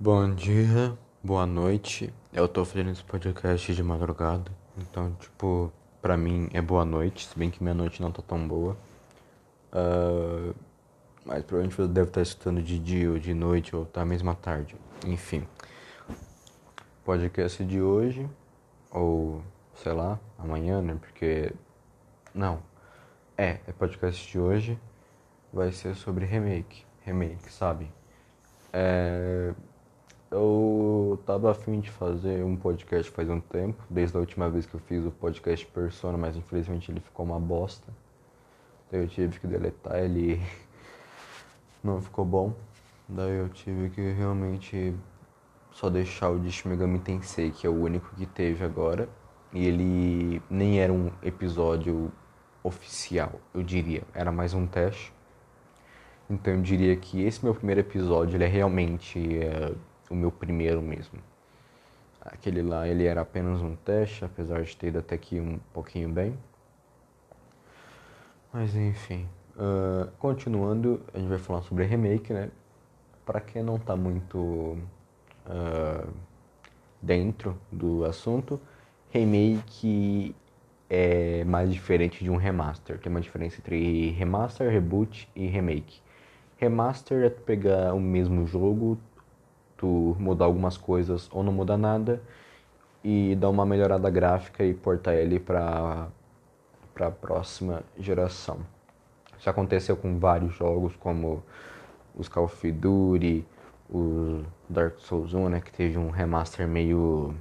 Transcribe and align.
Bom 0.00 0.32
dia, 0.32 0.96
boa 1.24 1.44
noite. 1.44 2.14
Eu 2.32 2.46
tô 2.46 2.64
fazendo 2.64 2.92
esse 2.92 3.02
podcast 3.02 3.74
de 3.74 3.82
madrugada, 3.82 4.48
então, 4.76 5.12
tipo, 5.14 5.72
pra 6.00 6.16
mim 6.16 6.48
é 6.52 6.62
boa 6.62 6.84
noite, 6.84 7.26
se 7.26 7.36
bem 7.36 7.50
que 7.50 7.60
minha 7.60 7.74
noite 7.74 8.00
não 8.00 8.12
tá 8.12 8.22
tão 8.22 8.46
boa. 8.46 8.76
Uh, 9.72 10.54
mas 11.24 11.42
provavelmente 11.42 11.74
você 11.74 11.88
deve 11.88 12.10
estar 12.10 12.22
escutando 12.22 12.62
de 12.62 12.78
dia 12.78 13.10
ou 13.10 13.18
de 13.18 13.34
noite 13.34 13.74
ou 13.74 13.84
tá 13.84 14.04
mesmo 14.04 14.30
à 14.30 14.36
tarde. 14.36 14.76
Enfim, 15.04 15.44
podcast 17.04 17.64
de 17.64 17.82
hoje, 17.82 18.30
ou 18.92 19.42
sei 19.82 19.92
lá, 19.94 20.20
amanhã, 20.38 20.80
né? 20.80 20.96
Porque. 21.00 21.52
Não, 22.32 22.62
é, 23.36 23.58
é 23.66 23.72
podcast 23.72 24.30
de 24.30 24.38
hoje, 24.38 24.78
vai 25.52 25.72
ser 25.72 25.96
sobre 25.96 26.24
remake. 26.24 26.86
Remake, 27.04 27.52
sabe? 27.52 27.90
É 28.72 29.52
eu 30.30 31.18
tava 31.24 31.50
afim 31.50 31.80
de 31.80 31.90
fazer 31.90 32.44
um 32.44 32.56
podcast 32.56 33.10
faz 33.10 33.28
um 33.30 33.40
tempo, 33.40 33.82
desde 33.88 34.16
a 34.16 34.20
última 34.20 34.48
vez 34.50 34.66
que 34.66 34.74
eu 34.74 34.80
fiz 34.80 35.04
o 35.04 35.10
podcast 35.10 35.64
Persona, 35.66 36.18
mas 36.18 36.36
infelizmente 36.36 36.90
ele 36.90 37.00
ficou 37.00 37.24
uma 37.24 37.40
bosta. 37.40 37.92
Daí 38.90 39.00
eu 39.02 39.08
tive 39.08 39.38
que 39.38 39.46
deletar 39.46 39.98
ele 39.98 40.40
não 41.82 42.00
ficou 42.00 42.24
bom. 42.24 42.54
Daí 43.08 43.38
eu 43.38 43.48
tive 43.48 43.90
que 43.90 44.12
realmente 44.12 44.94
só 45.72 45.88
deixar 45.88 46.30
o 46.30 46.38
Dish 46.38 46.64
Megami 46.64 46.98
Tensei, 46.98 47.50
que 47.50 47.66
é 47.66 47.70
o 47.70 47.82
único 47.82 48.14
que 48.16 48.26
teve 48.26 48.64
agora. 48.64 49.08
E 49.52 49.66
ele 49.66 50.42
nem 50.50 50.78
era 50.78 50.92
um 50.92 51.10
episódio 51.22 52.12
oficial, 52.62 53.40
eu 53.54 53.62
diria. 53.62 54.02
Era 54.12 54.30
mais 54.30 54.52
um 54.52 54.66
teste. 54.66 55.12
Então 56.28 56.52
eu 56.52 56.60
diria 56.60 56.94
que 56.96 57.22
esse 57.22 57.42
meu 57.42 57.54
primeiro 57.54 57.80
episódio 57.80 58.36
ele 58.36 58.44
é 58.44 58.48
realmente 58.48 59.38
é, 59.38 59.72
o 60.10 60.16
meu 60.16 60.30
primeiro 60.30 60.80
mesmo. 60.82 61.18
Aquele 62.20 62.62
lá 62.62 62.86
ele 62.86 63.04
era 63.06 63.20
apenas 63.20 63.60
um 63.62 63.74
teste, 63.76 64.24
apesar 64.24 64.62
de 64.62 64.76
ter 64.76 64.88
ido 64.88 64.98
até 64.98 65.14
aqui 65.14 65.40
um 65.40 65.58
pouquinho 65.72 66.08
bem. 66.08 66.36
Mas 68.52 68.74
enfim, 68.74 69.28
uh, 69.56 70.10
continuando, 70.18 71.00
a 71.14 71.18
gente 71.18 71.28
vai 71.28 71.38
falar 71.38 71.62
sobre 71.62 71.84
remake, 71.84 72.32
né? 72.32 72.50
Para 73.24 73.40
quem 73.40 73.62
não 73.62 73.78
tá 73.78 73.94
muito 73.94 74.38
uh, 75.46 76.08
dentro 77.00 77.58
do 77.70 78.04
assunto, 78.04 78.60
remake 79.10 80.34
é 80.90 81.44
mais 81.44 81.72
diferente 81.72 82.24
de 82.24 82.30
um 82.30 82.36
remaster. 82.36 82.98
Tem 82.98 83.10
uma 83.10 83.20
diferença 83.20 83.58
entre 83.58 84.10
remaster, 84.10 84.70
reboot 84.70 85.28
e 85.36 85.46
remake. 85.46 86.00
Remaster 86.56 87.24
é 87.24 87.30
pegar 87.30 87.94
o 87.94 88.00
mesmo 88.00 88.46
jogo, 88.46 88.98
tu 89.78 90.16
mudar 90.18 90.44
algumas 90.44 90.76
coisas 90.76 91.30
ou 91.32 91.42
não 91.42 91.52
mudar 91.52 91.78
nada 91.78 92.20
e 93.02 93.34
dar 93.36 93.48
uma 93.48 93.64
melhorada 93.64 94.10
gráfica 94.10 94.64
e 94.64 94.74
portar 94.74 95.14
ele 95.14 95.40
para 95.40 96.08
para 96.92 97.06
a 97.06 97.10
próxima 97.12 97.84
geração. 97.96 98.58
Isso 99.38 99.48
aconteceu 99.48 99.96
com 99.96 100.18
vários 100.18 100.52
jogos 100.56 100.96
como 100.96 101.44
os 102.12 102.28
Call 102.28 102.46
of 102.46 102.72
Duty, 102.72 103.46
o 103.88 104.42
Dark 104.68 104.98
Souls 104.98 105.32
1, 105.32 105.48
né, 105.48 105.60
que 105.60 105.70
teve 105.70 105.96
um 105.96 106.10
remaster 106.10 106.66
meio 106.66 107.32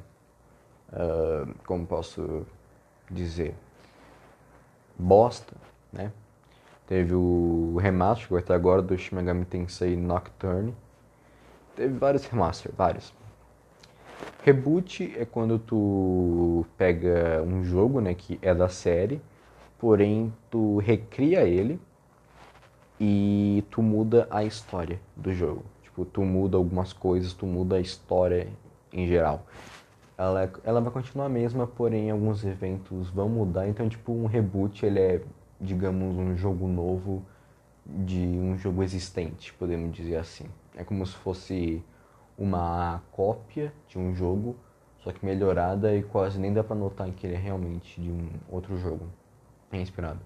uh, 0.93 1.51
como 1.65 1.87
posso 1.87 2.45
dizer 3.09 3.55
bosta, 4.95 5.55
né? 5.91 6.11
Teve 6.85 7.15
o 7.15 7.77
remaster 7.81 8.41
ter 8.43 8.53
agora 8.53 8.83
do 8.83 8.95
Shin 8.95 9.15
Megami 9.15 9.43
Tensei 9.43 9.95
Nocturne 9.95 10.75
Teve 11.77 11.93
vários 11.93 12.25
remaster, 12.25 12.71
vários. 12.75 13.13
Reboot 14.43 15.13
é 15.15 15.25
quando 15.25 15.59
tu 15.59 16.65
pega 16.75 17.43
um 17.43 17.63
jogo, 17.63 18.01
né, 18.01 18.15
que 18.15 18.39
é 18.41 18.53
da 18.55 18.67
série, 18.67 19.21
porém 19.77 20.33
tu 20.49 20.79
recria 20.79 21.43
ele 21.43 21.79
e 22.99 23.63
tu 23.69 23.83
muda 23.83 24.27
a 24.31 24.43
história 24.43 24.99
do 25.15 25.31
jogo. 25.31 25.63
Tipo, 25.83 26.03
tu 26.03 26.23
muda 26.23 26.57
algumas 26.57 26.93
coisas, 26.93 27.31
tu 27.33 27.45
muda 27.45 27.75
a 27.75 27.79
história 27.79 28.47
em 28.91 29.05
geral. 29.05 29.45
Ela, 30.17 30.51
ela 30.63 30.81
vai 30.81 30.91
continuar 30.91 31.27
a 31.27 31.29
mesma, 31.29 31.67
porém 31.67 32.09
alguns 32.09 32.43
eventos 32.43 33.07
vão 33.11 33.29
mudar. 33.29 33.67
Então, 33.67 33.87
tipo, 33.87 34.11
um 34.11 34.25
reboot, 34.25 34.83
ele 34.83 34.99
é, 34.99 35.21
digamos, 35.61 36.17
um 36.17 36.35
jogo 36.35 36.67
novo 36.67 37.23
de 37.85 38.19
um 38.19 38.57
jogo 38.57 38.81
existente, 38.81 39.53
podemos 39.53 39.95
dizer 39.95 40.15
assim. 40.15 40.45
É 40.77 40.83
como 40.83 41.05
se 41.05 41.15
fosse 41.15 41.83
uma 42.37 43.01
cópia 43.11 43.73
de 43.87 43.97
um 43.97 44.13
jogo, 44.13 44.55
só 44.99 45.11
que 45.11 45.25
melhorada 45.25 45.95
e 45.95 46.03
quase 46.03 46.39
nem 46.39 46.53
dá 46.53 46.63
pra 46.63 46.75
notar 46.75 47.09
que 47.09 47.25
ele 47.25 47.33
é 47.33 47.39
realmente 47.39 47.99
de 47.99 48.11
um 48.11 48.29
outro 48.47 48.77
jogo. 48.77 49.07
É 49.71 49.81
inspirado. 49.81 50.19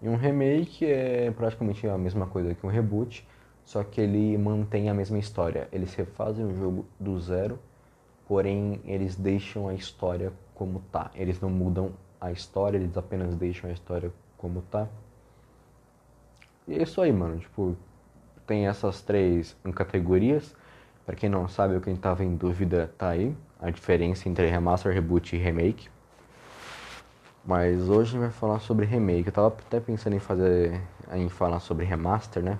E 0.00 0.08
um 0.08 0.16
remake 0.16 0.86
é 0.86 1.30
praticamente 1.30 1.86
a 1.86 1.98
mesma 1.98 2.26
coisa 2.26 2.54
que 2.54 2.66
um 2.66 2.70
reboot, 2.70 3.28
só 3.62 3.84
que 3.84 4.00
ele 4.00 4.38
mantém 4.38 4.88
a 4.88 4.94
mesma 4.94 5.18
história. 5.18 5.68
Eles 5.70 5.94
refazem 5.94 6.46
o 6.46 6.54
jogo 6.56 6.86
do 6.98 7.20
zero, 7.20 7.58
porém 8.26 8.80
eles 8.86 9.14
deixam 9.16 9.68
a 9.68 9.74
história 9.74 10.32
como 10.54 10.80
tá. 10.90 11.10
Eles 11.14 11.38
não 11.40 11.50
mudam 11.50 11.92
a 12.18 12.32
história, 12.32 12.78
eles 12.78 12.96
apenas 12.96 13.34
deixam 13.34 13.68
a 13.68 13.72
história 13.72 14.10
como 14.38 14.62
tá. 14.62 14.88
E 16.66 16.78
é 16.78 16.82
isso 16.82 17.02
aí, 17.02 17.12
mano. 17.12 17.38
Tipo, 17.38 17.76
tem 18.50 18.66
essas 18.66 19.00
três 19.00 19.56
categorias. 19.76 20.56
Para 21.06 21.14
quem 21.14 21.30
não 21.30 21.46
sabe 21.46 21.76
ou 21.76 21.80
quem 21.80 21.94
tava 21.94 22.24
em 22.24 22.34
dúvida, 22.34 22.92
tá 22.98 23.10
aí 23.10 23.32
a 23.60 23.70
diferença 23.70 24.28
entre 24.28 24.44
remaster, 24.48 24.92
reboot 24.92 25.36
e 25.36 25.38
remake. 25.38 25.88
Mas 27.44 27.88
hoje 27.88 28.10
a 28.10 28.12
gente 28.12 28.20
vai 28.22 28.30
falar 28.30 28.58
sobre 28.58 28.84
remake. 28.84 29.28
Eu 29.28 29.32
tava 29.32 29.46
até 29.46 29.78
pensando 29.78 30.16
em 30.16 30.18
fazer 30.18 30.80
em 31.12 31.28
falar 31.28 31.60
sobre 31.60 31.84
remaster, 31.84 32.42
né? 32.42 32.58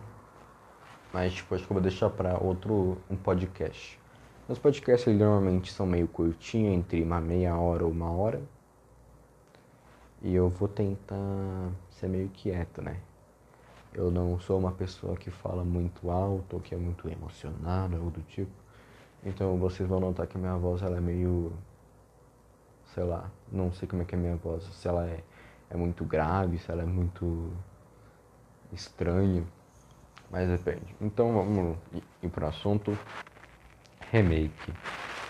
Mas 1.12 1.32
tipo, 1.32 1.56
acho 1.56 1.66
que 1.66 1.72
eu 1.72 1.74
vou 1.74 1.82
deixar 1.82 2.08
para 2.08 2.38
outro 2.38 2.96
um 3.10 3.16
podcast. 3.16 3.98
Os 4.48 4.60
podcasts 4.60 5.08
eles, 5.08 5.18
normalmente 5.18 5.72
são 5.72 5.86
meio 5.86 6.06
curtinhos, 6.06 6.72
entre 6.72 7.02
uma 7.02 7.20
meia 7.20 7.56
hora 7.56 7.84
ou 7.84 7.90
uma 7.90 8.12
hora. 8.12 8.40
E 10.22 10.32
eu 10.32 10.48
vou 10.48 10.68
tentar 10.68 11.16
ser 11.90 12.08
meio 12.08 12.28
quieto, 12.28 12.80
né? 12.80 12.96
Eu 13.92 14.10
não 14.10 14.38
sou 14.38 14.58
uma 14.58 14.70
pessoa 14.70 15.16
que 15.16 15.30
fala 15.30 15.64
muito 15.64 16.10
alto 16.10 16.54
ou 16.54 16.60
que 16.60 16.74
é 16.74 16.78
muito 16.78 17.08
emocionada 17.08 17.96
ou 17.98 18.10
do 18.10 18.22
tipo. 18.22 18.52
Então 19.24 19.56
vocês 19.58 19.88
vão 19.88 20.00
notar 20.00 20.26
que 20.26 20.38
minha 20.38 20.56
voz 20.56 20.82
ela 20.82 20.96
é 20.96 21.00
meio. 21.00 21.52
Sei 22.94 23.04
lá, 23.04 23.30
não 23.50 23.72
sei 23.72 23.86
como 23.88 24.02
é 24.02 24.04
que 24.04 24.14
é 24.14 24.18
minha 24.18 24.36
voz. 24.36 24.64
Se 24.74 24.88
ela 24.88 25.06
é, 25.06 25.22
é 25.70 25.76
muito 25.76 26.04
grave, 26.04 26.58
se 26.58 26.70
ela 26.70 26.82
é 26.82 26.86
muito 26.86 27.52
estranha. 28.72 29.44
Mas 30.30 30.48
depende. 30.48 30.94
Então 31.00 31.32
vamos 31.32 31.76
ir 32.22 32.28
para 32.28 32.46
o 32.46 32.48
assunto. 32.48 32.96
Remake. 34.12 34.72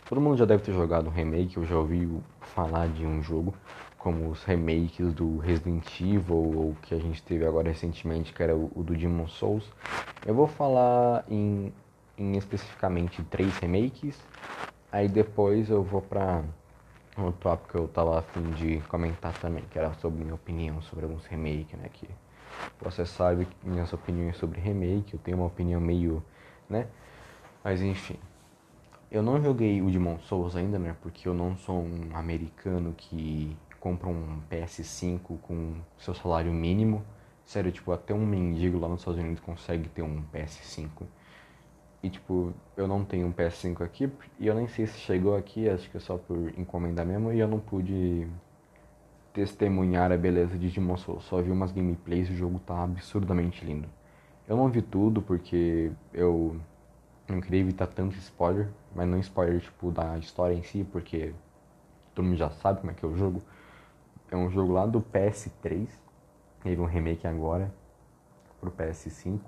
Todo 0.09 0.21
mundo 0.21 0.37
já 0.37 0.45
deve 0.45 0.63
ter 0.63 0.73
jogado 0.73 1.09
um 1.09 1.13
remake, 1.13 1.57
eu 1.57 1.65
já 1.65 1.77
ouvi 1.77 2.21
falar 2.41 2.89
de 2.89 3.07
um 3.07 3.23
jogo 3.23 3.55
como 4.01 4.31
os 4.31 4.43
remakes 4.45 5.13
do 5.13 5.39
Resident 5.39 6.01
Evil 6.01 6.59
ou 6.59 6.77
que 6.83 6.95
a 6.95 6.99
gente 6.99 7.23
teve 7.23 7.47
agora 7.47 7.69
recentemente, 7.69 8.33
que 8.33 8.43
era 8.43 8.57
o, 8.57 8.73
o 8.75 8.83
do 8.83 8.97
Demon 8.97 9.29
Souls. 9.29 9.71
Eu 10.27 10.35
vou 10.35 10.47
falar 10.47 11.25
em, 11.29 11.73
em 12.17 12.37
especificamente 12.37 13.23
três 13.25 13.57
remakes, 13.59 14.19
aí 14.91 15.07
depois 15.07 15.69
eu 15.69 15.83
vou 15.83 16.01
para 16.01 16.43
um 17.19 17.31
tópico 17.31 17.69
que 17.69 17.75
eu 17.77 17.89
tava 17.89 18.19
afim 18.19 18.51
de 18.53 18.81
comentar 18.89 19.39
também, 19.39 19.63
que 19.71 19.79
era 19.79 19.93
sobre 19.95 20.23
minha 20.23 20.35
opinião 20.35 20.81
sobre 20.81 21.05
alguns 21.05 21.27
remakes, 21.27 21.79
né? 21.79 21.91
Que 21.93 22.09
você 22.81 23.05
sabe 23.05 23.47
minhas 23.63 23.93
opiniões 23.93 24.39
sobre 24.39 24.61
remake, 24.61 25.13
eu 25.13 25.21
tenho 25.21 25.37
uma 25.37 25.47
opinião 25.47 25.81
meio, 25.81 26.25
né? 26.69 26.87
Mas 27.63 27.83
enfim. 27.83 28.17
Eu 29.11 29.23
não 29.23 29.43
joguei 29.43 29.83
o 29.83 29.91
Demon 29.91 30.19
Souls 30.21 30.57
ainda, 30.57 30.79
né? 30.79 30.97
Porque 31.03 31.29
eu 31.29 31.35
não 31.35 31.57
sou 31.57 31.83
um 31.83 32.11
americano 32.15 32.95
que 32.97 33.57
compra 33.81 34.09
um 34.09 34.41
PS5 34.51 35.39
com 35.41 35.75
seu 35.99 36.15
salário 36.15 36.53
mínimo. 36.53 37.03
Sério, 37.45 37.73
tipo, 37.73 37.91
até 37.91 38.15
um 38.15 38.25
mendigo 38.25 38.79
lá 38.79 38.89
nos 38.89 39.01
Estados 39.01 39.19
Unidos 39.19 39.41
consegue 39.41 39.89
ter 39.89 40.03
um 40.03 40.23
PS5. 40.33 40.89
E 42.03 42.09
tipo, 42.09 42.55
eu 42.77 42.87
não 42.87 43.05
tenho 43.05 43.27
um 43.27 43.33
PS5 43.33 43.83
aqui 43.83 44.11
e 44.39 44.47
eu 44.47 44.55
nem 44.55 44.69
sei 44.69 44.87
se 44.87 44.99
chegou 45.01 45.37
aqui, 45.37 45.69
acho 45.69 45.91
que 45.91 45.97
é 45.97 46.01
só 46.01 46.17
por 46.17 46.53
encomendar 46.59 47.05
mesmo, 47.05 47.31
e 47.33 47.39
eu 47.39 47.49
não 47.49 47.59
pude 47.59 48.27
testemunhar 49.35 50.11
a 50.11 50.17
beleza 50.17 50.57
de 50.59 50.71
Demon 50.71 50.97
Souls. 50.97 51.25
Só 51.25 51.43
vi 51.43 51.51
umas 51.51 51.73
gameplays 51.73 52.29
e 52.29 52.33
o 52.33 52.37
jogo 52.37 52.59
tá 52.61 52.85
absurdamente 52.85 53.65
lindo. 53.65 53.89
Eu 54.49 54.57
não 54.57 54.69
vi 54.69 54.83
tudo 54.83 55.21
porque 55.21 55.93
eu 56.13 56.57
não 57.29 57.41
queria 57.41 57.61
evitar 57.61 57.87
tanto 57.87 58.17
spoiler, 58.17 58.69
mas 58.95 59.09
não 59.09 59.19
spoiler 59.19 59.61
tipo 59.61 59.91
da 59.91 60.19
história 60.19 60.55
em 60.55 60.63
si, 60.63 60.85
porque 60.91 61.33
todo 62.15 62.25
mundo 62.25 62.37
já 62.37 62.51
sabe 62.51 62.81
como 62.81 62.91
é 62.91 62.95
que 62.95 63.05
é 63.05 63.09
o 63.09 63.17
jogo. 63.17 63.43
É 64.31 64.37
um 64.37 64.49
jogo 64.49 64.73
lá 64.73 64.87
do 64.87 65.01
PS3. 65.01 65.89
Teve 66.63 66.81
um 66.81 66.87
remake 66.87 67.27
agora 67.27 67.73
pro 68.61 68.71
PS5. 68.71 69.41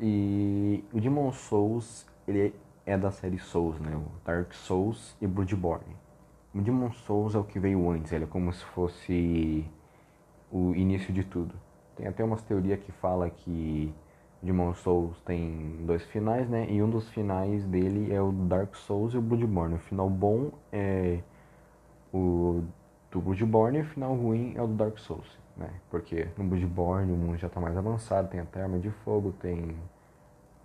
E 0.00 0.84
o 0.92 1.00
Demon 1.00 1.32
Souls, 1.32 2.06
ele 2.26 2.54
é 2.84 2.96
da 2.96 3.10
série 3.10 3.38
Souls, 3.38 3.78
né? 3.80 3.96
O 3.96 4.06
Dark 4.24 4.52
Souls 4.52 5.16
e 5.20 5.26
Bloodborne. 5.26 5.96
O 6.54 6.60
Demon 6.60 6.92
Souls 6.92 7.34
é 7.34 7.38
o 7.38 7.44
que 7.44 7.58
veio 7.58 7.90
antes, 7.90 8.12
ele 8.12 8.24
é 8.24 8.26
como 8.26 8.52
se 8.52 8.64
fosse 8.64 9.64
o 10.50 10.74
início 10.74 11.12
de 11.12 11.24
tudo. 11.24 11.54
Tem 11.96 12.06
até 12.06 12.22
umas 12.22 12.42
teorias 12.42 12.78
que 12.80 12.92
fala 12.92 13.28
que 13.28 13.92
Demon 14.42 14.74
Souls 14.74 15.20
tem 15.22 15.76
dois 15.84 16.02
finais, 16.04 16.48
né? 16.48 16.66
E 16.70 16.82
um 16.82 16.88
dos 16.88 17.08
finais 17.10 17.64
dele 17.64 18.12
é 18.12 18.20
o 18.20 18.30
Dark 18.32 18.74
Souls 18.74 19.14
e 19.14 19.18
o 19.18 19.22
Bloodborne. 19.22 19.74
O 19.74 19.78
final 19.78 20.08
bom 20.08 20.52
é 20.70 21.20
o 22.16 22.64
do 23.10 23.20
Bloodborne 23.20 23.78
e 23.78 23.82
o 23.82 23.84
final 23.84 24.14
ruim 24.14 24.54
é 24.56 24.62
o 24.62 24.66
do 24.66 24.74
Dark 24.74 24.98
Souls, 24.98 25.38
né? 25.56 25.70
Porque 25.90 26.28
no 26.36 26.44
Bloodborne 26.44 27.12
o 27.12 27.16
mundo 27.16 27.36
já 27.38 27.48
tá 27.48 27.60
mais 27.60 27.76
avançado, 27.76 28.28
tem 28.28 28.40
até 28.40 28.62
arma 28.62 28.78
de 28.78 28.90
fogo, 28.90 29.32
tem 29.32 29.76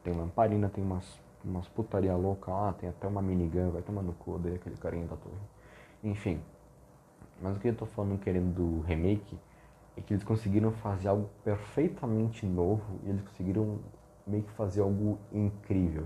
tem 0.04 0.14
lamparina, 0.14 0.70
tem 0.70 0.84
umas 0.84 1.20
umas 1.44 1.68
putaria 1.68 2.16
louca 2.16 2.52
lá, 2.52 2.74
tem 2.74 2.90
até 2.90 3.08
uma 3.08 3.22
minigun, 3.22 3.72
vai 3.72 3.82
tomar 3.82 4.04
no 4.04 4.14
cu, 4.14 4.38
daí 4.38 4.56
aquele 4.56 4.78
carinha 4.78 5.08
da 5.08 5.16
torre. 5.16 5.36
Enfim. 6.04 6.40
Mas 7.42 7.58
o 7.58 7.60
que 7.60 7.70
eu 7.70 7.76
tô 7.76 7.86
falando 7.88 8.20
querendo 8.20 8.54
do 8.54 8.82
remake 8.82 9.38
é 9.98 10.02
que 10.02 10.14
eles 10.14 10.24
conseguiram 10.24 10.72
fazer 10.72 11.08
algo 11.08 11.30
perfeitamente 11.44 12.46
novo 12.46 13.00
e 13.04 13.10
eles 13.10 13.22
conseguiram 13.24 13.80
meio 14.26 14.44
que 14.44 14.52
fazer 14.52 14.82
algo 14.82 15.18
incrível. 15.32 16.06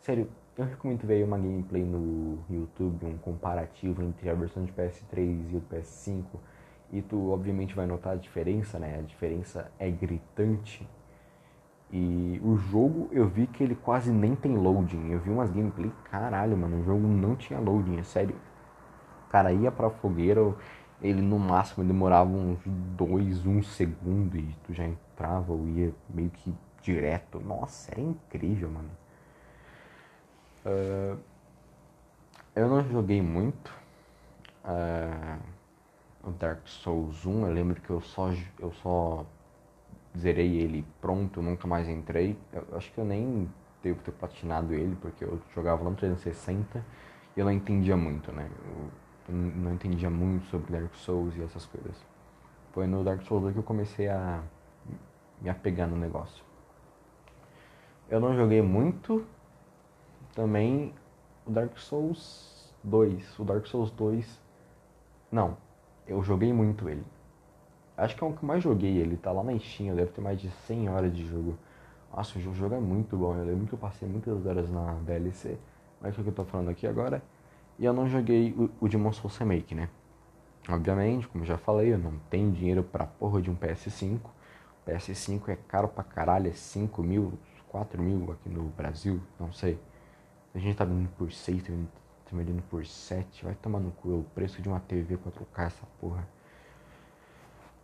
Sério, 0.00 0.28
eu 0.56 0.64
recomendo 0.64 1.04
ver 1.04 1.24
uma 1.24 1.36
gameplay 1.36 1.82
no 1.82 2.38
YouTube, 2.48 3.04
um 3.06 3.18
comparativo 3.18 4.02
entre 4.02 4.30
a 4.30 4.34
versão 4.34 4.64
de 4.64 4.72
PS3 4.72 5.52
e 5.52 5.56
o 5.56 5.60
PS5 5.60 6.24
e 6.92 7.02
tu 7.02 7.30
obviamente 7.30 7.74
vai 7.74 7.86
notar 7.86 8.12
a 8.12 8.16
diferença, 8.16 8.78
né? 8.78 8.98
A 8.98 9.02
diferença 9.02 9.70
é 9.78 9.90
gritante. 9.90 10.88
E 11.90 12.40
o 12.44 12.56
jogo 12.56 13.08
eu 13.12 13.28
vi 13.28 13.46
que 13.46 13.62
ele 13.64 13.74
quase 13.74 14.12
nem 14.12 14.34
tem 14.36 14.56
loading. 14.56 15.10
Eu 15.10 15.20
vi 15.20 15.30
umas 15.30 15.50
gameplay, 15.50 15.92
caralho, 16.10 16.56
mano, 16.56 16.80
o 16.80 16.84
jogo 16.84 17.06
não 17.06 17.34
tinha 17.34 17.58
loading, 17.58 17.98
é 17.98 18.04
sério. 18.04 18.36
O 19.26 19.30
cara 19.30 19.52
ia 19.52 19.72
pra 19.72 19.90
fogueira, 19.90 20.54
ele 21.02 21.20
no 21.20 21.38
máximo 21.38 21.84
demorava 21.84 22.30
uns 22.30 22.60
dois, 22.96 23.44
um 23.44 23.62
segundo 23.62 24.36
e 24.36 24.54
tu 24.64 24.72
já 24.72 24.84
entrava 24.86 25.52
ou 25.52 25.66
ia 25.68 25.92
meio 26.08 26.30
que 26.30 26.54
direto. 26.80 27.40
Nossa, 27.40 27.90
era 27.92 28.00
incrível, 28.00 28.70
mano. 28.70 28.90
Uh, 30.64 31.18
eu 32.56 32.68
não 32.68 32.82
joguei 32.88 33.20
muito 33.20 33.70
uh, 34.64 35.38
o 36.22 36.30
Dark 36.30 36.66
Souls 36.66 37.26
1. 37.26 37.46
Eu 37.46 37.52
lembro 37.52 37.80
que 37.80 37.90
eu 37.90 38.00
só, 38.00 38.30
eu 38.58 38.72
só 38.74 39.26
zerei 40.16 40.56
ele 40.56 40.86
pronto, 41.00 41.42
nunca 41.42 41.66
mais 41.66 41.88
entrei. 41.88 42.38
Eu 42.52 42.64
acho 42.76 42.92
que 42.92 42.98
eu 42.98 43.04
nem 43.04 43.50
devo 43.82 44.00
ter 44.02 44.12
platinado 44.12 44.72
ele, 44.72 44.96
porque 45.00 45.24
eu 45.24 45.40
jogava 45.54 45.84
lá 45.84 45.90
no 45.90 45.96
360 45.96 46.84
e 47.36 47.40
eu 47.40 47.44
não 47.44 47.52
entendia 47.52 47.96
muito, 47.96 48.32
né? 48.32 48.50
Eu, 48.66 49.34
não 49.34 49.72
entendia 49.72 50.10
muito 50.10 50.46
sobre 50.46 50.72
Dark 50.72 50.94
Souls 50.94 51.34
e 51.36 51.42
essas 51.42 51.64
coisas. 51.66 51.96
Foi 52.72 52.86
no 52.86 53.02
Dark 53.02 53.22
Souls 53.22 53.42
2 53.42 53.54
que 53.54 53.60
eu 53.60 53.64
comecei 53.64 54.08
a 54.08 54.42
me 55.40 55.48
apegar 55.48 55.88
no 55.88 55.96
negócio. 55.96 56.44
Eu 58.08 58.20
não 58.20 58.36
joguei 58.36 58.60
muito 58.60 59.26
também 60.34 60.92
o 61.46 61.50
Dark 61.50 61.76
Souls 61.78 62.74
2. 62.82 63.38
O 63.38 63.44
Dark 63.44 63.66
Souls 63.66 63.90
2. 63.92 64.40
Não, 65.30 65.56
eu 66.06 66.22
joguei 66.22 66.52
muito 66.52 66.88
ele. 66.88 67.04
Acho 67.96 68.16
que 68.16 68.24
é 68.24 68.26
o 68.26 68.32
que 68.32 68.44
mais 68.44 68.62
joguei 68.62 68.98
ele, 68.98 69.16
tá 69.16 69.30
lá 69.30 69.44
na 69.44 69.56
Steam, 69.58 69.94
deve 69.94 70.10
ter 70.10 70.20
mais 70.20 70.40
de 70.40 70.50
100 70.50 70.88
horas 70.88 71.14
de 71.14 71.24
jogo. 71.26 71.56
Nossa, 72.14 72.38
o 72.38 72.54
jogo 72.54 72.74
é 72.74 72.80
muito 72.80 73.16
bom, 73.16 73.36
eu 73.36 73.44
lembro 73.44 73.66
que 73.66 73.72
eu 73.72 73.78
passei 73.78 74.08
muitas 74.08 74.44
horas 74.46 74.68
na 74.70 74.94
DLC, 74.94 75.56
mas 76.00 76.16
é 76.16 76.20
o 76.20 76.24
que 76.24 76.30
eu 76.30 76.34
tô 76.34 76.44
falando 76.44 76.70
aqui 76.70 76.86
agora 76.86 77.22
e 77.78 77.84
eu 77.84 77.92
não 77.92 78.08
joguei 78.08 78.52
o, 78.52 78.70
o 78.80 78.88
Demon 78.88 79.12
Souls 79.12 79.36
Remake, 79.36 79.74
né? 79.74 79.88
Obviamente, 80.68 81.28
como 81.28 81.44
já 81.44 81.58
falei, 81.58 81.92
eu 81.92 81.98
não 81.98 82.18
tenho 82.30 82.50
dinheiro 82.50 82.82
pra 82.82 83.06
porra 83.06 83.42
de 83.42 83.50
um 83.50 83.56
PS5. 83.56 84.18
O 84.24 84.90
PS5 84.90 85.48
é 85.48 85.56
caro 85.68 85.88
pra 85.88 86.02
caralho, 86.02 86.48
é 86.48 86.52
5 86.52 87.02
mil, 87.02 87.34
4 87.68 88.00
mil 88.02 88.32
aqui 88.32 88.48
no 88.48 88.64
Brasil, 88.70 89.20
não 89.38 89.52
sei. 89.52 89.78
A 90.54 90.58
gente 90.58 90.76
tá 90.76 90.84
vendendo 90.84 91.08
por 91.16 91.32
6, 91.32 91.62
tá 91.64 91.72
vendendo 92.30 92.62
por 92.70 92.86
7, 92.86 93.44
vai 93.44 93.54
tomar 93.56 93.80
no 93.80 93.90
cu, 93.90 94.12
é 94.12 94.14
o 94.14 94.22
preço 94.34 94.62
de 94.62 94.68
uma 94.68 94.78
TV 94.78 95.16
4K 95.16 95.66
essa 95.66 95.86
porra. 96.00 96.26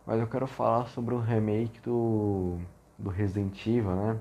Mas 0.05 0.19
eu 0.19 0.27
quero 0.27 0.47
falar 0.47 0.85
sobre 0.87 1.13
o 1.13 1.19
remake 1.19 1.79
do, 1.81 2.57
do 2.97 3.09
Resident 3.09 3.67
Evil, 3.67 3.95
né? 3.95 4.19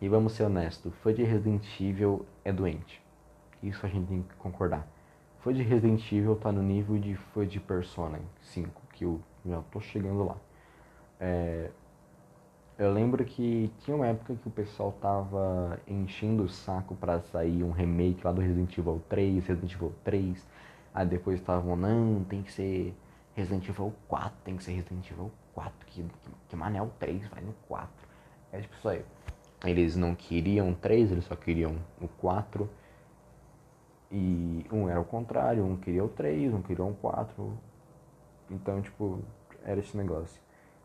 E 0.00 0.08
vamos 0.08 0.32
ser 0.32 0.42
honestos, 0.42 0.92
fã 0.96 1.14
de 1.14 1.22
Resident 1.22 1.64
Evil 1.80 2.26
é 2.44 2.52
doente. 2.52 3.00
Isso 3.62 3.86
a 3.86 3.88
gente 3.88 4.08
tem 4.08 4.22
que 4.22 4.34
concordar. 4.34 4.84
Foi 5.38 5.54
de 5.54 5.62
Resident 5.62 6.10
Evil 6.12 6.34
tá 6.34 6.50
no 6.50 6.62
nível 6.62 6.98
de 6.98 7.14
foi 7.14 7.46
de 7.46 7.60
Persona 7.60 8.18
5, 8.40 8.82
que 8.92 9.04
eu 9.04 9.20
já 9.46 9.62
tô 9.70 9.80
chegando 9.80 10.24
lá. 10.24 10.36
É, 11.20 11.70
eu 12.82 12.92
lembro 12.92 13.24
que 13.24 13.70
tinha 13.78 13.96
uma 13.96 14.08
época 14.08 14.34
que 14.34 14.48
o 14.48 14.50
pessoal 14.50 14.90
tava 15.00 15.78
enchendo 15.86 16.42
o 16.42 16.48
saco 16.48 16.96
para 16.96 17.20
sair 17.20 17.62
um 17.62 17.70
remake 17.70 18.24
lá 18.24 18.32
do 18.32 18.40
Resident 18.40 18.76
Evil 18.76 19.00
3, 19.08 19.46
Resident 19.46 19.72
Evil 19.72 19.94
3. 20.02 20.48
Aí 20.92 21.06
depois 21.06 21.38
estavam, 21.38 21.76
não, 21.76 22.24
tem 22.24 22.42
que 22.42 22.52
ser 22.52 22.92
Resident 23.34 23.68
Evil 23.68 23.94
4, 24.08 24.32
tem 24.44 24.56
que 24.56 24.64
ser 24.64 24.72
Resident 24.72 25.08
Evil 25.08 25.30
4, 25.54 25.72
que, 25.86 26.02
que, 26.02 26.30
que 26.48 26.56
mané 26.56 26.82
o 26.82 26.88
3, 26.98 27.28
vai 27.28 27.40
no 27.40 27.52
4. 27.68 27.88
É 28.50 28.60
tipo 28.60 28.74
isso 28.74 28.88
aí. 28.88 29.04
Eles 29.64 29.94
não 29.94 30.16
queriam 30.16 30.74
3, 30.74 31.12
eles 31.12 31.24
só 31.24 31.36
queriam 31.36 31.76
o 32.00 32.08
4. 32.08 32.68
E 34.10 34.66
um 34.72 34.88
era 34.88 35.00
o 35.00 35.04
contrário, 35.04 35.64
um 35.64 35.76
queria 35.76 36.04
o 36.04 36.08
3, 36.08 36.52
um 36.52 36.60
queria 36.60 36.84
o 36.84 36.94
4. 36.94 37.52
Então, 38.50 38.82
tipo, 38.82 39.20
era 39.64 39.78
esse 39.78 39.96
negócio. 39.96 40.41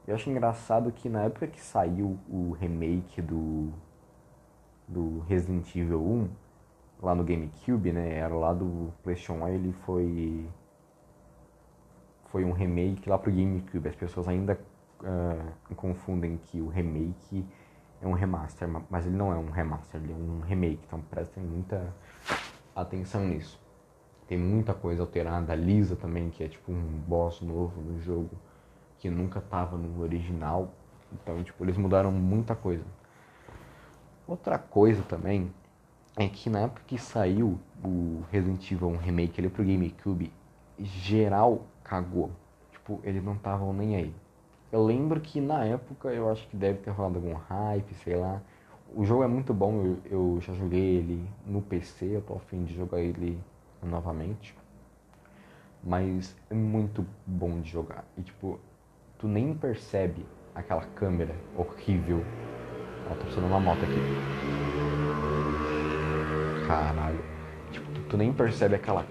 Eu 0.08 0.16
acho 0.16 0.30
engraçado 0.30 0.90
que 0.90 1.10
na 1.10 1.24
época 1.24 1.48
que 1.48 1.60
saiu 1.60 2.18
o 2.30 2.52
remake 2.54 3.22
do, 3.22 3.74
do 4.88 5.20
Resident 5.28 5.76
Evil 5.76 6.02
1, 6.02 6.30
lá 7.02 7.14
no 7.14 7.26
GameCube, 7.26 7.92
né? 7.92 8.16
Era 8.16 8.34
lá 8.34 8.54
do 8.54 8.94
PlayStation 9.04 9.44
1, 9.44 9.48
ele 9.50 9.74
foi. 9.86 10.48
Foi 12.32 12.46
um 12.46 12.54
remake 12.54 13.10
lá 13.10 13.18
pro 13.18 13.30
GameCube. 13.32 13.90
As 13.90 13.96
pessoas 13.96 14.30
ainda 14.30 14.58
uh, 15.02 15.76
confundem 15.76 16.38
que 16.38 16.62
o 16.62 16.70
remake 16.70 17.46
é 18.02 18.08
um 18.08 18.14
remaster, 18.14 18.68
mas 18.90 19.06
ele 19.06 19.16
não 19.16 19.34
é 19.34 19.38
um 19.38 19.50
remaster, 19.50 20.02
ele 20.02 20.14
é 20.14 20.16
um 20.16 20.40
remake. 20.40 20.80
Então 20.88 21.02
prestem 21.02 21.44
muita 21.44 21.94
atenção 22.74 23.26
nisso. 23.26 23.60
Tem 24.26 24.38
muita 24.38 24.74
coisa 24.74 25.02
alterada. 25.02 25.52
A 25.52 25.56
Lisa 25.56 25.98
também, 25.98 26.30
que 26.30 26.44
é 26.44 26.48
tipo 26.48 26.72
um 26.72 27.02
boss 27.08 27.42
novo 27.42 27.82
no 27.82 28.00
jogo, 28.00 28.32
que 29.00 29.10
nunca 29.10 29.42
tava 29.42 29.78
no 29.78 30.02
original. 30.02 30.74
Então, 31.12 31.44
tipo, 31.44 31.64
eles 31.64 31.78
mudaram 31.78 32.12
muita 32.12 32.56
coisa. 32.56 32.84
Outra 34.28 34.58
coisa 34.58 35.02
também 35.04 35.52
é 36.18 36.28
que 36.28 36.50
na 36.50 36.62
época 36.62 36.82
que 36.86 36.98
saiu 36.98 37.60
o 37.84 38.24
Resident 38.32 38.72
Evil 38.72 38.90
1 38.90 38.98
Remake 38.98 39.40
ali 39.40 39.50
pro 39.50 39.64
GameCube, 39.64 40.34
geral 40.80 41.66
cagou. 41.84 42.32
Tipo, 42.72 43.00
eles 43.04 43.24
não 43.24 43.34
estavam 43.34 43.72
nem 43.72 43.96
aí. 43.96 44.16
Eu 44.72 44.84
lembro 44.84 45.22
que 45.22 45.40
na 45.40 45.64
época 45.64 46.10
eu 46.10 46.30
acho 46.30 46.46
que 46.48 46.58
deve 46.58 46.80
ter 46.80 46.90
rolado 46.92 47.16
algum 47.16 47.34
hype, 47.34 47.94
sei 48.04 48.16
lá. 48.16 48.42
O 48.94 49.06
jogo 49.06 49.24
é 49.24 49.28
muito 49.28 49.54
bom, 49.54 49.82
eu, 49.84 49.98
eu 50.06 50.42
já 50.42 50.54
joguei 50.54 50.98
ele 50.98 51.30
no 51.46 51.62
PC, 51.62 52.18
eu 52.18 52.22
tô 52.22 52.36
afim 52.36 52.64
de 52.64 52.74
jogar 52.74 53.00
ele 53.00 53.40
novamente. 53.82 54.56
Mas 55.84 56.36
é 56.50 56.54
muito 56.54 57.06
bom 57.26 57.62
de 57.62 57.70
jogar. 57.70 58.04
E 58.18 58.22
tipo, 58.22 58.60
tu 59.18 59.28
nem 59.28 59.54
percebe 59.54 60.26
aquela 60.54 60.84
câmera 60.96 61.36
horrível. 61.56 62.24
Ó, 63.10 63.16
tá 63.16 63.26
passando 63.26 63.48
uma 63.48 63.60
moto 63.60 63.80
aqui. 63.84 64.00
Caralho. 66.68 67.24
Tipo, 67.72 67.92
tu, 67.92 68.02
tu 68.10 68.18
nem 68.18 68.34
percebe 68.34 68.76
aquela. 68.76 69.06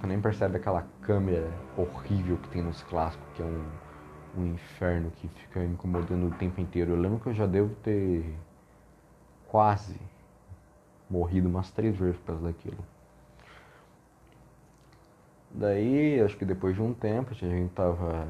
Tu 0.00 0.06
nem 0.06 0.20
percebe 0.20 0.56
aquela 0.56 0.86
câmera 1.02 1.50
horrível 1.76 2.36
que 2.38 2.48
tem 2.50 2.62
nos 2.62 2.82
clássicos, 2.82 3.26
que 3.34 3.42
é 3.42 3.44
um, 3.44 3.64
um 4.36 4.46
inferno 4.46 5.10
que 5.10 5.28
fica 5.28 5.64
incomodando 5.64 6.28
o 6.28 6.30
tempo 6.30 6.60
inteiro. 6.60 6.92
Eu 6.92 7.00
lembro 7.00 7.18
que 7.18 7.28
eu 7.28 7.34
já 7.34 7.46
devo 7.46 7.74
ter 7.76 8.34
quase 9.48 9.96
morrido 11.10 11.48
umas 11.48 11.70
três 11.70 11.96
vezes 11.96 12.16
por 12.18 12.26
causa 12.26 12.42
daquilo. 12.44 12.78
Daí, 15.50 16.20
acho 16.20 16.36
que 16.36 16.44
depois 16.44 16.76
de 16.76 16.82
um 16.82 16.92
tempo, 16.92 17.30
a 17.32 17.34
gente 17.34 17.72
tava 17.72 18.26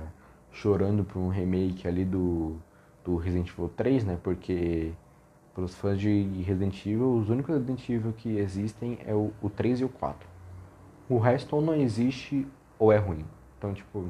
chorando 0.52 1.04
por 1.04 1.18
um 1.18 1.28
remake 1.28 1.86
ali 1.86 2.04
do, 2.04 2.56
do 3.04 3.16
Resident 3.16 3.50
Evil 3.50 3.68
3, 3.76 4.04
né? 4.04 4.18
Porque 4.22 4.92
pelos 5.54 5.74
fãs 5.74 5.98
de 5.98 6.22
Resident 6.42 6.86
Evil, 6.86 7.14
os 7.14 7.28
únicos 7.28 7.54
Resident 7.54 7.88
Evil 7.88 8.12
que 8.12 8.38
existem 8.38 8.98
é 9.04 9.14
o, 9.14 9.32
o 9.42 9.50
3 9.50 9.80
e 9.80 9.84
o 9.84 9.88
4. 9.88 10.28
O 11.08 11.18
resto 11.18 11.56
ou 11.56 11.62
não 11.62 11.74
existe 11.74 12.46
ou 12.78 12.92
é 12.92 12.98
ruim. 12.98 13.24
Então, 13.56 13.74
tipo, 13.74 14.06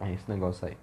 é 0.00 0.12
esse 0.12 0.28
negócio 0.28 0.66
aí. 0.66 0.76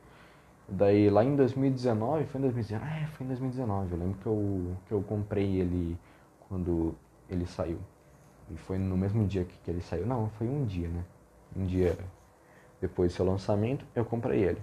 Daí 0.68 1.10
lá 1.10 1.24
em 1.24 1.36
2019, 1.36 2.26
foi 2.26 2.40
em 2.40 2.44
2019, 2.44 2.90
ah, 2.90 3.00
é, 3.02 3.08
foi 3.08 3.26
em 3.26 3.28
2019, 3.28 3.92
eu 3.92 3.98
lembro 3.98 4.18
que 4.20 4.26
eu, 4.28 4.78
que 4.88 4.92
eu 4.94 5.02
comprei 5.02 5.60
ele 5.60 5.98
quando 6.48 6.96
ele 7.30 7.46
saiu. 7.46 7.80
E 8.52 8.58
foi 8.58 8.78
no 8.78 8.96
mesmo 8.96 9.26
dia 9.28 9.44
que, 9.44 9.58
que 9.58 9.72
ele 9.72 9.82
saiu. 9.82 10.06
Não, 10.06 10.30
foi 10.38 10.48
um 10.48 10.66
dia, 10.66 10.88
né? 10.88 11.04
Um 11.56 11.66
dia 11.66 11.98
depois 12.80 13.12
do 13.12 13.16
seu 13.16 13.26
lançamento, 13.26 13.86
eu 13.96 14.06
comprei 14.06 14.44
ele. 14.44 14.62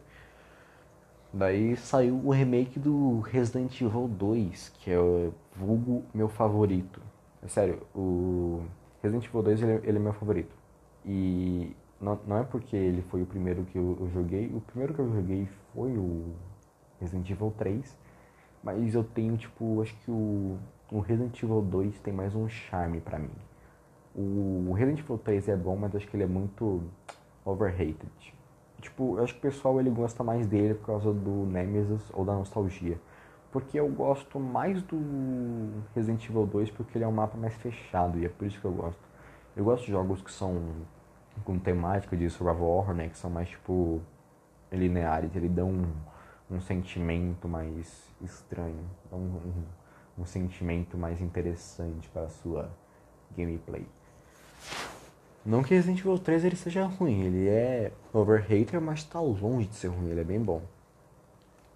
Daí 1.33 1.76
saiu 1.76 2.21
o 2.25 2.30
remake 2.30 2.78
do 2.78 3.21
Resident 3.21 3.80
Evil 3.80 4.09
2, 4.09 4.71
que 4.80 4.90
é 4.90 4.99
o 4.99 5.33
vulgo 5.54 6.04
meu 6.14 6.28
favorito. 6.28 7.00
É 7.42 7.49
sério, 7.49 7.83
o 7.95 8.62
Resident 9.02 9.26
Evil 9.26 9.42
2 9.42 9.62
ele, 9.62 9.73
ele 9.87 9.99
é 9.99 10.00
meu 10.00 10.12
favorito. 10.12 10.54
E 11.04 11.76
não, 12.00 12.18
não 12.26 12.38
é 12.38 12.45
porque 12.45 12.76
ele 12.76 13.02
foi 13.02 13.23
o 13.23 13.26
primeiro 13.26 13.64
que 13.64 13.76
eu, 13.76 13.97
eu, 14.00 14.11
joguei. 14.11 14.47
O 14.54 14.61
primeiro 14.61 14.95
que 14.95 15.00
eu 15.00 15.12
joguei 15.12 15.49
foi 15.73 15.97
o 15.97 16.35
Resident 17.00 17.28
Evil 17.30 17.52
3. 17.56 17.99
Mas 18.62 18.95
eu 18.95 19.04
tenho, 19.04 19.37
tipo, 19.37 19.80
acho 19.83 19.95
que 19.99 20.11
o, 20.11 20.59
o 20.90 21.00
Resident 21.00 21.40
Evil 21.42 21.62
2 21.62 22.00
tem 22.00 22.12
mais 22.12 22.35
um 22.35 22.49
charme 22.49 23.00
pra 23.00 23.18
mim. 23.18 23.30
O 24.14 24.73
Resident 24.73 25.00
Evil 25.00 25.18
3 25.18 25.49
é 25.49 25.56
bom, 25.56 25.76
mas 25.76 25.95
acho 25.95 26.09
que 26.09 26.16
ele 26.16 26.25
é 26.25 26.26
muito 26.26 26.83
overrated. 27.45 28.36
Tipo, 28.87 29.19
eu 29.19 29.25
acho 29.25 29.33
que 29.33 29.40
o 29.40 29.43
pessoal 29.43 29.81
ele 29.81 29.90
gosta 29.90 30.23
mais 30.23 30.47
dele 30.47 30.75
por 30.75 30.87
causa 30.87 31.12
do 31.12 31.45
Nemesis 31.45 32.09
ou 32.12 32.25
da 32.25 32.33
nostalgia. 32.35 33.00
Porque 33.50 33.81
eu 33.81 33.88
gosto 33.88 34.38
mais 34.38 34.81
do 34.83 35.83
Resident 35.93 36.25
Evil 36.28 36.47
2 36.47 36.71
porque 36.71 36.97
ele 36.97 37.05
é 37.05 37.09
um 37.09 37.12
mapa 37.12 37.37
mais 37.37 37.55
fechado 37.55 38.16
e 38.16 38.25
é 38.25 38.28
por 38.28 38.47
isso 38.47 38.61
que 38.61 38.64
eu 38.64 38.71
gosto. 38.71 39.00
Eu 39.57 39.64
gosto 39.64 39.87
de 39.87 39.90
jogos 39.90 40.23
que 40.23 40.31
são 40.31 40.73
com 41.45 41.59
temática 41.59 42.16
de 42.16 42.31
survival 42.31 42.69
horror, 42.69 42.95
né? 42.95 43.09
Que 43.09 43.19
são 43.19 43.28
mais, 43.28 43.49
tipo, 43.49 44.00
lineares. 44.71 45.35
Ele 45.35 45.49
dá 45.49 45.64
um, 45.64 45.85
um 46.49 46.61
sentimento 46.61 47.49
mais 47.49 48.09
estranho. 48.23 48.85
Dá 49.11 49.16
um, 49.16 49.21
um, 49.21 50.23
um 50.23 50.25
sentimento 50.25 50.97
mais 50.97 51.21
interessante 51.21 52.09
para 52.11 52.23
a 52.23 52.28
sua 52.28 52.71
gameplay. 53.37 53.85
Não 55.47 55.62
que 55.62 55.73
Resident 55.73 56.00
Evil 56.00 56.19
3 56.19 56.45
ele 56.45 56.57
seja 56.57 56.85
ruim, 56.85 57.23
ele 57.23 57.49
é 57.49 57.93
overhater, 58.12 58.81
mas 58.81 59.05
tá 59.05 59.21
longe 59.21 59.69
de 59.69 59.76
ser 59.76 59.87
ruim, 59.87 60.11
ele 60.11 60.21
é 60.21 60.25
bem 60.25 60.41
bom. 60.41 60.61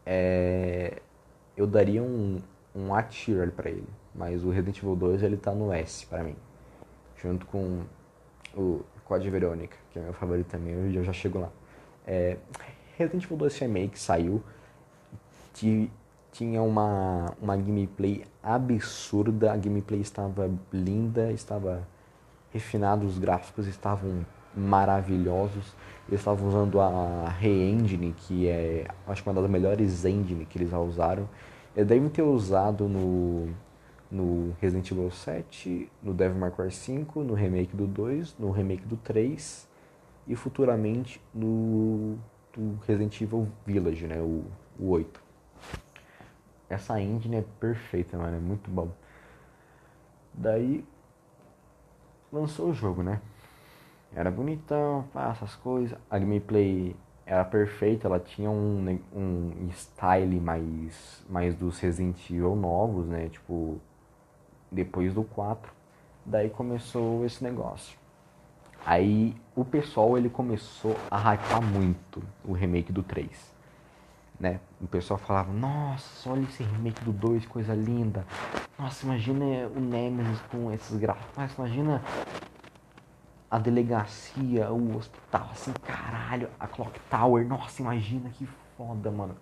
É... 0.05 1.01
Eu 1.57 1.69
daria 1.69 2.03
um, 2.03 2.41
um 2.75 2.93
A 2.93 3.01
tier 3.01 3.53
pra 3.53 3.71
ele, 3.71 3.87
mas 4.13 4.45
o 4.45 4.51
Resident 4.51 4.79
Evil 4.79 4.97
2 4.97 5.23
ele 5.23 5.37
tá 5.37 5.53
no 5.53 5.73
S 5.73 6.05
pra 6.05 6.25
mim. 6.25 6.35
Junto 7.17 7.47
com 7.47 7.83
o 8.57 8.81
Code 9.05 9.31
Verônica, 9.31 9.77
que 9.93 10.01
é 10.01 10.03
meu 10.03 10.15
favorito 10.15 10.49
também, 10.49 10.75
eu 10.93 11.05
já 11.05 11.13
chego 11.13 11.39
lá. 11.39 11.51
É... 12.05 12.39
Resident 12.99 13.23
Evil 13.23 13.37
2 13.37 13.57
Remake 13.57 13.97
saiu, 14.01 14.43
tinha 15.53 16.61
uma, 16.61 17.37
uma 17.41 17.57
gameplay 17.57 18.25
absurda, 18.43 19.53
a 19.53 19.57
gameplay 19.57 20.01
estava 20.01 20.51
linda, 20.73 21.31
estava 21.31 21.87
refinado, 22.53 23.07
os 23.07 23.19
gráficos 23.19 23.67
estavam 23.67 24.25
maravilhosos. 24.55 25.75
Eles 26.09 26.21
estavam 26.21 26.49
usando 26.49 26.81
a 26.81 27.29
Re-Engine, 27.29 28.13
que 28.17 28.49
é 28.49 28.87
acho 29.07 29.23
que 29.23 29.29
uma 29.29 29.41
das 29.41 29.51
melhores 29.51 30.05
engine 30.05 30.45
que 30.45 30.59
eles 30.59 30.71
já 30.71 30.79
usaram. 30.79 31.29
Eles 31.75 31.89
devem 31.89 32.09
ter 32.09 32.23
usado 32.23 32.89
no, 32.89 33.49
no 34.11 34.53
Resident 34.61 34.91
Evil 34.91 35.11
7, 35.11 35.91
no 36.03 36.13
Devil 36.13 36.39
May 36.39 36.51
Cry 36.51 36.71
5, 36.71 37.23
no 37.23 37.35
remake 37.35 37.77
do 37.77 37.87
2, 37.87 38.37
no 38.39 38.51
remake 38.51 38.85
do 38.85 38.97
3 38.97 39.69
e 40.27 40.35
futuramente 40.35 41.21
no 41.33 42.19
Resident 42.87 43.21
Evil 43.21 43.49
Village, 43.65 44.07
né, 44.07 44.21
o, 44.21 44.45
o 44.79 44.89
8. 44.91 45.23
Essa 46.69 47.01
engine 47.01 47.37
é 47.37 47.45
perfeita, 47.59 48.17
mano, 48.17 48.37
é 48.37 48.41
muito 48.41 48.71
bom. 48.71 48.91
Daí 50.33 50.85
lançou 52.33 52.71
o 52.71 52.75
jogo, 52.75 53.03
né? 53.03 53.21
Era 54.15 54.31
bonitão, 54.31 55.05
passa 55.13 55.45
as 55.45 55.55
coisas. 55.55 55.97
A 56.11 56.19
gameplay 56.19 56.97
era 57.25 57.45
perfeita, 57.45 58.09
ela 58.09 58.19
tinha 58.19 58.51
um, 58.51 58.99
um 59.15 59.69
style 59.71 60.41
mais, 60.41 61.25
mais 61.29 61.55
dos 61.55 61.79
Resident 61.79 62.19
Evil 62.29 62.57
novos, 62.57 63.07
né? 63.07 63.29
Tipo, 63.29 63.81
depois 64.71 65.15
do 65.15 65.23
4. 65.23 65.73
Daí 66.25 66.51
começou 66.51 67.25
esse 67.25 67.43
negócio. 67.43 67.99
Aí 68.85 69.37
o 69.55 69.65
pessoal 69.65 70.17
ele 70.17 70.29
começou 70.29 70.97
a 71.11 71.35
hypar 71.35 71.63
muito 71.63 72.23
o 72.45 72.53
remake 72.53 72.93
do 72.93 73.03
3. 73.03 73.60
Né? 74.41 74.59
O 74.81 74.87
pessoal 74.87 75.19
falava, 75.19 75.53
nossa, 75.53 76.31
olha 76.31 76.45
esse 76.45 76.63
remake 76.63 77.05
do 77.05 77.13
2, 77.13 77.45
coisa 77.45 77.75
linda. 77.75 78.27
Nossa, 78.79 79.05
imagina 79.05 79.45
o 79.69 79.79
Nemesis 79.79 80.41
com 80.51 80.73
esses 80.73 80.97
gráficos. 80.97 81.37
Nossa, 81.37 81.55
imagina 81.61 82.03
a 83.51 83.59
delegacia, 83.59 84.73
o 84.73 84.97
hospital, 84.97 85.51
assim, 85.53 85.75
caralho, 85.83 86.49
a 86.59 86.67
Clock 86.67 86.99
Tower. 87.11 87.47
Nossa, 87.47 87.83
imagina 87.83 88.31
que 88.31 88.49
foda, 88.79 89.11
mano. 89.11 89.37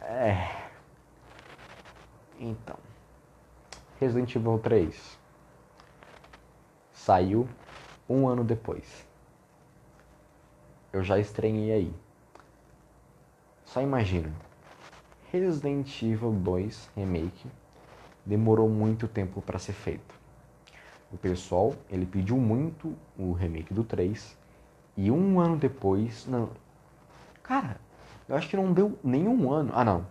É. 0.00 0.70
Então. 2.40 2.76
Resident 4.00 4.34
Evil 4.34 4.58
3 4.58 5.18
saiu 6.90 7.46
um 8.08 8.26
ano 8.26 8.42
depois. 8.42 9.06
Eu 10.90 11.02
já 11.02 11.18
estranhei 11.18 11.72
aí. 11.72 12.05
Só 13.76 13.82
imagina. 13.82 14.32
Resident 15.30 16.02
Evil 16.02 16.32
2 16.32 16.88
Remake 16.96 17.46
demorou 18.24 18.70
muito 18.70 19.06
tempo 19.06 19.42
para 19.42 19.58
ser 19.58 19.74
feito. 19.74 20.14
O 21.12 21.18
pessoal, 21.18 21.74
ele 21.90 22.06
pediu 22.06 22.38
muito 22.38 22.94
o 23.18 23.32
remake 23.32 23.74
do 23.74 23.84
3 23.84 24.34
e 24.96 25.10
um 25.10 25.38
ano 25.38 25.58
depois, 25.58 26.26
não, 26.26 26.48
cara, 27.42 27.78
eu 28.26 28.34
acho 28.34 28.48
que 28.48 28.56
não 28.56 28.72
deu 28.72 28.98
nenhum 29.04 29.52
ano. 29.52 29.72
Ah, 29.74 29.84
não, 29.84 30.06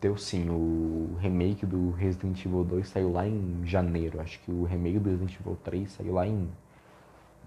deu 0.00 0.16
sim. 0.16 0.48
O 0.48 1.16
remake 1.18 1.66
do 1.66 1.90
Resident 1.90 2.38
Evil 2.46 2.62
2 2.62 2.86
saiu 2.86 3.10
lá 3.10 3.26
em 3.26 3.62
janeiro. 3.64 4.20
Acho 4.20 4.38
que 4.42 4.52
o 4.52 4.62
remake 4.62 5.00
do 5.00 5.10
Resident 5.10 5.40
Evil 5.40 5.58
3 5.64 5.90
saiu 5.90 6.14
lá 6.14 6.24
em 6.24 6.48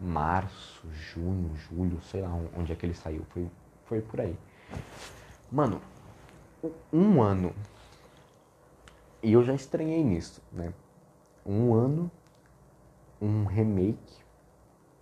março, 0.02 0.86
junho, 0.92 1.50
julho, 1.56 2.02
sei 2.02 2.24
lá 2.24 2.38
onde 2.58 2.74
é 2.74 2.76
que 2.76 2.86
ele 2.86 2.94
saiu. 2.94 3.26
Foi, 3.30 3.48
foi 3.86 4.02
por 4.02 4.20
aí. 4.20 4.36
Mano, 5.52 5.82
um 6.92 7.22
ano 7.22 7.54
e 9.26 9.34
eu 9.34 9.44
já 9.44 9.56
estranhei 9.56 10.04
nisso, 10.04 10.40
né? 10.52 10.72
Um 11.44 11.74
ano, 11.74 12.12
um 13.20 13.46
remake. 13.46 14.24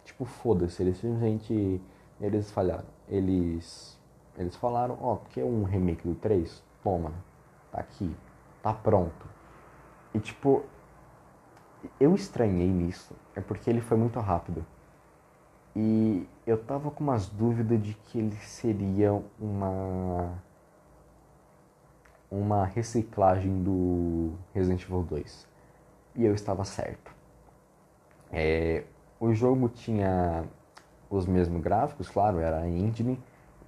Tipo, 0.05 0.23
foda-se, 0.23 0.81
eles 0.81 0.95
simplesmente. 0.95 1.81
Eles 2.21 2.49
falharam. 2.49 2.85
Eles. 3.09 3.99
Eles 4.37 4.55
falaram, 4.55 4.97
ó, 5.01 5.15
oh, 5.15 5.39
é 5.39 5.43
um 5.43 5.65
remake 5.65 6.07
do 6.07 6.15
3? 6.15 6.63
Toma, 6.81 7.11
tá 7.69 7.81
aqui, 7.81 8.15
tá 8.61 8.73
pronto. 8.73 9.27
E 10.13 10.19
tipo, 10.21 10.63
eu 11.99 12.15
estranhei 12.15 12.69
nisso, 12.69 13.13
é 13.35 13.41
porque 13.41 13.69
ele 13.69 13.81
foi 13.81 13.97
muito 13.97 14.21
rápido. 14.21 14.65
E 15.75 16.25
eu 16.45 16.57
tava 16.57 16.91
com 16.91 17.03
umas 17.03 17.27
dúvidas 17.27 17.81
de 17.81 17.93
que 17.93 18.19
ele 18.19 18.35
seria 18.37 19.13
uma 19.39 20.41
uma 22.29 22.65
reciclagem 22.65 23.61
do 23.61 24.31
Resident 24.53 24.81
Evil 24.83 25.03
2. 25.03 25.47
E 26.15 26.25
eu 26.25 26.33
estava 26.33 26.65
certo. 26.65 27.13
É, 28.31 28.83
o 29.19 29.31
jogo 29.33 29.69
tinha 29.69 30.43
os 31.09 31.27
mesmos 31.27 31.61
gráficos, 31.61 32.09
claro, 32.09 32.39
era 32.39 32.67
engine, 32.67 33.19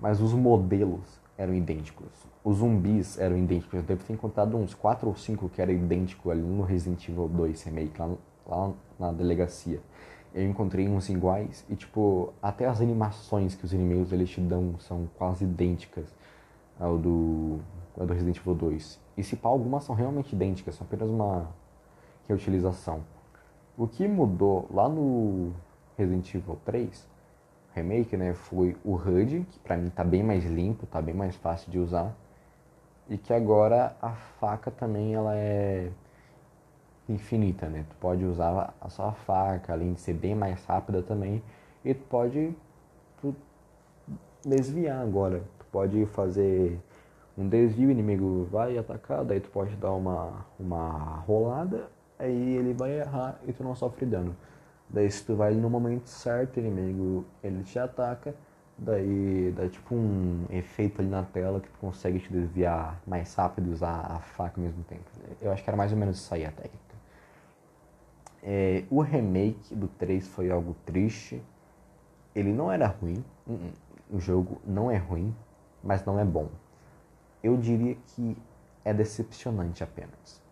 mas 0.01 0.19
os 0.19 0.33
modelos 0.33 1.21
eram 1.37 1.53
idênticos. 1.53 2.07
Os 2.43 2.57
zumbis 2.57 3.19
eram 3.19 3.37
idênticos. 3.37 3.75
Eu 3.75 3.83
devo 3.83 4.03
ter 4.03 4.13
encontrado 4.13 4.57
uns 4.57 4.73
4 4.73 5.07
ou 5.07 5.15
5 5.15 5.49
que 5.49 5.61
eram 5.61 5.73
idênticos 5.73 6.31
ali 6.31 6.41
no 6.41 6.63
Resident 6.63 7.07
Evil 7.07 7.27
2 7.27 7.63
Remake, 7.63 7.99
lá, 7.99 8.15
lá 8.47 8.73
na 8.97 9.11
delegacia. 9.11 9.79
Eu 10.35 10.43
encontrei 10.43 10.87
uns 10.87 11.09
iguais 11.09 11.65
e, 11.69 11.75
tipo, 11.75 12.33
até 12.43 12.67
as 12.67 12.81
animações 12.81 13.55
que 13.55 13.65
os 13.65 13.73
inimigos 13.73 14.11
eles 14.11 14.29
te 14.29 14.41
dão 14.41 14.77
são 14.79 15.09
quase 15.17 15.45
idênticas 15.45 16.13
ao 16.79 16.97
do 16.97 17.59
do 17.97 18.13
Resident 18.13 18.37
Evil 18.37 18.55
2. 18.55 18.99
E 19.17 19.23
se 19.23 19.37
pá, 19.37 19.49
algumas 19.49 19.85
são 19.85 19.95
realmente 19.95 20.35
idênticas, 20.35 20.75
são 20.75 20.85
apenas 20.85 21.09
uma 21.09 21.47
reutilização. 22.27 23.01
O 23.77 23.87
que 23.87 24.07
mudou 24.07 24.67
lá 24.69 24.89
no 24.89 25.53
Resident 25.97 26.33
Evil 26.35 26.57
3 26.65 27.15
remake, 27.75 28.15
né, 28.15 28.33
foi 28.33 28.75
o 28.85 28.95
HUD, 28.95 29.45
que 29.51 29.59
pra 29.59 29.75
mim 29.75 29.89
tá 29.89 30.03
bem 30.03 30.23
mais 30.23 30.45
limpo, 30.45 30.85
tá 30.85 31.01
bem 31.01 31.13
mais 31.13 31.35
fácil 31.35 31.69
de 31.69 31.77
usar. 31.77 32.15
E 33.09 33.17
que 33.17 33.33
agora 33.33 33.95
a 34.01 34.11
faca 34.11 34.71
também 34.71 35.13
ela 35.13 35.35
é 35.35 35.91
infinita, 37.09 37.67
né? 37.67 37.85
Tu 37.89 37.95
pode 37.97 38.25
usar 38.25 38.73
a 38.81 38.89
sua 38.89 39.11
faca, 39.13 39.73
além 39.73 39.93
de 39.93 40.01
ser 40.01 40.13
bem 40.13 40.35
mais 40.35 40.63
rápida 40.65 41.01
também, 41.01 41.41
e 41.83 41.93
tu 41.93 42.03
pode 42.05 42.55
tu 43.21 43.35
desviar 44.45 45.01
agora. 45.01 45.43
Tu 45.59 45.65
pode 45.71 46.05
fazer 46.07 46.79
um 47.37 47.47
desvio, 47.47 47.89
o 47.89 47.91
inimigo 47.91 48.47
vai 48.51 48.77
atacar, 48.77 49.23
daí 49.25 49.39
tu 49.39 49.49
pode 49.49 49.75
dar 49.75 49.91
uma, 49.91 50.45
uma 50.59 51.23
rolada, 51.27 51.89
aí 52.17 52.55
ele 52.55 52.73
vai 52.73 52.99
errar 52.99 53.39
e 53.45 53.53
tu 53.53 53.63
não 53.63 53.75
sofre 53.75 54.05
dano. 54.05 54.35
Daí 54.89 55.09
se 55.09 55.25
tu 55.25 55.35
vai 55.35 55.53
no 55.53 55.69
momento 55.69 56.07
certo, 56.07 56.57
o 56.57 56.59
inimigo 56.59 57.25
ele 57.43 57.63
te 57.63 57.77
ataca, 57.77 58.33
daí 58.77 59.51
dá 59.55 59.67
tipo 59.67 59.95
um 59.95 60.45
efeito 60.49 61.01
ali 61.01 61.09
na 61.09 61.23
tela 61.23 61.59
que 61.59 61.67
tu 61.69 61.77
consegue 61.79 62.19
te 62.19 62.31
desviar 62.31 63.01
mais 63.05 63.33
rápido 63.35 63.69
e 63.69 63.73
usar 63.73 63.99
a 64.09 64.19
faca 64.19 64.59
ao 64.59 64.63
mesmo 64.65 64.83
tempo. 64.83 65.03
Eu 65.41 65.51
acho 65.51 65.63
que 65.63 65.69
era 65.69 65.75
mais 65.75 65.91
ou 65.91 65.97
menos 65.97 66.17
isso 66.17 66.33
aí 66.33 66.45
a 66.45 66.51
técnica. 66.51 66.84
É, 68.47 68.83
o 68.91 69.01
remake 69.01 69.73
do 69.73 69.87
3 69.87 70.27
foi 70.27 70.51
algo 70.51 70.75
triste. 70.85 71.41
Ele 72.35 72.53
não 72.53 72.71
era 72.71 72.85
ruim, 72.85 73.25
o 74.11 74.19
jogo 74.19 74.61
não 74.63 74.91
é 74.91 74.97
ruim, 74.97 75.35
mas 75.83 76.05
não 76.05 76.19
é 76.19 76.23
bom. 76.23 76.49
Eu 77.41 77.57
diria 77.57 77.95
que 77.95 78.37
é 78.83 78.93
decepcionante 78.93 79.83
apenas. 79.83 80.43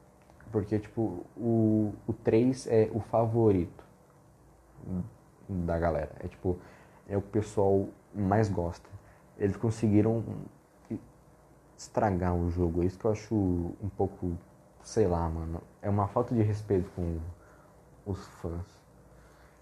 Porque, 0.52 0.80
tipo, 0.80 1.24
o, 1.38 1.94
o 2.08 2.14
3 2.14 2.66
é 2.68 2.90
o 2.92 3.00
favorito 3.00 3.84
da 5.48 5.78
galera. 5.78 6.16
É 6.20 6.28
tipo, 6.28 6.58
é 7.08 7.16
o 7.16 7.22
que 7.22 7.28
o 7.28 7.32
pessoal 7.32 7.88
mais 8.14 8.50
gosta. 8.50 8.90
Eles 9.38 9.56
conseguiram 9.56 10.24
estragar 11.78 12.36
o 12.36 12.50
jogo. 12.50 12.82
É 12.82 12.86
isso 12.86 12.98
que 12.98 13.06
eu 13.06 13.12
acho 13.12 13.36
um 13.36 13.90
pouco, 13.96 14.36
sei 14.82 15.06
lá, 15.06 15.30
mano. 15.30 15.62
É 15.82 15.90
uma 15.90 16.08
falta 16.08 16.34
de 16.34 16.42
respeito 16.42 16.90
com 16.96 17.20
os 18.06 18.28
fãs. 18.42 18.84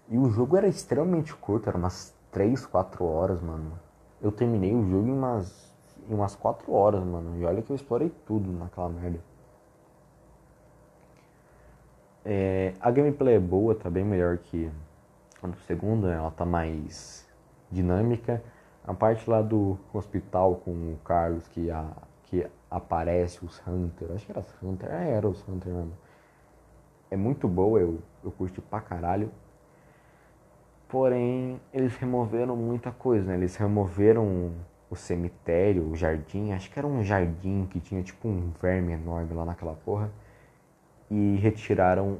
E 0.08 0.18
o 0.18 0.30
jogo 0.30 0.56
era 0.56 0.66
extremamente 0.66 1.34
curto, 1.34 1.68
era 1.68 1.78
umas 1.78 2.14
3, 2.30 2.66
4 2.66 3.04
horas, 3.04 3.40
mano. 3.40 3.72
Eu 4.20 4.32
terminei 4.32 4.74
o 4.74 4.88
jogo 4.88 5.08
em 5.08 5.12
umas, 5.12 5.72
em 6.08 6.14
umas 6.14 6.34
4 6.34 6.72
horas, 6.72 7.02
mano. 7.02 7.38
E 7.38 7.44
olha 7.44 7.62
que 7.62 7.70
eu 7.70 7.76
explorei 7.76 8.10
tudo 8.26 8.50
naquela 8.52 8.88
merda. 8.88 9.20
É, 12.24 12.74
a 12.80 12.90
gameplay 12.90 13.34
é 13.34 13.40
boa, 13.40 13.74
tá 13.74 13.90
bem 13.90 14.04
melhor 14.04 14.38
que 14.38 14.70
no 15.42 15.56
segundo, 15.66 16.08
ela 16.08 16.30
tá 16.30 16.44
mais 16.44 17.26
dinâmica. 17.70 18.42
A 18.84 18.94
parte 18.94 19.28
lá 19.28 19.42
do 19.42 19.78
hospital 19.92 20.56
com 20.56 20.70
o 20.70 20.98
Carlos 21.04 21.46
que, 21.48 21.70
a, 21.70 21.90
que 22.24 22.46
aparece 22.70 23.44
os 23.44 23.60
Hunter, 23.66 24.12
acho 24.12 24.26
que 24.26 24.32
era 24.32 24.40
os 24.40 24.62
Hunter, 24.62 24.90
é, 24.90 25.10
era 25.10 25.28
os 25.28 25.46
Hunter 25.48 25.72
mesmo. 25.72 25.92
É 27.12 27.16
muito 27.16 27.46
boa, 27.46 27.78
eu, 27.78 28.00
eu 28.24 28.30
curti 28.30 28.58
pra 28.62 28.80
caralho. 28.80 29.30
Porém, 30.88 31.60
eles 31.70 31.94
removeram 31.96 32.56
muita 32.56 32.90
coisa, 32.90 33.26
né? 33.26 33.34
Eles 33.34 33.54
removeram 33.54 34.50
o 34.88 34.96
cemitério, 34.96 35.90
o 35.90 35.94
jardim, 35.94 36.52
acho 36.52 36.70
que 36.70 36.78
era 36.78 36.88
um 36.88 37.04
jardim 37.04 37.66
que 37.70 37.80
tinha 37.80 38.02
tipo 38.02 38.26
um 38.26 38.50
verme 38.62 38.94
enorme 38.94 39.34
lá 39.34 39.44
naquela 39.44 39.74
porra. 39.74 40.10
E 41.10 41.36
retiraram 41.36 42.16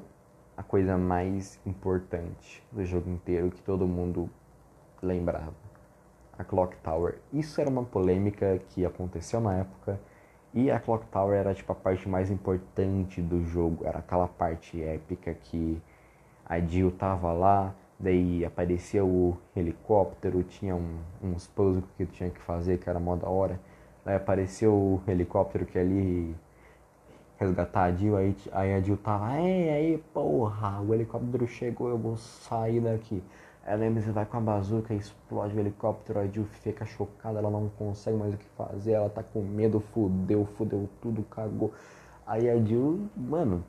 a 0.59 0.63
coisa 0.63 0.99
mais 0.99 1.59
importante 1.65 2.63
do 2.71 2.85
jogo 2.85 3.09
inteiro 3.09 3.51
que 3.51 3.63
todo 3.63 3.87
mundo 3.87 4.29
lembrava. 5.03 5.55
A 6.39 6.45
Clock 6.45 6.77
Tower. 6.83 7.19
Isso 7.33 7.59
era 7.63 7.71
uma 7.71 7.83
polêmica 7.83 8.61
que 8.69 8.85
aconteceu 8.85 9.41
na 9.41 9.55
época 9.57 9.99
e 10.55 10.71
a 10.71 10.79
Clock 10.79 11.07
Tower 11.07 11.37
era 11.37 11.55
tipo 11.55 11.73
a 11.73 11.75
parte 11.75 12.09
mais 12.09 12.31
importante 12.31 13.21
do 13.23 13.45
jogo, 13.45 13.85
era 13.87 14.01
aquela 14.01 14.29
parte 14.29 14.83
épica 14.83 15.33
que 15.35 15.81
a 16.45 16.61
Jill 16.61 16.91
tava 16.93 17.33
lá, 17.33 17.75
daí 17.99 18.45
aparecia 18.45 19.05
o 19.05 19.37
helicóptero, 19.57 20.43
tinha 20.43 20.77
um, 20.77 20.99
uns 21.23 21.47
puzzles 21.47 21.85
que 21.97 22.05
tinha 22.07 22.31
que 22.31 22.41
fazer 22.41 22.79
que 22.79 22.89
era 22.89 23.01
mó 23.01 23.17
da 23.17 23.29
hora. 23.29 23.59
Daí 24.05 24.17
apareceu 24.17 24.73
o 24.75 25.03
helicóptero 25.09 25.65
que 25.65 25.79
ali 25.79 26.35
resgatar 27.39 27.85
a 27.85 27.93
Jill, 27.93 28.17
aí, 28.17 28.37
aí 28.53 28.75
a 28.75 28.81
Jill 28.81 28.97
tava, 28.99 29.39
ei, 29.41 29.71
aí, 29.71 30.05
porra, 30.13 30.81
o 30.81 30.93
helicóptero 30.95 31.47
chegou, 31.47 31.89
eu 31.89 31.99
vou 31.99 32.17
sair 32.17 32.81
daqui. 32.81 33.23
A 33.65 33.77
Nemesis 33.77 34.13
vai 34.13 34.27
com 34.27 34.37
a 34.37 34.41
bazuca, 34.41 34.93
explode 34.93 35.57
o 35.57 35.61
helicóptero, 35.61 36.19
a 36.19 36.27
Jill 36.27 36.45
fica 36.47 36.85
chocada, 36.85 37.39
ela 37.39 37.51
não 37.51 37.69
consegue 37.79 38.17
mais 38.17 38.35
o 38.35 38.37
que 38.37 38.47
fazer, 38.57 38.93
ela 38.93 39.09
tá 39.09 39.23
com 39.23 39.41
medo, 39.41 39.81
fudeu, 39.81 40.45
fudeu 40.57 40.89
tudo, 41.01 41.23
cagou. 41.25 41.73
Aí 42.27 42.51
a 42.51 42.57
Jill, 42.57 43.09
mano, 43.17 43.65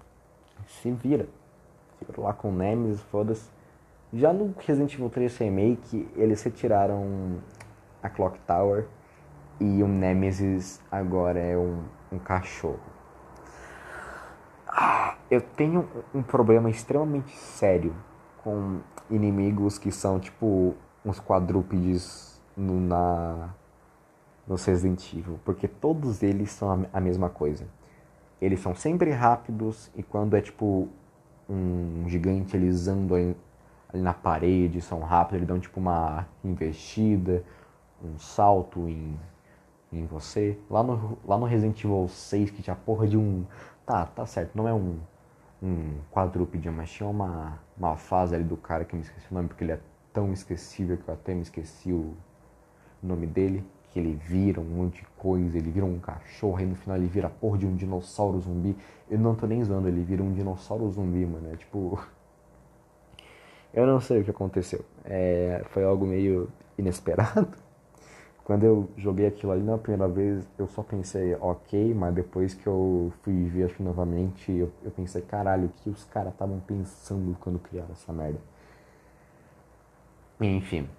se 0.68 0.92
vira. 0.92 1.28
Fica 2.00 2.20
lá 2.20 2.34
com 2.34 2.50
o 2.50 2.52
Nemesis, 2.52 3.02
foda-se. 3.04 3.50
Já 4.12 4.34
no 4.34 4.54
Resident 4.60 4.94
Evil 4.94 5.10
3 5.10 5.38
Remake, 5.38 6.08
eles 6.16 6.42
retiraram 6.42 7.40
a 8.02 8.10
Clock 8.10 8.40
Tower 8.48 8.88
e 9.60 9.84
o 9.84 9.88
Nemesis 9.88 10.82
agora 10.92 11.40
é 11.40 11.58
um, 11.58 11.84
um 12.12 12.20
cachorro 12.20 12.94
eu 15.34 15.42
tenho 15.42 15.88
um 16.14 16.22
problema 16.22 16.70
extremamente 16.70 17.36
sério 17.36 17.96
com 18.44 18.80
inimigos 19.10 19.78
que 19.78 19.92
são 19.92 20.20
tipo 20.20 20.76
uns 21.06 21.20
quadrúpedes 21.20 22.42
no, 22.56 22.80
na 22.80 23.50
no 24.46 24.56
Resident 24.56 25.14
Evil, 25.14 25.40
porque 25.46 25.70
todos 25.70 26.22
eles 26.22 26.52
são 26.52 26.88
a, 26.92 27.00
mesma 27.00 27.30
coisa. 27.30 27.66
Eles 28.42 28.60
são 28.60 28.76
sempre 28.76 29.10
rápidos 29.12 29.90
e 29.96 30.04
quando 30.04 30.36
é 30.36 30.42
tipo 30.42 30.90
um 31.50 32.04
gigante 32.08 32.58
eles 32.58 32.90
andam 32.90 33.16
ali, 33.16 33.38
ali 33.94 34.02
na 34.02 34.14
parede, 34.14 34.82
são 34.82 35.00
rápidos, 35.00 35.38
eles 35.38 35.48
dão 35.48 35.60
tipo 35.60 35.80
uma 35.80 36.28
investida, 36.44 37.42
um 38.04 38.18
salto 38.18 38.90
em, 38.90 39.18
em 39.94 40.06
você. 40.06 40.60
Lá 40.70 40.84
no, 40.84 41.18
lá 41.26 41.38
no 41.38 41.46
Resident 41.46 41.82
Evil 41.82 42.10
6 42.10 42.52
que 42.52 42.62
tinha 42.62 42.76
porra 42.76 43.08
de 43.08 43.18
um 43.18 43.46
Tá, 43.86 44.06
tá 44.06 44.26
certo, 44.26 44.56
não 44.56 44.68
é 44.68 44.74
um, 44.74 44.98
um 45.64 45.96
quadrúpede, 46.12 46.70
mas 46.70 46.92
tinha 46.92 47.08
uma, 47.08 47.58
uma 47.78 47.96
fase 47.96 48.36
ali 48.36 48.44
do 48.44 48.58
cara 48.58 48.84
que 48.84 48.94
eu 48.94 48.98
me 48.98 49.06
esqueci 49.06 49.26
o 49.32 49.34
nome, 49.34 49.48
porque 49.48 49.64
ele 49.64 49.72
é 49.72 49.80
tão 50.12 50.34
esquecível 50.34 50.98
que 50.98 51.08
eu 51.08 51.14
até 51.14 51.34
me 51.34 51.42
esqueci 51.42 51.94
o 51.94 52.14
nome 53.02 53.26
dele, 53.26 53.64
que 53.92 54.00
ele 54.00 54.16
vira 54.16 54.60
um 54.60 54.66
monte 54.66 55.02
de 55.02 55.08
coisa, 55.18 55.58
ele 55.58 55.72
vira 55.72 55.86
um 55.86 56.00
cachorro, 56.00 56.60
e 56.60 56.66
no 56.66 56.76
final 56.76 56.98
ele 56.98 57.08
vira 57.08 57.28
a 57.28 57.30
porra 57.30 57.58
de 57.58 57.66
um 57.66 57.76
dinossauro 57.76 58.40
zumbi. 58.42 58.76
Eu 59.10 59.18
não 59.20 59.36
tô 59.36 59.48
nem 59.48 59.64
zoando, 59.64 59.88
ele 59.88 60.04
vira 60.04 60.22
um 60.22 60.34
dinossauro 60.34 60.90
zumbi, 60.90 61.26
mano. 61.26 61.54
É 61.54 61.56
tipo. 61.56 62.04
Eu 63.74 63.88
não 63.88 64.00
sei 64.00 64.22
o 64.22 64.24
que 64.24 64.30
aconteceu. 64.30 64.86
É, 65.04 65.64
foi 65.70 65.84
algo 65.84 66.06
meio 66.06 66.48
inesperado. 66.78 67.48
Quando 68.44 68.64
eu 68.66 68.90
joguei 68.98 69.26
aquilo 69.26 69.54
ali 69.54 69.64
na 69.64 69.78
primeira 69.78 70.12
vez, 70.12 70.46
eu 70.58 70.68
só 70.68 70.84
pensei, 70.84 71.34
ok, 71.36 71.94
mas 71.94 72.14
depois 72.14 72.54
que 72.54 72.68
eu 72.68 73.12
fui 73.22 73.46
ver 73.46 73.66
aquilo 73.66 73.88
novamente, 73.88 74.52
eu, 74.52 74.70
eu 74.84 74.92
pensei, 74.92 75.22
caralho, 75.22 75.68
o 75.68 75.70
que 75.70 75.90
os 75.90 76.04
caras 76.06 76.34
estavam 76.34 76.60
pensando 76.60 77.38
quando 77.40 77.58
criaram 77.58 77.92
essa 77.94 78.12
merda? 78.12 78.40
Enfim, 80.42 80.90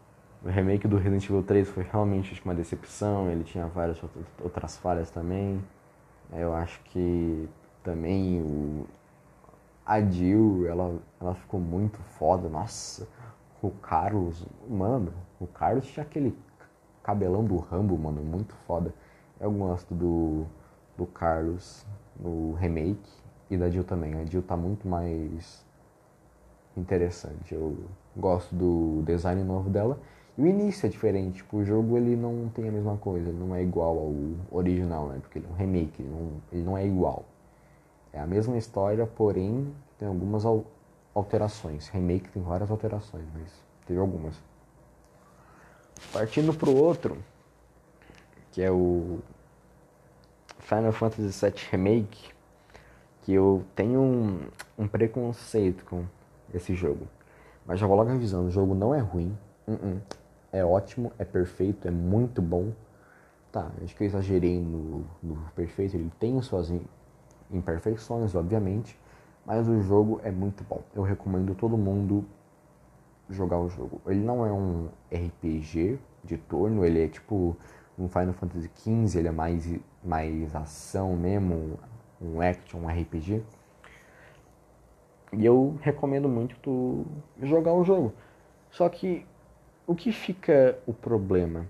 o 0.43 0.49
remake 0.49 0.89
do 0.89 0.97
Resident 0.97 1.25
Evil 1.25 1.43
3 1.43 1.69
foi 1.69 1.83
realmente 1.83 2.41
uma 2.45 2.55
decepção, 2.55 3.31
ele 3.31 3.45
tinha 3.45 3.67
várias 3.67 4.01
outras 4.43 4.79
falhas 4.79 5.11
também. 5.11 5.63
Eu 6.33 6.55
acho 6.55 6.81
que 6.85 7.47
também 7.83 8.41
o, 8.41 8.87
a 9.85 10.01
Jill, 10.01 10.67
ela, 10.67 10.99
ela 11.21 11.35
ficou 11.35 11.61
muito 11.61 11.99
foda, 12.19 12.49
nossa. 12.49 13.07
O 13.63 13.71
Carlos, 13.71 14.47
mano, 14.69 15.13
o 15.39 15.47
Carlos 15.47 15.87
tinha 15.87 16.05
aquele 16.05 16.37
cabelão 17.05 17.45
do 17.45 17.59
Rambo, 17.59 17.97
mano, 17.97 18.23
muito 18.23 18.55
foda. 18.67 18.93
Eu 19.39 19.53
gosto 19.53 19.95
do, 19.95 20.47
do 20.97 21.07
Carlos 21.07 21.87
no 22.19 22.55
remake 22.55 23.13
e 23.51 23.57
da 23.57 23.71
Jill 23.71 23.85
também. 23.85 24.15
A 24.15 24.25
Jill 24.25 24.43
tá 24.43 24.57
muito 24.57 24.89
mais 24.89 25.65
interessante. 26.77 27.55
Eu 27.55 27.77
gosto 28.17 28.55
do 28.55 29.03
design 29.05 29.45
novo 29.45 29.69
dela. 29.69 29.99
E 30.37 30.43
o 30.43 30.47
início 30.47 30.87
é 30.87 30.89
diferente, 30.89 31.37
tipo, 31.37 31.59
o 31.59 31.65
jogo 31.65 31.97
ele 31.97 32.17
não 32.17 32.49
tem 32.53 32.69
a 32.69 32.73
mesma 32.73 32.97
coisa, 32.97 33.29
ele 33.29 33.39
não 33.39 33.55
é 33.55 33.63
igual 33.63 33.97
ao 33.97 34.13
original, 34.59 35.07
né? 35.07 35.19
Porque 35.21 35.39
ele 35.39 35.47
é 35.47 35.49
um 35.49 35.55
remake, 35.55 36.03
ele 36.03 36.11
não, 36.11 36.31
ele 36.51 36.63
não 36.65 36.77
é 36.77 36.85
igual. 36.85 37.25
É 38.13 38.19
a 38.19 38.27
mesma 38.27 38.57
história, 38.57 39.07
porém 39.07 39.73
tem 39.97 40.09
algumas 40.09 40.45
alterações. 41.15 41.89
Remake 41.89 42.31
tem 42.31 42.43
várias 42.43 42.69
alterações, 42.69 43.25
mas 43.33 43.49
teve 43.87 44.01
algumas. 44.01 44.35
Partindo 46.13 46.55
pro 46.55 46.75
outro, 46.75 47.19
que 48.53 48.63
é 48.63 48.71
o 48.71 49.19
Final 50.61 50.93
Fantasy 50.93 51.47
VII 51.47 51.55
Remake, 51.71 52.33
que 53.23 53.33
eu 53.33 53.65
tenho 53.75 54.01
um, 54.01 54.41
um 54.79 54.87
preconceito 54.87 55.85
com 55.85 56.05
esse 56.53 56.75
jogo. 56.75 57.07
Mas 57.67 57.81
já 57.81 57.87
vou 57.87 57.97
logo 57.97 58.11
avisando, 58.11 58.49
o 58.49 58.51
jogo 58.51 58.75
não 58.75 58.95
é 58.95 58.99
ruim, 58.99 59.37
uh 59.67 59.73
-uh. 59.73 60.01
é 60.53 60.65
ótimo, 60.65 61.13
é 61.19 61.25
perfeito, 61.25 61.89
é 61.89 61.91
muito 61.91 62.43
bom. 62.43 62.73
Tá, 63.51 63.71
acho 63.83 63.95
que 63.97 64.03
eu 64.03 64.07
exagerei 64.07 64.61
no, 64.61 65.05
no 65.23 65.37
perfeito, 65.55 65.97
ele 65.97 66.13
tem 66.19 66.41
suas 66.43 66.73
imperfeições, 67.51 68.35
obviamente, 68.35 68.99
mas 69.47 69.69
o 69.69 69.81
jogo 69.83 70.21
é 70.25 70.31
muito 70.31 70.65
bom. 70.65 70.83
Eu 70.95 71.03
recomendo 71.03 71.55
todo 71.55 71.77
mundo 71.77 72.25
jogar 73.29 73.59
o 73.59 73.69
jogo. 73.69 74.01
Ele 74.07 74.21
não 74.21 74.45
é 74.45 74.53
um 74.53 74.89
RPG 75.13 75.99
de 76.23 76.37
turno, 76.37 76.85
ele 76.85 77.05
é 77.05 77.09
tipo 77.09 77.57
um 77.99 78.09
Final 78.09 78.35
Fantasy 78.35 78.71
XV, 78.77 79.19
ele 79.19 79.29
é 79.29 79.33
mais 79.33 79.69
mais 80.03 80.55
ação 80.55 81.17
mesmo, 81.17 81.79
um 82.21 82.41
action, 82.41 82.81
um 82.81 82.89
RPG. 82.89 83.43
E 85.33 85.45
eu 85.45 85.77
recomendo 85.81 86.29
muito 86.29 86.57
tu 86.61 87.07
jogar 87.43 87.73
o 87.73 87.85
jogo. 87.85 88.13
Só 88.71 88.89
que 88.89 89.27
o 89.87 89.95
que 89.95 90.13
fica 90.13 90.79
o 90.87 90.93
problema? 90.93 91.67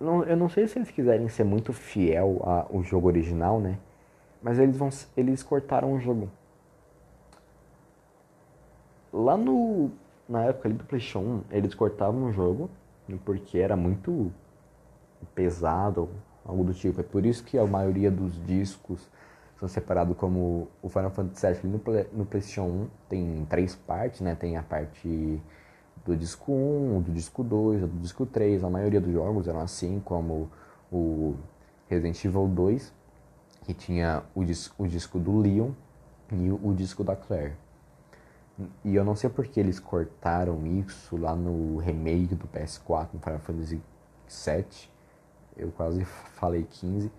Não, 0.00 0.24
eu 0.24 0.36
não 0.36 0.48
sei 0.48 0.66
se 0.66 0.78
eles 0.78 0.90
quiserem 0.90 1.28
ser 1.28 1.44
muito 1.44 1.72
fiel 1.72 2.40
ao 2.42 2.82
jogo 2.82 3.06
original, 3.06 3.60
né? 3.60 3.78
Mas 4.42 4.58
eles 4.58 4.76
vão 4.76 4.88
eles 5.16 5.42
cortaram 5.42 5.92
o 5.92 6.00
jogo. 6.00 6.28
Lá 9.12 9.36
no 9.36 9.92
na 10.28 10.44
época 10.44 10.68
ali 10.68 10.76
do 10.76 10.84
PlayStation 10.84 11.42
1, 11.50 11.56
eles 11.56 11.74
cortavam 11.74 12.24
o 12.24 12.32
jogo 12.32 12.70
porque 13.24 13.58
era 13.58 13.76
muito 13.76 14.32
pesado, 15.34 16.08
algo 16.44 16.64
do 16.64 16.74
tipo. 16.74 17.00
É 17.00 17.04
por 17.04 17.26
isso 17.26 17.44
que 17.44 17.58
a 17.58 17.66
maioria 17.66 18.10
dos 18.10 18.42
discos 18.46 19.08
são 19.58 19.68
separados 19.68 20.16
como 20.16 20.68
o 20.82 20.88
Final 20.88 21.10
Fantasy 21.10 21.60
VII 21.60 21.70
no, 21.70 21.78
Play, 21.78 22.08
no 22.12 22.26
PlayStation 22.26 22.62
1 22.62 22.88
tem 23.08 23.46
três 23.48 23.74
partes, 23.74 24.20
né? 24.20 24.34
Tem 24.34 24.56
a 24.56 24.62
parte 24.62 25.40
do 26.04 26.16
disco 26.16 26.52
1, 26.52 27.02
do 27.02 27.12
disco 27.12 27.44
2, 27.44 27.82
do 27.82 28.00
disco 28.00 28.26
3. 28.26 28.64
A 28.64 28.70
maioria 28.70 29.00
dos 29.00 29.12
jogos 29.12 29.46
eram 29.46 29.60
assim, 29.60 30.00
como 30.04 30.50
o 30.90 31.36
Resident 31.88 32.24
Evil 32.24 32.48
2, 32.48 32.92
que 33.64 33.74
tinha 33.74 34.22
o, 34.34 34.44
dis 34.44 34.72
o 34.76 34.86
disco 34.86 35.18
do 35.18 35.38
Leon 35.38 35.70
e 36.32 36.50
o, 36.50 36.60
o 36.62 36.74
disco 36.74 37.04
da 37.04 37.14
Claire. 37.14 37.54
E 38.84 38.94
eu 38.94 39.04
não 39.04 39.16
sei 39.16 39.30
porque 39.30 39.58
eles 39.58 39.80
cortaram 39.80 40.66
isso 40.66 41.16
lá 41.16 41.34
no 41.34 41.78
remake 41.78 42.34
do 42.34 42.46
PS4, 42.46 43.08
no 43.14 43.20
Final 43.20 43.38
Fantasy 43.40 43.82
VII. 44.28 44.90
Eu 45.56 45.72
quase 45.72 46.04
falei 46.04 46.66
15. 46.68 47.10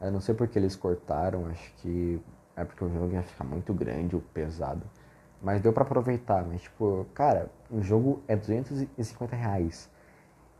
Eu 0.00 0.10
não 0.10 0.20
sei 0.20 0.34
porque 0.34 0.58
eles 0.58 0.76
cortaram, 0.76 1.46
acho 1.46 1.72
que 1.76 2.20
é 2.56 2.64
porque 2.64 2.84
o 2.84 2.92
jogo 2.92 3.12
ia 3.12 3.22
ficar 3.22 3.44
muito 3.44 3.72
grande 3.72 4.14
ou 4.14 4.22
pesado. 4.34 4.82
Mas 5.40 5.60
deu 5.60 5.72
para 5.72 5.82
aproveitar, 5.82 6.44
mas 6.44 6.62
tipo, 6.62 7.06
cara, 7.14 7.50
o 7.70 7.82
jogo 7.82 8.22
é 8.28 8.36
250 8.36 9.34
reais. 9.34 9.90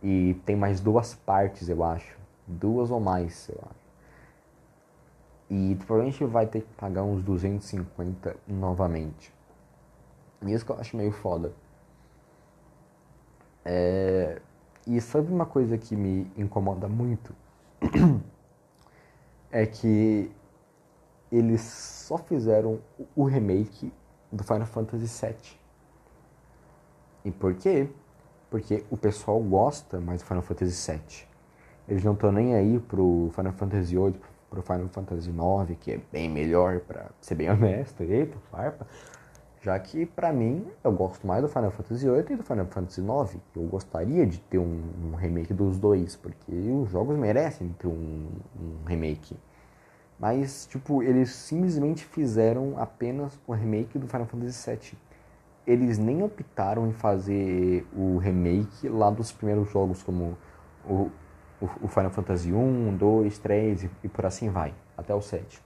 E 0.03 0.35
tem 0.45 0.57
mais 0.57 0.81
duas 0.81 1.15
partes, 1.15 1.69
eu 1.69 1.85
acho. 1.85 2.19
Duas 2.47 2.91
ou 2.91 2.99
mais, 2.99 3.49
eu 3.49 3.61
acho. 3.63 3.83
E 5.49 5.77
provavelmente 5.87 6.25
vai 6.25 6.47
ter 6.47 6.63
que 6.63 6.75
pagar 6.75 7.05
uns 7.05 7.23
250 7.23 8.37
novamente. 8.49 9.33
Isso 10.51 10.65
que 10.65 10.73
eu 10.73 10.79
acho 10.79 10.97
meio 10.97 11.13
foda. 11.13 11.53
É... 13.65 14.41
E 14.87 15.01
sabe 15.01 15.33
uma 15.33 15.47
coisa 15.47 15.79
que 15.79 15.95
me 15.95 16.31
incomoda 16.37 16.89
muito? 16.89 17.35
é 19.51 19.65
que 19.65 20.31
eles 21.31 21.61
só 21.61 22.19
fizeram 22.19 22.81
o 23.15 23.25
remake 23.25 23.93
do 24.31 24.43
Final 24.43 24.67
Fantasy 24.67 25.27
VII. 25.27 25.63
E 27.25 27.31
por 27.31 27.55
quê? 27.55 27.89
Porque 28.51 28.85
o 28.91 28.97
pessoal 28.97 29.41
gosta 29.41 30.01
mais 30.01 30.21
do 30.21 30.27
Final 30.27 30.43
Fantasy 30.43 30.93
VII. 30.93 31.27
Eles 31.89 32.05
não 32.05 32.13
estão 32.15 32.33
nem 32.33 32.55
aí 32.55 32.79
pro 32.81 33.31
Final 33.35 33.53
Fantasy 33.53 33.97
VIII, 33.97 34.21
pro 34.51 34.63
Final 34.63 34.89
Fantasy 34.89 35.31
IX, 35.31 35.79
que 35.81 35.93
é 35.93 36.01
bem 36.11 36.29
melhor, 36.29 36.81
pra 36.81 37.11
ser 37.21 37.35
bem 37.35 37.49
honesto. 37.51 38.03
Eita, 38.03 38.37
farpa. 38.51 38.87
Já 39.63 39.79
que, 39.79 40.05
pra 40.05 40.33
mim, 40.33 40.67
eu 40.83 40.91
gosto 40.91 41.25
mais 41.25 41.41
do 41.41 41.49
Final 41.49 41.71
Fantasy 41.71 42.05
VIII 42.05 42.25
e 42.31 42.37
do 42.37 42.43
Final 42.43 42.67
Fantasy 42.67 43.01
IX. 43.01 43.41
Eu 43.55 43.63
gostaria 43.63 44.27
de 44.27 44.41
ter 44.41 44.59
um, 44.59 44.83
um 45.05 45.15
remake 45.15 45.55
dos 45.55 45.79
dois, 45.79 46.17
porque 46.17 46.53
os 46.53 46.91
jogos 46.91 47.17
merecem 47.17 47.69
ter 47.79 47.87
um, 47.87 48.27
um, 48.61 48.85
remake. 48.85 49.37
Mas, 50.19 50.67
tipo, 50.67 51.01
eles 51.01 51.31
simplesmente 51.31 52.05
fizeram 52.05 52.75
apenas 52.77 53.39
o 53.47 53.53
remake 53.53 54.01
do 54.01 54.09
Final 54.09 54.27
Fantasy 54.27 54.69
VII. 54.69 54.99
Eles 55.65 55.97
nem 55.97 56.25
optaram 56.25 56.89
em 56.89 56.93
fazer 56.93 57.87
o 57.97 58.19
remake 58.19 58.89
lá 58.89 59.11
dos 59.11 59.31
primeiros 59.31 59.71
jogos, 59.71 60.03
como 60.03 60.37
o, 60.85 61.09
o, 61.61 61.71
o 61.83 61.87
Final 61.89 62.11
Fantasy 62.11 62.53
1, 62.53 62.97
2, 62.97 63.39
3 63.39 63.85
e, 63.85 63.91
e 64.03 64.09
por 64.09 64.27
assim 64.27 64.51
vai, 64.51 64.75
até 64.97 65.15
o 65.15 65.23
7 65.23 65.63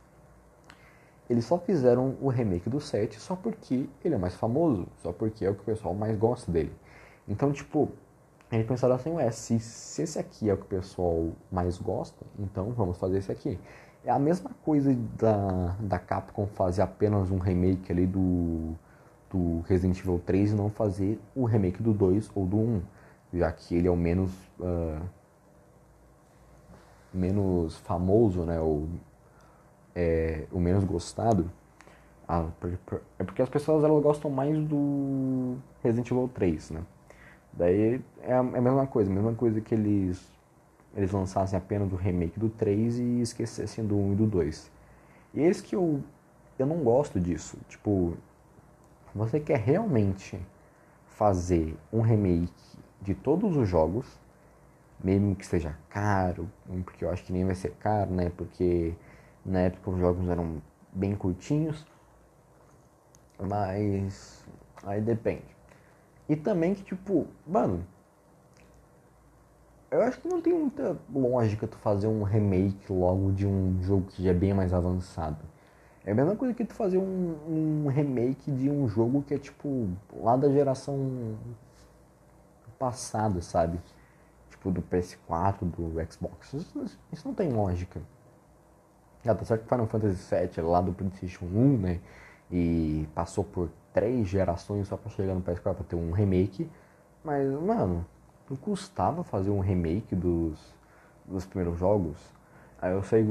eles 1.29 1.45
só 1.45 1.59
fizeram 1.59 2.17
o 2.21 2.29
remake 2.29 2.71
do 2.71 2.81
7 2.81 3.19
só 3.19 3.35
porque 3.35 3.89
ele 4.05 4.15
é 4.15 4.19
mais 4.19 4.35
famoso, 4.35 4.87
só 4.99 5.12
porque 5.12 5.45
é 5.45 5.51
o 5.51 5.55
que 5.55 5.62
o 5.62 5.65
pessoal 5.65 5.95
mais 5.95 6.17
gosta 6.17 6.51
dele. 6.51 6.73
Então, 7.29 7.53
tipo, 7.53 7.91
eles 8.51 8.67
pensaram 8.67 8.95
assim, 8.95 9.11
ué, 9.12 9.31
se, 9.31 9.59
se 9.59 10.03
esse 10.03 10.19
aqui 10.19 10.49
é 10.49 10.55
o 10.55 10.57
que 10.57 10.65
o 10.65 10.69
pessoal 10.69 11.31
mais 11.51 11.79
gosta, 11.79 12.25
então 12.39 12.71
vamos 12.73 12.97
fazer 12.99 13.19
esse 13.19 13.33
aqui. 13.33 13.59
É 14.05 14.11
a 14.11 14.19
mesma 14.19 14.51
coisa 14.65 14.95
da, 15.19 15.77
da 15.81 15.99
Capcom 15.99 16.47
fazer 16.47 16.83
apenas 16.83 17.31
um 17.31 17.39
remake 17.39 17.91
ali 17.91 18.07
do, 18.07 18.75
do 19.29 19.61
Resident 19.67 19.99
Evil 19.99 20.23
3 20.25 20.53
e 20.53 20.55
não 20.55 20.71
fazer 20.71 21.21
o 21.35 21.45
remake 21.45 21.83
do 21.83 21.93
2 21.93 22.31
ou 22.35 22.47
do 22.47 22.57
1, 22.57 22.83
já 23.35 23.51
que 23.51 23.75
ele 23.75 23.89
é 23.89 23.91
o 23.91 23.97
menos... 23.97 24.31
Uh, 24.61 25.17
menos 27.17 27.79
famoso, 27.79 28.43
né, 28.43 28.61
ou 28.61 28.87
é, 29.97 30.45
o 30.53 30.61
menos 30.61 30.85
gostado, 30.85 31.51
é 33.19 33.25
porque 33.25 33.41
as 33.41 33.49
pessoas 33.49 33.83
elas 33.83 34.03
gostam 34.03 34.31
mais 34.31 34.59
do 34.59 35.57
Resident 35.83 36.11
Evil 36.11 36.29
3, 36.35 36.71
né? 36.73 36.83
Daí 37.53 38.03
é 38.23 38.33
a, 38.33 38.37
é 38.37 38.39
a 38.39 38.61
mesma 38.61 38.87
coisa, 38.87 39.11
a 39.11 39.15
mesma 39.15 39.35
coisa 39.35 39.61
que 39.61 39.75
eles 39.75 40.37
eles 40.95 41.13
lançassem 41.13 41.59
apenas 41.59 41.93
o 41.93 41.97
remake 41.97 42.39
do 42.41 42.49
3 42.49 42.99
e 42.99 43.21
esquecessem 43.21 43.85
do 43.87 43.97
1 43.97 44.13
e 44.13 44.17
do 44.17 44.27
2. 44.27 44.71
E 45.35 45.41
esse 45.41 45.63
que 45.63 45.77
eu 45.77 46.03
eu 46.59 46.67
não 46.67 46.79
gosto 46.79 47.21
disso. 47.21 47.59
Tipo, 47.69 48.17
você 49.15 49.41
quer 49.41 49.59
realmente 49.59 50.39
fazer 51.07 51.77
um 51.93 52.01
remake 52.01 52.53
de 53.01 53.15
todos 53.15 53.57
os 53.57 53.69
jogos, 53.69 54.07
mesmo 55.03 55.35
que 55.37 55.47
seja 55.47 55.77
caro, 55.89 56.51
porque 56.85 57.05
eu 57.05 57.11
acho 57.11 57.25
que 57.25 57.33
nem 57.33 57.45
vai 57.45 57.55
ser 57.55 57.73
caro, 57.79 58.11
né? 58.11 58.31
Porque 58.37 58.95
na 59.47 59.61
época 59.61 59.91
os 59.91 59.99
jogos 59.99 60.29
eram 60.29 60.61
bem 60.93 61.15
curtinhos, 61.15 61.87
mas 63.39 64.45
aí 64.85 65.01
depende. 65.01 65.45
E 66.29 66.35
também 66.35 66.75
que 66.75 66.83
tipo, 66.83 67.27
mano, 67.47 67.87
eu 69.91 70.03
acho 70.03 70.21
que 70.21 70.29
não 70.29 70.43
tem 70.43 70.53
muita 70.53 70.99
lógica 71.15 71.67
tu 71.67 71.77
fazer 71.79 72.09
um 72.09 72.25
remake 72.25 72.93
logo 72.93 73.31
de 73.33 73.47
um 73.47 73.81
jogo 73.83 74.07
que 74.09 74.23
já 74.23 74.31
é 74.31 74.35
bem 74.35 74.53
mais 74.53 74.75
avançado. 74.75 75.39
É 76.05 76.13
a 76.13 76.15
mesma 76.15 76.37
coisa 76.37 76.55
que 76.55 76.65
tu 76.65 76.75
fazer 76.75 76.99
um, 76.99 77.85
um 77.85 77.89
remake 77.89 78.51
de 78.51 78.69
um 78.69 78.89
jogo 78.89 79.23
que 79.23 79.35
é 79.35 79.39
tipo 79.39 79.89
lá 80.17 80.37
da 80.37 80.51
geração 80.51 81.37
passada, 82.79 83.41
sabe? 83.41 83.81
Tipo 84.51 84.71
do 84.71 84.83
PS4, 84.83 85.59
do 85.61 86.13
Xbox. 86.13 86.53
Isso, 86.53 86.99
isso 87.13 87.27
não 87.27 87.35
tem 87.35 87.53
lógica. 87.53 88.01
Ah, 89.29 89.35
tá 89.35 89.45
certo 89.45 89.62
que 89.62 89.69
Final 89.69 89.87
Fantasy 89.87 90.35
VII 90.35 90.65
lá 90.65 90.81
do 90.81 90.93
PlayStation 90.93 91.45
1, 91.47 91.79
né? 91.79 92.01
E 92.51 93.09
passou 93.15 93.43
por 93.45 93.71
três 93.93 94.29
gerações 94.29 94.89
só 94.89 94.97
pra 94.97 95.11
chegar 95.11 95.35
no 95.35 95.43
PS4 95.43 95.75
pra 95.75 95.85
ter 95.89 95.97
um 95.97 96.12
remake. 96.12 96.71
Mas, 97.25 97.49
mano, 97.61 98.07
não 98.49 98.57
custava 98.57 99.25
fazer 99.25 99.51
um 99.51 99.61
remake 99.61 100.15
dos, 100.15 100.59
dos 101.25 101.45
primeiros 101.45 101.79
jogos. 101.79 102.17
Aí 102.81 102.93
eu 102.93 103.03
sei 103.03 103.25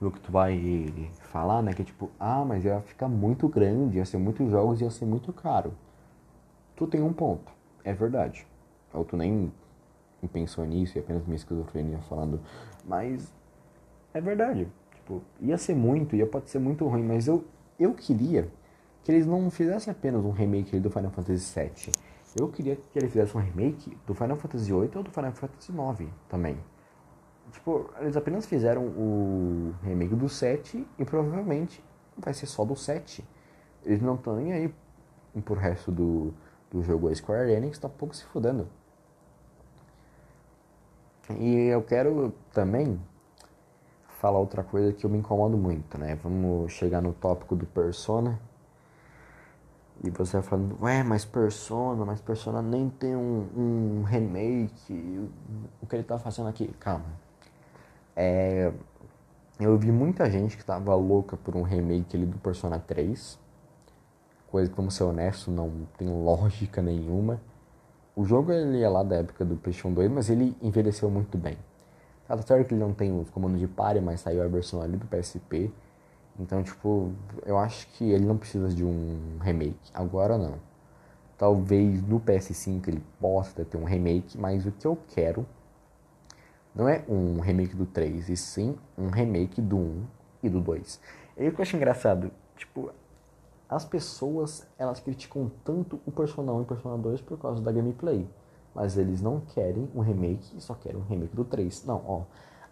o 0.00 0.10
que 0.10 0.20
tu 0.20 0.32
vai 0.32 0.86
falar, 1.20 1.62
né? 1.62 1.72
Que 1.72 1.82
é 1.82 1.84
tipo, 1.84 2.10
ah, 2.18 2.44
mas 2.44 2.64
ia 2.64 2.80
ficar 2.80 3.08
muito 3.08 3.48
grande, 3.48 3.98
ia 3.98 4.04
ser 4.04 4.18
muitos 4.18 4.50
jogos, 4.50 4.80
ia 4.80 4.90
ser 4.90 5.04
muito 5.04 5.32
caro. 5.32 5.72
Tu 6.74 6.86
tem 6.86 7.02
um 7.02 7.12
ponto, 7.12 7.52
é 7.84 7.92
verdade. 7.92 8.46
Ou 8.92 9.04
tu 9.04 9.16
nem 9.16 9.52
pensou 10.32 10.64
nisso 10.64 10.98
e 10.98 11.00
apenas 11.00 11.24
minha 11.24 11.36
esquizofrenia 11.36 11.98
falando. 12.08 12.40
Mas 12.84 13.32
é 14.12 14.20
verdade. 14.20 14.68
Tipo, 15.12 15.22
ia 15.40 15.58
ser 15.58 15.74
muito, 15.74 16.16
ia 16.16 16.26
pode 16.26 16.48
ser 16.48 16.58
muito 16.58 16.86
ruim, 16.86 17.02
mas 17.02 17.26
eu, 17.26 17.44
eu 17.78 17.92
queria 17.92 18.48
que 19.04 19.12
eles 19.12 19.26
não 19.26 19.50
fizessem 19.50 19.90
apenas 19.90 20.24
um 20.24 20.30
remake 20.30 20.78
do 20.78 20.90
Final 20.90 21.10
Fantasy 21.10 21.60
VII. 21.60 21.92
Eu 22.38 22.48
queria 22.48 22.76
que 22.76 22.98
eles 22.98 23.12
fizessem 23.12 23.38
um 23.38 23.44
remake 23.44 23.96
do 24.06 24.14
Final 24.14 24.36
Fantasy 24.36 24.72
VIII 24.72 24.90
ou 24.94 25.02
do 25.02 25.10
Final 25.10 25.32
Fantasy 25.32 25.72
IX 25.72 26.10
também. 26.28 26.56
Tipo, 27.50 27.90
eles 28.00 28.16
apenas 28.16 28.46
fizeram 28.46 28.86
o 28.86 29.74
remake 29.82 30.14
do 30.14 30.28
7 30.28 30.86
e 30.98 31.04
provavelmente 31.04 31.84
vai 32.16 32.32
ser 32.32 32.46
só 32.46 32.64
do 32.64 32.74
7. 32.74 33.22
Eles 33.84 34.00
não 34.00 34.14
estão 34.14 34.36
nem 34.36 34.52
aí 34.52 34.74
pro 35.44 35.54
resto 35.54 35.92
do, 35.92 36.32
do 36.70 36.82
jogo. 36.82 37.08
A 37.08 37.14
Square 37.14 37.52
Enix 37.52 37.78
tá 37.78 37.88
pouco 37.88 38.16
se 38.16 38.24
fudendo. 38.24 38.66
E 41.38 41.66
eu 41.66 41.82
quero 41.82 42.32
também 42.52 42.98
falar 44.22 44.38
outra 44.38 44.62
coisa 44.62 44.92
que 44.92 45.04
eu 45.04 45.10
me 45.10 45.18
incomodo 45.18 45.58
muito, 45.58 45.98
né? 45.98 46.14
Vamos 46.22 46.70
chegar 46.72 47.02
no 47.02 47.12
tópico 47.12 47.56
do 47.56 47.66
Persona. 47.66 48.38
E 50.04 50.10
você 50.10 50.34
vai 50.34 50.42
falando, 50.42 50.78
ué, 50.80 51.02
mas 51.02 51.24
Persona, 51.24 52.04
mas 52.04 52.20
Persona 52.20 52.62
nem 52.62 52.88
tem 52.88 53.16
um, 53.16 53.48
um 53.56 54.02
remake. 54.04 55.28
O 55.80 55.86
que 55.88 55.96
ele 55.96 56.04
tá 56.04 56.20
fazendo 56.20 56.48
aqui? 56.48 56.68
Calma. 56.78 57.04
É, 58.14 58.72
Eu 59.58 59.76
vi 59.76 59.90
muita 59.90 60.30
gente 60.30 60.56
que 60.56 60.64
tava 60.64 60.94
louca 60.94 61.36
por 61.36 61.56
um 61.56 61.62
remake 61.62 62.16
ali 62.16 62.26
do 62.26 62.38
Persona 62.38 62.78
3. 62.78 63.38
Coisa 64.48 64.70
que, 64.70 64.76
vamos 64.76 64.94
ser 64.94 65.02
honesto, 65.04 65.50
não 65.50 65.86
tem 65.98 66.08
lógica 66.08 66.80
nenhuma. 66.80 67.40
O 68.14 68.24
jogo 68.24 68.52
ele 68.52 68.82
é 68.82 68.88
lá 68.88 69.02
da 69.02 69.16
época 69.16 69.44
do 69.44 69.56
PlayStation 69.56 69.92
2, 69.92 70.10
mas 70.12 70.30
ele 70.30 70.56
envelheceu 70.62 71.10
muito 71.10 71.36
bem. 71.36 71.56
Tá 72.32 72.40
certo 72.40 72.68
que 72.68 72.72
ele 72.72 72.80
não 72.80 72.94
tem 72.94 73.12
os 73.20 73.28
comandos 73.28 73.60
de 73.60 73.68
pare, 73.68 74.00
mas 74.00 74.20
saiu 74.20 74.42
a 74.42 74.48
versão 74.48 74.80
ali 74.80 74.96
do 74.96 75.06
PSP. 75.06 75.70
Então, 76.40 76.62
tipo, 76.62 77.12
eu 77.44 77.58
acho 77.58 77.86
que 77.88 78.10
ele 78.10 78.24
não 78.24 78.38
precisa 78.38 78.70
de 78.70 78.82
um 78.82 79.36
remake. 79.38 79.90
Agora 79.92 80.38
não. 80.38 80.54
Talvez 81.36 82.02
no 82.02 82.18
PS5 82.18 82.88
ele 82.88 83.02
possa 83.20 83.66
ter 83.66 83.76
um 83.76 83.84
remake, 83.84 84.38
mas 84.38 84.64
o 84.64 84.72
que 84.72 84.86
eu 84.86 84.96
quero 85.08 85.44
não 86.74 86.88
é 86.88 87.04
um 87.06 87.38
remake 87.38 87.76
do 87.76 87.84
3, 87.84 88.30
e 88.30 88.36
sim 88.38 88.78
um 88.96 89.08
remake 89.08 89.60
do 89.60 89.76
1 89.76 90.04
e 90.42 90.48
do 90.48 90.58
2. 90.58 91.00
E 91.36 91.48
o 91.48 91.52
que 91.52 91.60
eu 91.60 91.62
acho 91.62 91.76
engraçado, 91.76 92.30
tipo, 92.56 92.90
as 93.68 93.84
pessoas, 93.84 94.66
elas 94.78 95.00
criticam 95.00 95.52
tanto 95.62 96.00
o 96.06 96.10
Persona 96.10 96.50
1 96.50 96.60
e 96.60 96.62
o 96.62 96.64
Persona 96.64 96.96
2 96.96 97.20
por 97.20 97.38
causa 97.38 97.60
da 97.60 97.70
gameplay. 97.70 98.26
Mas 98.74 98.96
eles 98.96 99.20
não 99.20 99.40
querem 99.40 99.88
um 99.94 100.00
remake, 100.00 100.60
só 100.60 100.74
querem 100.74 100.98
um 100.98 101.04
remake 101.04 101.34
do 101.34 101.44
3. 101.44 101.84
Não, 101.84 102.02
ó, 102.06 102.22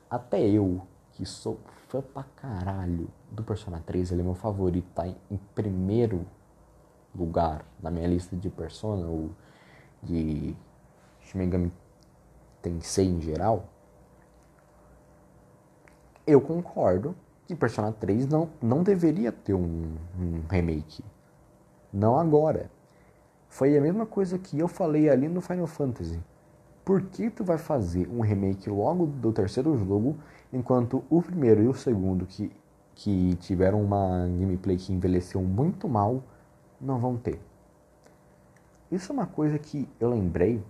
até 0.09 0.41
eu, 0.41 0.81
que 1.13 1.27
sou 1.27 1.61
fã 1.89 2.01
pra 2.01 2.25
caralho 2.37 3.09
do 3.31 3.43
Persona 3.43 3.83
3, 3.85 4.13
ele 4.13 4.23
é 4.23 4.25
meu 4.25 4.35
favorito, 4.35 4.89
tá 4.95 5.07
em, 5.07 5.17
em 5.31 5.37
primeiro 5.55 6.27
lugar 7.15 7.65
na 7.83 7.91
minha 7.91 8.07
lista 8.07 8.37
de 8.37 8.49
Persona, 8.49 9.07
ou 9.07 9.31
de 10.03 10.57
Shin 11.21 11.73
Tensei 12.63 13.07
em 13.07 13.21
geral, 13.21 13.65
eu 16.27 16.41
concordo 16.41 17.15
que 17.47 17.55
Persona 17.55 17.91
3 17.91 18.27
não, 18.27 18.49
não 18.63 18.83
deveria 18.83 19.33
ter 19.33 19.55
um, 19.55 19.97
um 20.19 20.43
remake. 20.49 21.05
Não 21.93 22.17
agora. 22.17 22.71
Foi 23.51 23.77
a 23.77 23.81
mesma 23.81 24.07
coisa 24.07 24.39
que 24.39 24.59
eu 24.59 24.69
falei 24.69 25.11
ali 25.11 25.29
no 25.29 25.41
Final 25.41 25.67
Fantasy. 25.67 26.23
Por 26.85 27.03
que 27.03 27.29
tu 27.29 27.45
vai 27.45 27.59
fazer 27.59 28.09
um 28.09 28.21
remake 28.21 28.71
logo 28.71 29.07
do 29.07 29.33
terceiro 29.33 29.77
jogo, 29.77 30.17
enquanto 30.53 31.05
o 31.11 31.21
primeiro 31.21 31.63
e 31.63 31.69
o 31.69 31.75
segundo, 31.75 32.25
que, 32.25 32.51
que 32.95 33.35
tiveram 33.41 33.83
uma 33.83 34.27
gameplay 34.39 34.77
que 34.77 34.93
envelheceu 34.93 35.43
muito 35.43 35.89
mal, 35.89 36.23
não 36.81 36.99
vão 36.99 37.17
ter? 37.17 37.41
Isso 38.91 39.11
é 39.11 39.15
uma 39.15 39.27
coisa 39.27 39.59
que 39.59 39.89
eu 39.99 40.09
lembrei 40.09 40.63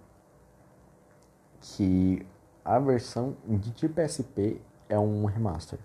que 1.61 2.27
a 2.65 2.79
versão 2.79 3.37
de 3.47 3.89
PSP 3.89 4.61
é 4.89 4.99
um 4.99 5.27
remaster. 5.27 5.79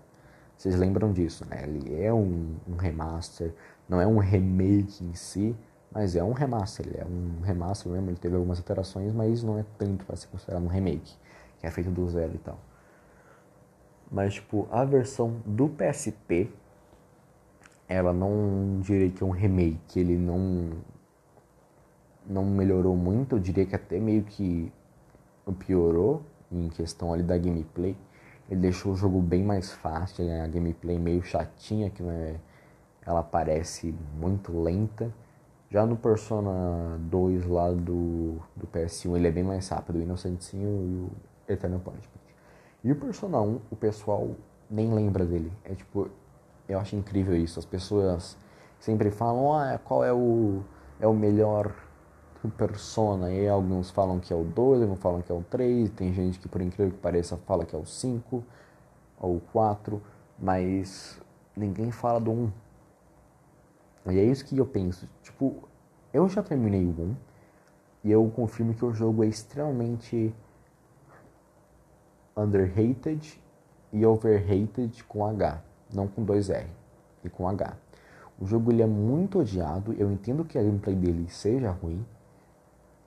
Vocês 0.56 0.74
lembram 0.76 1.12
disso, 1.12 1.46
né? 1.48 1.62
Ele 1.62 1.94
é 2.02 2.12
um, 2.12 2.56
um, 2.66 2.76
remaster, 2.76 3.54
não 3.86 4.00
é 4.00 4.06
um 4.06 4.18
remake 4.18 5.04
em 5.04 5.14
si, 5.14 5.54
mas 5.96 6.14
é 6.14 6.22
um 6.22 6.32
remaster. 6.32 6.86
Ele 6.86 6.98
é 6.98 7.06
um 7.06 7.40
remaster 7.40 7.90
mesmo, 7.90 8.10
ele 8.10 8.18
teve 8.18 8.36
algumas 8.36 8.58
alterações, 8.58 9.14
mas 9.14 9.42
não 9.42 9.58
é 9.58 9.64
tanto 9.78 10.04
para 10.04 10.14
ser 10.14 10.26
considerado 10.26 10.62
um 10.62 10.66
remake, 10.66 11.14
que 11.58 11.66
é 11.66 11.70
feito 11.70 11.90
do 11.90 12.06
zero 12.10 12.34
e 12.34 12.38
tal. 12.38 12.58
Mas, 14.12 14.34
tipo, 14.34 14.68
a 14.70 14.84
versão 14.84 15.40
do 15.46 15.70
PSP, 15.70 16.52
ela 17.88 18.12
não 18.12 18.78
diria 18.82 19.10
que 19.10 19.22
é 19.22 19.26
um 19.26 19.30
remake, 19.30 19.98
ele 19.98 20.18
não, 20.18 20.72
não 22.26 22.44
melhorou 22.44 22.94
muito, 22.94 23.36
eu 23.36 23.40
diria 23.40 23.64
que 23.64 23.74
até 23.74 23.98
meio 23.98 24.22
que 24.22 24.70
piorou 25.60 26.22
em 26.52 26.68
questão 26.68 27.10
ali 27.10 27.22
da 27.22 27.38
gameplay 27.38 27.96
ele 28.50 28.60
deixou 28.60 28.92
o 28.92 28.96
jogo 28.96 29.20
bem 29.22 29.42
mais 29.42 29.72
fácil, 29.72 30.26
né? 30.26 30.42
a 30.42 30.46
gameplay 30.46 30.98
meio 30.98 31.22
chatinha, 31.22 31.88
que 31.88 32.02
é, 32.02 32.36
ela 33.04 33.22
parece 33.22 33.94
muito 34.20 34.56
lenta. 34.60 35.10
Já 35.70 35.84
no 35.84 35.96
Persona 35.96 36.96
2 37.00 37.46
lá 37.46 37.70
do, 37.70 38.36
do 38.54 38.66
PS1 38.72 39.16
ele 39.16 39.28
é 39.28 39.30
bem 39.30 39.42
mais 39.42 39.68
rápido, 39.68 39.96
o 39.96 40.02
Innocentinho 40.02 40.68
e 40.68 41.50
o 41.50 41.52
Eternal 41.52 41.80
Punishment. 41.80 42.26
E 42.84 42.92
o 42.92 42.96
Persona 42.96 43.40
1, 43.40 43.60
o 43.70 43.76
pessoal 43.76 44.30
nem 44.70 44.92
lembra 44.94 45.24
dele. 45.24 45.52
É 45.64 45.74
tipo, 45.74 46.08
eu 46.68 46.78
acho 46.78 46.94
incrível 46.94 47.36
isso. 47.36 47.58
As 47.58 47.64
pessoas 47.64 48.36
sempre 48.78 49.10
falam, 49.10 49.52
ah, 49.52 49.78
qual 49.82 50.04
é 50.04 50.12
o, 50.12 50.62
é 51.00 51.06
o 51.06 51.14
melhor 51.14 51.74
Persona. 52.50 53.32
E 53.32 53.48
alguns 53.48 53.90
falam 53.90 54.20
que 54.20 54.32
é 54.32 54.36
o 54.36 54.44
2, 54.44 54.82
alguns 54.82 54.98
falam 54.98 55.22
que 55.22 55.32
é 55.32 55.34
o 55.34 55.42
3. 55.42 55.90
Tem 55.90 56.12
gente 56.12 56.38
que, 56.38 56.48
por 56.48 56.60
incrível 56.60 56.92
que 56.92 56.98
pareça, 56.98 57.36
fala 57.38 57.64
que 57.64 57.74
é 57.74 57.78
o 57.78 57.84
5 57.84 58.44
ou 59.18 59.36
o 59.36 59.40
4. 59.52 60.00
Mas 60.38 61.20
ninguém 61.56 61.90
fala 61.90 62.20
do 62.20 62.30
1. 62.30 62.52
E 64.08 64.18
é 64.18 64.24
isso 64.24 64.44
que 64.44 64.56
eu 64.56 64.66
penso. 64.66 65.08
Tipo, 65.22 65.68
eu 66.12 66.28
já 66.28 66.42
terminei 66.42 66.84
o 66.84 66.90
1. 66.90 67.16
E 68.04 68.12
eu 68.12 68.30
confirmo 68.34 68.74
que 68.74 68.84
o 68.84 68.92
jogo 68.92 69.24
é 69.24 69.26
extremamente 69.26 70.32
underrated 72.36 73.40
e 73.92 74.04
overrated 74.04 75.02
com 75.04 75.24
H, 75.24 75.62
não 75.92 76.06
com 76.06 76.24
2R, 76.24 76.66
e 77.24 77.28
com 77.28 77.48
H. 77.48 77.76
O 78.38 78.46
jogo 78.46 78.70
ele 78.70 78.82
é 78.82 78.86
muito 78.86 79.38
odiado, 79.38 79.94
eu 79.94 80.10
entendo 80.12 80.44
que 80.44 80.58
a 80.58 80.62
gameplay 80.62 80.94
dele 80.94 81.26
seja 81.30 81.70
ruim, 81.70 82.04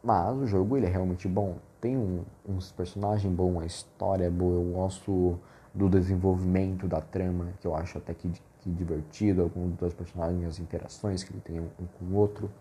mas 0.04 0.36
o 0.36 0.48
jogo 0.48 0.76
ele 0.76 0.88
é 0.88 0.90
realmente 0.90 1.28
bom. 1.28 1.58
Tem 1.80 1.96
um, 1.96 2.24
uns 2.48 2.72
personagens 2.72 3.32
bons, 3.32 3.62
a 3.62 3.66
história 3.66 4.26
é 4.26 4.30
boa, 4.30 4.56
eu 4.56 4.74
gosto 4.74 5.40
do 5.74 5.88
desenvolvimento 5.88 6.88
da 6.88 7.00
trama, 7.00 7.54
que 7.62 7.68
eu 7.68 7.76
acho 7.76 8.00
até 8.00 8.14
que, 8.14 8.32
que 8.60 8.70
divertido, 8.70 9.42
alguns 9.42 9.76
dos 9.76 9.94
personagens, 9.94 10.46
as 10.46 10.60
interações 10.60 11.24
que 11.24 11.32
ele 11.32 11.42
tem 11.42 11.60
um, 11.60 11.70
com 11.98 12.06
o 12.06 12.16
outro. 12.16 12.52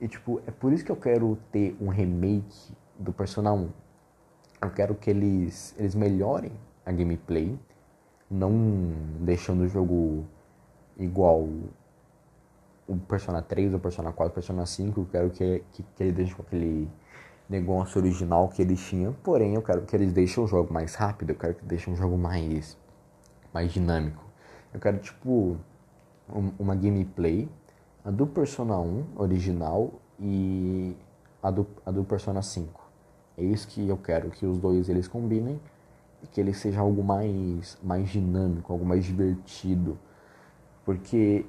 E 0.00 0.08
tipo, 0.08 0.40
é 0.46 0.50
por 0.50 0.72
isso 0.72 0.84
que 0.84 0.90
eu 0.90 0.96
quero 0.96 1.38
ter 1.50 1.76
um 1.80 1.88
remake 1.88 2.74
do 2.98 3.12
Persona 3.12 3.52
1. 3.52 3.70
Eu 4.62 4.70
quero 4.70 4.94
que 4.94 5.10
eles, 5.10 5.74
eles 5.78 5.94
melhorem 5.94 6.52
a 6.84 6.92
gameplay, 6.92 7.58
não 8.30 8.52
deixando 9.20 9.62
o 9.62 9.68
jogo 9.68 10.24
igual 10.96 11.48
o 12.86 12.96
Persona 12.96 13.42
3, 13.42 13.74
o 13.74 13.78
Persona 13.78 14.12
4, 14.12 14.30
o 14.30 14.34
Persona 14.34 14.66
5, 14.66 15.00
eu 15.00 15.06
quero 15.10 15.30
que, 15.30 15.64
que, 15.72 15.82
que 15.82 16.02
ele 16.02 16.12
deixe 16.12 16.34
com 16.34 16.42
aquele 16.42 16.88
negócio 17.48 18.00
original 18.00 18.48
que 18.48 18.62
eles 18.62 18.80
tinham, 18.80 19.12
porém 19.22 19.54
eu 19.54 19.62
quero 19.62 19.82
que 19.82 19.94
eles 19.94 20.12
deixem 20.12 20.42
o 20.42 20.46
jogo 20.46 20.72
mais 20.72 20.94
rápido, 20.94 21.30
eu 21.30 21.36
quero 21.36 21.54
que 21.54 21.64
deixem 21.64 21.92
um 21.92 21.96
jogo 21.96 22.16
mais, 22.16 22.78
mais 23.52 23.72
dinâmico. 23.72 24.31
Eu 24.72 24.80
quero 24.80 24.98
tipo 24.98 25.56
um, 26.28 26.50
uma 26.58 26.74
gameplay, 26.74 27.48
a 28.04 28.10
do 28.10 28.26
Persona 28.26 28.78
1 28.78 29.04
original 29.16 29.92
e 30.18 30.96
a 31.42 31.50
do, 31.50 31.66
a 31.84 31.90
do 31.90 32.04
Persona 32.04 32.42
5. 32.42 32.80
É 33.36 33.42
isso 33.42 33.68
que 33.68 33.88
eu 33.88 33.96
quero, 33.96 34.30
que 34.30 34.46
os 34.46 34.58
dois 34.58 34.88
eles 34.88 35.08
combinem 35.08 35.60
e 36.22 36.26
que 36.26 36.40
ele 36.40 36.54
seja 36.54 36.80
algo 36.80 37.02
mais, 37.02 37.78
mais 37.82 38.08
dinâmico, 38.08 38.72
algo 38.72 38.84
mais 38.84 39.04
divertido. 39.04 39.98
Porque 40.84 41.44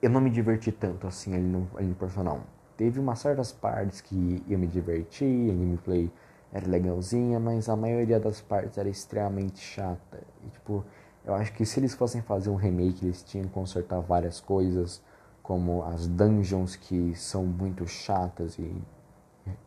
eu 0.00 0.10
não 0.10 0.20
me 0.20 0.30
diverti 0.30 0.72
tanto 0.72 1.06
assim 1.06 1.34
ali 1.34 1.42
no, 1.42 1.68
ali 1.76 1.86
no 1.86 1.94
personal. 1.94 2.40
Teve 2.76 2.98
umas 2.98 3.18
certas 3.18 3.52
partes 3.52 4.00
que 4.00 4.42
eu 4.48 4.58
me 4.58 4.66
diverti, 4.66 5.24
a 5.24 5.52
gameplay 5.52 6.10
era 6.52 6.66
legalzinha, 6.66 7.38
mas 7.38 7.68
a 7.68 7.76
maioria 7.76 8.18
das 8.18 8.40
partes 8.40 8.78
era 8.78 8.88
extremamente 8.88 9.60
chata. 9.60 10.20
E, 10.44 10.50
tipo, 10.50 10.84
eu 11.24 11.34
acho 11.34 11.52
que 11.52 11.64
se 11.64 11.78
eles 11.78 11.94
fossem 11.94 12.22
fazer 12.22 12.50
um 12.50 12.54
remake, 12.54 13.04
eles 13.04 13.22
tinham 13.22 13.46
que 13.46 13.52
consertar 13.52 14.00
várias 14.00 14.40
coisas, 14.40 15.02
como 15.42 15.82
as 15.84 16.06
dungeons 16.06 16.76
que 16.76 17.14
são 17.14 17.44
muito 17.44 17.86
chatas 17.86 18.58
e, 18.58 18.74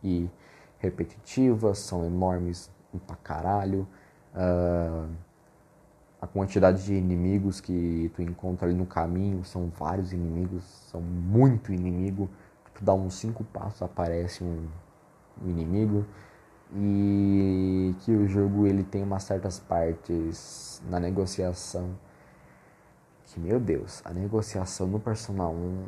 e 0.04 0.30
repetitivas, 0.80 1.80
são 1.80 2.06
enormes 2.06 2.70
pra 3.06 3.16
caralho. 3.18 3.88
Uh, 4.34 5.10
a 6.22 6.28
quantidade 6.28 6.86
de 6.86 6.94
inimigos 6.94 7.60
que 7.60 8.10
tu 8.16 8.22
encontra 8.22 8.68
ali 8.68 8.76
no 8.76 8.86
caminho 8.86 9.44
são 9.44 9.70
vários 9.70 10.14
inimigos, 10.14 10.64
são 10.90 11.02
muito 11.02 11.74
inimigo. 11.74 12.30
Tu 12.74 12.84
dá 12.84 12.94
uns 12.94 13.16
cinco 13.16 13.44
passos 13.44 13.82
aparece 13.82 14.44
um, 14.44 14.68
um 15.44 15.50
inimigo 15.50 16.06
e 16.76 17.96
que 18.00 18.12
o 18.12 18.28
jogo 18.28 18.66
ele 18.66 18.84
tem 18.84 19.04
umas 19.04 19.24
certas 19.24 19.60
partes 19.60 20.82
na 20.90 21.00
negociação 21.00 21.96
que 23.26 23.40
meu 23.40 23.60
Deus, 23.60 24.02
a 24.06 24.14
negociação 24.14 24.86
no 24.86 25.00
Persona 25.00 25.48
1 25.48 25.86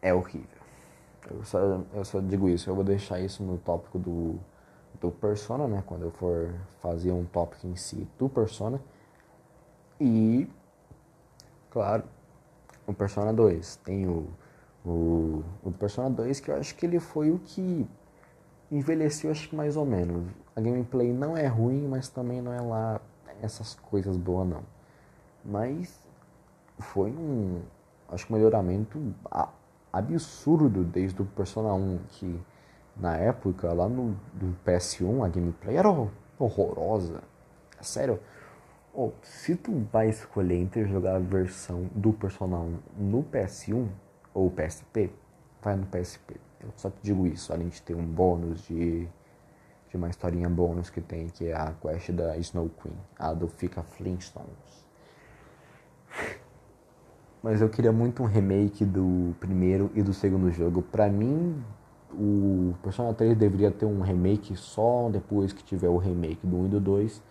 é 0.00 0.14
horrível. 0.14 0.62
Eu 1.28 1.44
só, 1.44 1.58
eu 1.92 2.04
só 2.04 2.20
digo 2.20 2.48
isso, 2.48 2.70
eu 2.70 2.74
vou 2.74 2.84
deixar 2.84 3.18
isso 3.18 3.42
no 3.42 3.58
tópico 3.58 3.98
do 3.98 4.38
do 5.00 5.10
Persona, 5.10 5.66
né? 5.66 5.82
Quando 5.86 6.02
eu 6.02 6.10
for 6.10 6.54
fazer 6.80 7.12
um 7.12 7.24
tópico 7.24 7.66
em 7.66 7.76
si 7.76 8.06
do 8.18 8.28
Persona. 8.28 8.80
E, 10.00 10.48
claro, 11.70 12.04
o 12.86 12.92
Persona 12.92 13.32
2. 13.32 13.76
Tem 13.76 14.06
o, 14.06 14.28
o, 14.84 15.42
o 15.62 15.72
Persona 15.72 16.10
2 16.10 16.40
que 16.40 16.50
eu 16.50 16.56
acho 16.56 16.74
que 16.74 16.86
ele 16.86 17.00
foi 17.00 17.30
o 17.30 17.38
que 17.38 17.86
envelheceu, 18.70 19.30
acho 19.30 19.48
que 19.48 19.56
mais 19.56 19.76
ou 19.76 19.84
menos. 19.84 20.26
A 20.54 20.60
gameplay 20.60 21.12
não 21.12 21.36
é 21.36 21.46
ruim, 21.46 21.86
mas 21.86 22.08
também 22.08 22.40
não 22.40 22.52
é 22.52 22.60
lá 22.60 23.00
essas 23.42 23.74
coisas 23.74 24.16
boas 24.16 24.48
não. 24.48 24.62
Mas 25.44 26.00
foi 26.78 27.10
um, 27.10 27.62
acho 28.08 28.26
que 28.26 28.32
um 28.32 28.36
melhoramento 28.36 29.00
absurdo 29.92 30.84
desde 30.84 31.22
o 31.22 31.24
Persona 31.24 31.72
1, 31.72 31.98
que 32.08 32.40
na 32.96 33.16
época, 33.16 33.72
lá 33.72 33.88
no 33.88 34.16
do 34.32 34.56
PS1, 34.64 35.24
a 35.24 35.28
gameplay 35.28 35.76
era 35.76 35.88
horrorosa. 36.38 37.22
Sério, 37.80 38.18
oh, 38.94 39.10
se 39.22 39.54
tu 39.54 39.86
vai 39.92 40.08
escolher 40.08 40.56
entre 40.56 40.86
jogar 40.86 41.16
a 41.16 41.18
versão 41.18 41.90
do 41.94 42.12
Persona 42.12 42.56
1 42.56 42.78
no 42.96 43.22
PS1 43.22 43.86
ou 44.32 44.50
PSP, 44.50 45.12
vai 45.66 45.74
no 45.74 45.86
PSP. 45.86 46.36
Eu 46.62 46.70
só 46.76 46.88
te 46.88 46.98
digo 47.02 47.26
isso, 47.26 47.52
além 47.52 47.68
de 47.68 47.82
ter 47.82 47.94
um 47.94 48.06
bônus 48.06 48.62
de, 48.68 49.08
de 49.90 49.96
uma 49.96 50.08
historinha 50.08 50.48
bônus 50.48 50.90
que 50.90 51.00
tem, 51.00 51.28
que 51.28 51.48
é 51.48 51.56
a 51.56 51.72
quest 51.72 52.12
da 52.12 52.36
Snow 52.36 52.70
Queen, 52.80 52.94
a 53.18 53.32
do 53.34 53.48
Fica 53.48 53.82
Flintstones. 53.82 54.86
Mas 57.42 57.60
eu 57.60 57.68
queria 57.68 57.92
muito 57.92 58.22
um 58.22 58.26
remake 58.26 58.84
do 58.84 59.34
primeiro 59.40 59.90
e 59.94 60.02
do 60.02 60.14
segundo 60.14 60.52
jogo. 60.52 60.82
Pra 60.82 61.08
mim, 61.08 61.60
o 62.12 62.74
Persona 62.82 63.12
3 63.12 63.36
deveria 63.36 63.70
ter 63.72 63.86
um 63.86 64.00
remake 64.00 64.56
só 64.56 65.08
depois 65.10 65.52
que 65.52 65.64
tiver 65.64 65.88
o 65.88 65.96
remake 65.96 66.46
do 66.46 66.56
1 66.58 66.66
e 66.66 66.68
do 66.68 66.80
2. 66.80 67.22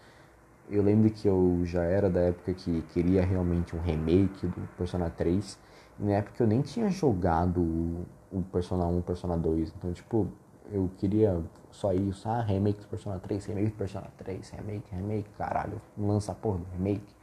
Eu 0.69 0.83
lembro 0.83 1.09
que 1.09 1.27
eu 1.27 1.61
já 1.63 1.83
era 1.83 2.09
da 2.09 2.19
época 2.19 2.53
que 2.53 2.81
queria 2.93 3.23
realmente 3.23 3.75
um 3.75 3.79
remake 3.79 4.45
do 4.45 4.67
Persona 4.77 5.09
3. 5.09 5.57
E 5.99 6.03
na 6.03 6.13
época 6.13 6.43
eu 6.43 6.47
nem 6.47 6.61
tinha 6.61 6.89
jogado 6.89 8.05
o 8.35 8.43
Persona 8.43 8.85
1 8.85 8.95
e 8.95 8.99
o 8.99 9.03
Persona 9.03 9.37
2. 9.37 9.73
Então, 9.77 9.93
tipo, 9.93 10.27
eu 10.71 10.89
queria 10.97 11.41
só 11.71 11.93
isso. 11.93 12.27
Ah, 12.27 12.41
remake 12.41 12.81
do 12.81 12.87
Persona 12.87 13.19
3, 13.19 13.45
remake 13.45 13.69
do 13.69 13.77
Persona 13.77 14.07
3, 14.17 14.49
remake, 14.49 14.95
remake, 14.95 15.29
caralho. 15.37 15.81
Lança 15.97 16.33
porra 16.33 16.57
do 16.57 16.65
remake. 16.73 17.15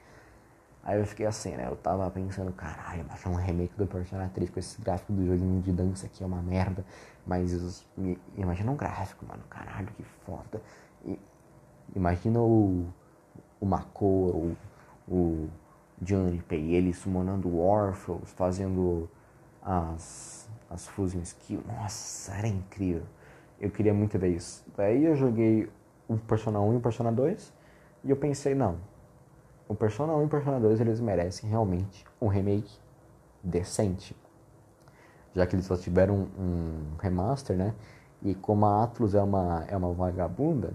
Aí 0.85 0.98
eu 0.98 1.07
fiquei 1.07 1.27
assim, 1.27 1.53
né? 1.53 1.68
Eu 1.68 1.77
tava 1.77 2.11
pensando, 2.11 2.51
caralho, 2.53 3.05
baixar 3.05 3.31
um 3.31 3.37
remake 3.37 3.75
do 3.77 3.87
Persona 3.87 4.31
3 4.35 4.51
com 4.51 4.59
esse 4.59 4.81
gráfico 4.81 5.12
do 5.12 5.25
joguinho 5.25 5.62
de 5.62 5.70
dança 5.70 6.07
aqui 6.07 6.25
é 6.25 6.27
uma 6.27 6.42
merda. 6.42 6.85
Mas 7.25 7.85
imagina 8.37 8.72
um 8.72 8.77
gráfico, 8.77 9.25
mano, 9.27 9.42
caralho, 9.48 9.88
que 9.88 10.03
foda. 10.03 10.61
E, 11.05 11.18
imagina 11.94 12.40
o, 12.40 12.87
o 13.61 13.66
Makoro, 13.66 14.57
o, 15.07 15.14
o 15.14 15.48
Junpei, 16.05 16.75
ele 16.75 16.92
summonando 16.92 17.57
Orphos, 17.59 18.33
fazendo 18.33 19.09
as, 19.62 20.48
as 20.73 20.87
Fusion 20.89 21.21
Skill. 21.23 21.63
Nossa, 21.67 22.35
era 22.35 22.49
incrível. 22.49 23.03
Eu 23.61 23.71
queria 23.71 23.95
muito 23.95 24.19
ver 24.19 24.31
isso. 24.31 24.65
Daí 24.77 25.05
eu 25.05 25.15
joguei 25.15 25.71
o 26.09 26.17
Persona 26.17 26.61
1 26.61 26.75
e 26.75 26.77
o 26.77 26.81
Persona 26.81 27.13
2 27.13 27.53
e 28.05 28.11
eu 28.11 28.17
pensei, 28.17 28.55
não, 28.55 28.79
o 29.69 29.75
Persona 29.75 30.13
1 30.15 30.23
e 30.23 30.25
o 30.25 30.29
Persona 30.29 30.59
2 30.59 30.81
eles 30.81 31.01
merecem 31.01 31.49
realmente 31.49 32.05
um 32.21 32.27
remake 32.27 32.73
decente. 33.43 34.17
Já 35.35 35.47
que 35.47 35.55
eles 35.55 35.65
só 35.65 35.77
tiveram 35.77 36.29
um, 36.39 36.97
remaster, 36.99 37.57
né? 37.57 37.75
E 38.23 38.35
como 38.35 38.67
a 38.67 38.85
Atlus 38.85 39.15
é 39.15 39.23
uma, 39.23 39.65
é 39.69 39.77
uma 39.77 39.93
vagabunda, 39.93 40.73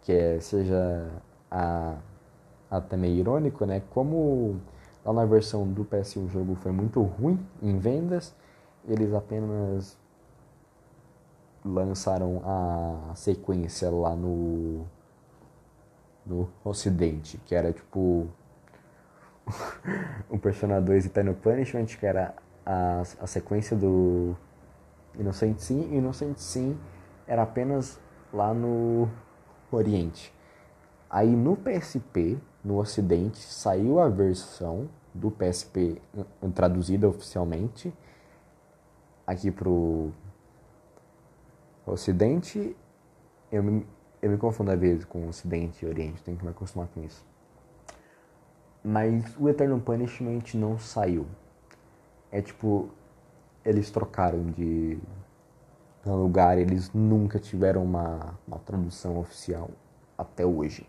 que 0.00 0.12
é, 0.12 0.40
seja 0.40 1.10
a, 1.50 1.96
até 2.70 2.96
meio 2.96 3.16
irônico, 3.16 3.66
né? 3.66 3.82
Como 3.90 4.60
lá 5.04 5.12
na 5.12 5.24
versão 5.24 5.66
do 5.66 5.84
PS1 5.84 6.24
o 6.24 6.28
jogo 6.28 6.54
foi 6.56 6.72
muito 6.72 7.02
ruim 7.02 7.38
em 7.62 7.78
vendas, 7.78 8.34
eles 8.86 9.12
apenas 9.12 9.98
lançaram 11.64 12.40
a 12.44 13.14
sequência 13.14 13.90
lá 13.90 14.14
no 14.14 14.84
no 16.24 16.48
Ocidente, 16.64 17.38
que 17.46 17.54
era 17.54 17.72
tipo 17.72 18.26
o 20.28 20.38
Persona 20.42 20.80
2 20.80 21.06
Eternal 21.06 21.34
Punishment, 21.34 21.86
que 21.86 22.04
era 22.04 22.34
a, 22.64 23.02
a 23.20 23.26
sequência 23.28 23.76
do 23.76 24.36
Innocent 25.16 25.58
Sim, 25.60 25.88
e 25.92 25.98
Innocent 25.98 26.36
Sim 26.38 26.76
era 27.28 27.42
apenas 27.42 27.98
lá 28.32 28.52
no 28.52 29.08
Oriente. 29.70 30.34
Aí 31.08 31.30
no 31.30 31.56
PSP, 31.56 32.38
no 32.64 32.78
Ocidente, 32.78 33.38
saiu 33.38 34.00
a 34.00 34.08
versão 34.08 34.88
do 35.14 35.30
PSP 35.30 36.02
traduzida 36.54 37.08
oficialmente 37.08 37.94
aqui 39.26 39.50
pro 39.50 40.10
Ocidente. 41.84 42.76
Eu 43.50 43.62
me, 43.62 43.86
eu 44.22 44.30
me 44.30 44.38
confundo 44.38 44.70
às 44.70 44.78
vezes 44.78 45.04
com 45.04 45.28
Ocidente 45.28 45.84
e 45.84 45.88
Oriente, 45.88 46.22
tenho 46.22 46.36
que 46.36 46.44
me 46.44 46.50
acostumar 46.50 46.88
com 46.88 47.02
isso. 47.02 47.24
Mas 48.82 49.36
o 49.38 49.48
Eternal 49.48 49.80
Punishment 49.80 50.54
não 50.54 50.78
saiu. 50.78 51.26
É 52.30 52.40
tipo, 52.40 52.90
eles 53.64 53.90
trocaram 53.90 54.44
de 54.50 54.98
lugar, 56.04 56.58
eles 56.58 56.92
nunca 56.92 57.38
tiveram 57.38 57.82
uma, 57.82 58.38
uma 58.46 58.58
tradução 58.58 59.18
oficial 59.18 59.70
até 60.16 60.46
hoje. 60.46 60.88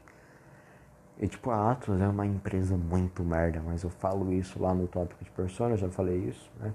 E 1.20 1.28
tipo, 1.28 1.50
a 1.50 1.72
Atlas 1.72 2.00
é 2.00 2.08
uma 2.08 2.26
empresa 2.26 2.78
muito 2.78 3.24
merda, 3.24 3.62
mas 3.66 3.84
eu 3.84 3.90
falo 3.90 4.32
isso 4.32 4.62
lá 4.62 4.74
no 4.74 4.88
tópico 4.88 5.24
de 5.24 5.32
Persona, 5.32 5.76
já 5.76 5.90
falei 5.90 6.18
isso, 6.18 6.52
né? 6.60 6.74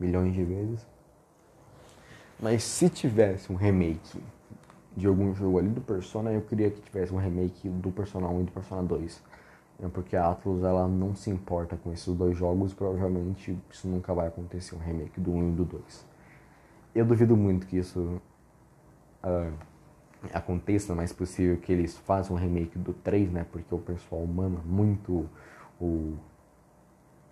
Milhões 0.00 0.34
de 0.34 0.42
vezes. 0.42 0.86
Mas 2.40 2.64
se 2.64 2.88
tivesse 2.88 3.52
um 3.52 3.54
remake 3.54 4.18
de 4.96 5.06
algum 5.06 5.34
jogo 5.34 5.58
ali 5.58 5.68
do 5.68 5.80
Persona, 5.80 6.32
eu 6.32 6.40
queria 6.40 6.70
que 6.70 6.80
tivesse 6.80 7.12
um 7.12 7.18
remake 7.18 7.68
do 7.68 7.90
Persona 7.92 8.28
1 8.28 8.40
e 8.40 8.44
do 8.44 8.52
Persona 8.52 8.82
2. 8.82 9.22
É 9.82 9.88
porque 9.88 10.16
a 10.16 10.30
Atlus 10.30 10.62
ela 10.62 10.86
não 10.86 11.14
se 11.14 11.30
importa 11.30 11.76
com 11.76 11.92
esses 11.92 12.14
dois 12.14 12.36
jogos, 12.36 12.74
provavelmente 12.74 13.56
isso 13.70 13.88
nunca 13.88 14.12
vai 14.12 14.28
acontecer, 14.28 14.74
um 14.74 14.78
remake 14.78 15.20
do 15.20 15.32
1 15.32 15.48
e 15.48 15.52
do 15.52 15.64
2. 15.64 16.06
Eu 16.94 17.04
duvido 17.06 17.36
muito 17.36 17.66
que 17.66 17.78
isso 17.78 18.20
uh, 19.24 19.52
aconteça, 20.34 20.94
mas 20.94 21.12
possível 21.12 21.56
que 21.56 21.72
eles 21.72 21.96
façam 21.96 22.36
um 22.36 22.38
remake 22.38 22.78
do 22.78 22.92
3, 22.92 23.30
né? 23.30 23.46
Porque 23.50 23.74
o 23.74 23.78
pessoal 23.78 24.26
mama 24.26 24.60
muito 24.66 25.26
o, 25.80 26.16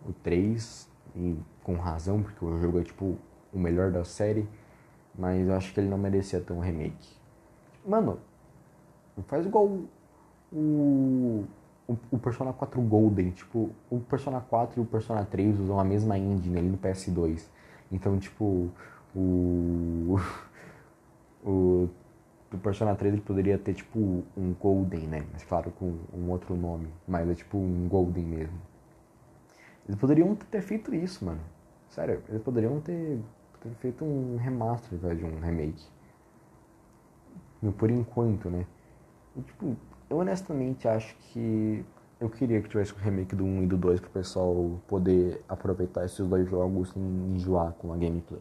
o 0.06 0.12
3, 0.22 0.87
e 1.14 1.36
com 1.62 1.76
razão, 1.76 2.22
porque 2.22 2.44
o 2.44 2.60
jogo 2.60 2.80
é 2.80 2.84
tipo 2.84 3.16
o 3.52 3.58
melhor 3.58 3.90
da 3.90 4.04
série, 4.04 4.48
mas 5.14 5.46
eu 5.46 5.54
acho 5.54 5.72
que 5.72 5.80
ele 5.80 5.88
não 5.88 5.98
merecia 5.98 6.40
ter 6.40 6.52
um 6.52 6.60
remake. 6.60 7.16
Mano, 7.86 8.18
faz 9.26 9.46
igual 9.46 9.66
o, 10.52 11.44
o, 11.88 11.98
o 12.10 12.18
Persona 12.18 12.52
4 12.52 12.80
Golden. 12.82 13.30
Tipo, 13.30 13.70
o 13.90 14.00
Persona 14.00 14.40
4 14.40 14.80
e 14.80 14.82
o 14.82 14.86
Persona 14.86 15.24
3 15.24 15.58
usam 15.60 15.80
a 15.80 15.84
mesma 15.84 16.18
engine 16.18 16.58
ali 16.58 16.68
no 16.68 16.78
PS2. 16.78 17.48
Então, 17.90 18.18
tipo, 18.18 18.70
o. 19.14 20.16
O, 21.44 21.88
o 22.52 22.58
Persona 22.58 22.96
3 22.96 23.14
ele 23.14 23.22
poderia 23.22 23.56
ter, 23.56 23.72
tipo, 23.72 24.24
um 24.36 24.52
Golden, 24.60 25.06
né? 25.06 25.24
Mas 25.32 25.44
claro, 25.44 25.70
com 25.70 25.94
um 26.12 26.28
outro 26.30 26.56
nome. 26.56 26.88
Mas 27.06 27.30
é 27.30 27.34
tipo 27.34 27.56
um 27.56 27.88
Golden 27.88 28.24
mesmo. 28.24 28.58
Eles 29.88 29.98
poderiam 29.98 30.34
ter 30.34 30.60
feito 30.60 30.94
isso, 30.94 31.24
mano. 31.24 31.40
Sério, 31.88 32.22
eles 32.28 32.42
poderiam 32.42 32.80
ter, 32.80 33.18
ter 33.62 33.70
feito 33.80 34.04
um 34.04 34.36
remaster 34.36 34.90
ao 34.92 34.98
invés 34.98 35.18
de 35.18 35.24
um 35.24 35.40
remake 35.40 35.84
por 37.76 37.90
enquanto, 37.90 38.48
né? 38.48 38.66
E, 39.36 39.42
tipo, 39.42 39.76
eu 40.08 40.18
honestamente 40.18 40.86
acho 40.86 41.16
que 41.16 41.84
eu 42.20 42.28
queria 42.28 42.60
que 42.60 42.68
tivesse 42.68 42.92
o 42.92 42.96
remake 42.96 43.34
do 43.34 43.44
1 43.44 43.62
e 43.64 43.66
do 43.66 43.76
2 43.76 44.00
pro 44.00 44.10
pessoal 44.10 44.80
poder 44.86 45.42
aproveitar 45.48 46.04
esses 46.04 46.26
dois 46.26 46.48
jogos 46.48 46.90
sem 46.90 47.02
enjoar 47.02 47.72
com 47.72 47.92
a 47.92 47.96
gameplay. 47.96 48.40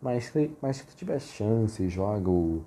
Mas, 0.00 0.32
mas 0.60 0.78
se 0.78 0.86
tu 0.86 0.96
tiver 0.96 1.20
chance, 1.20 1.88
joga 1.88 2.28
o, 2.28 2.64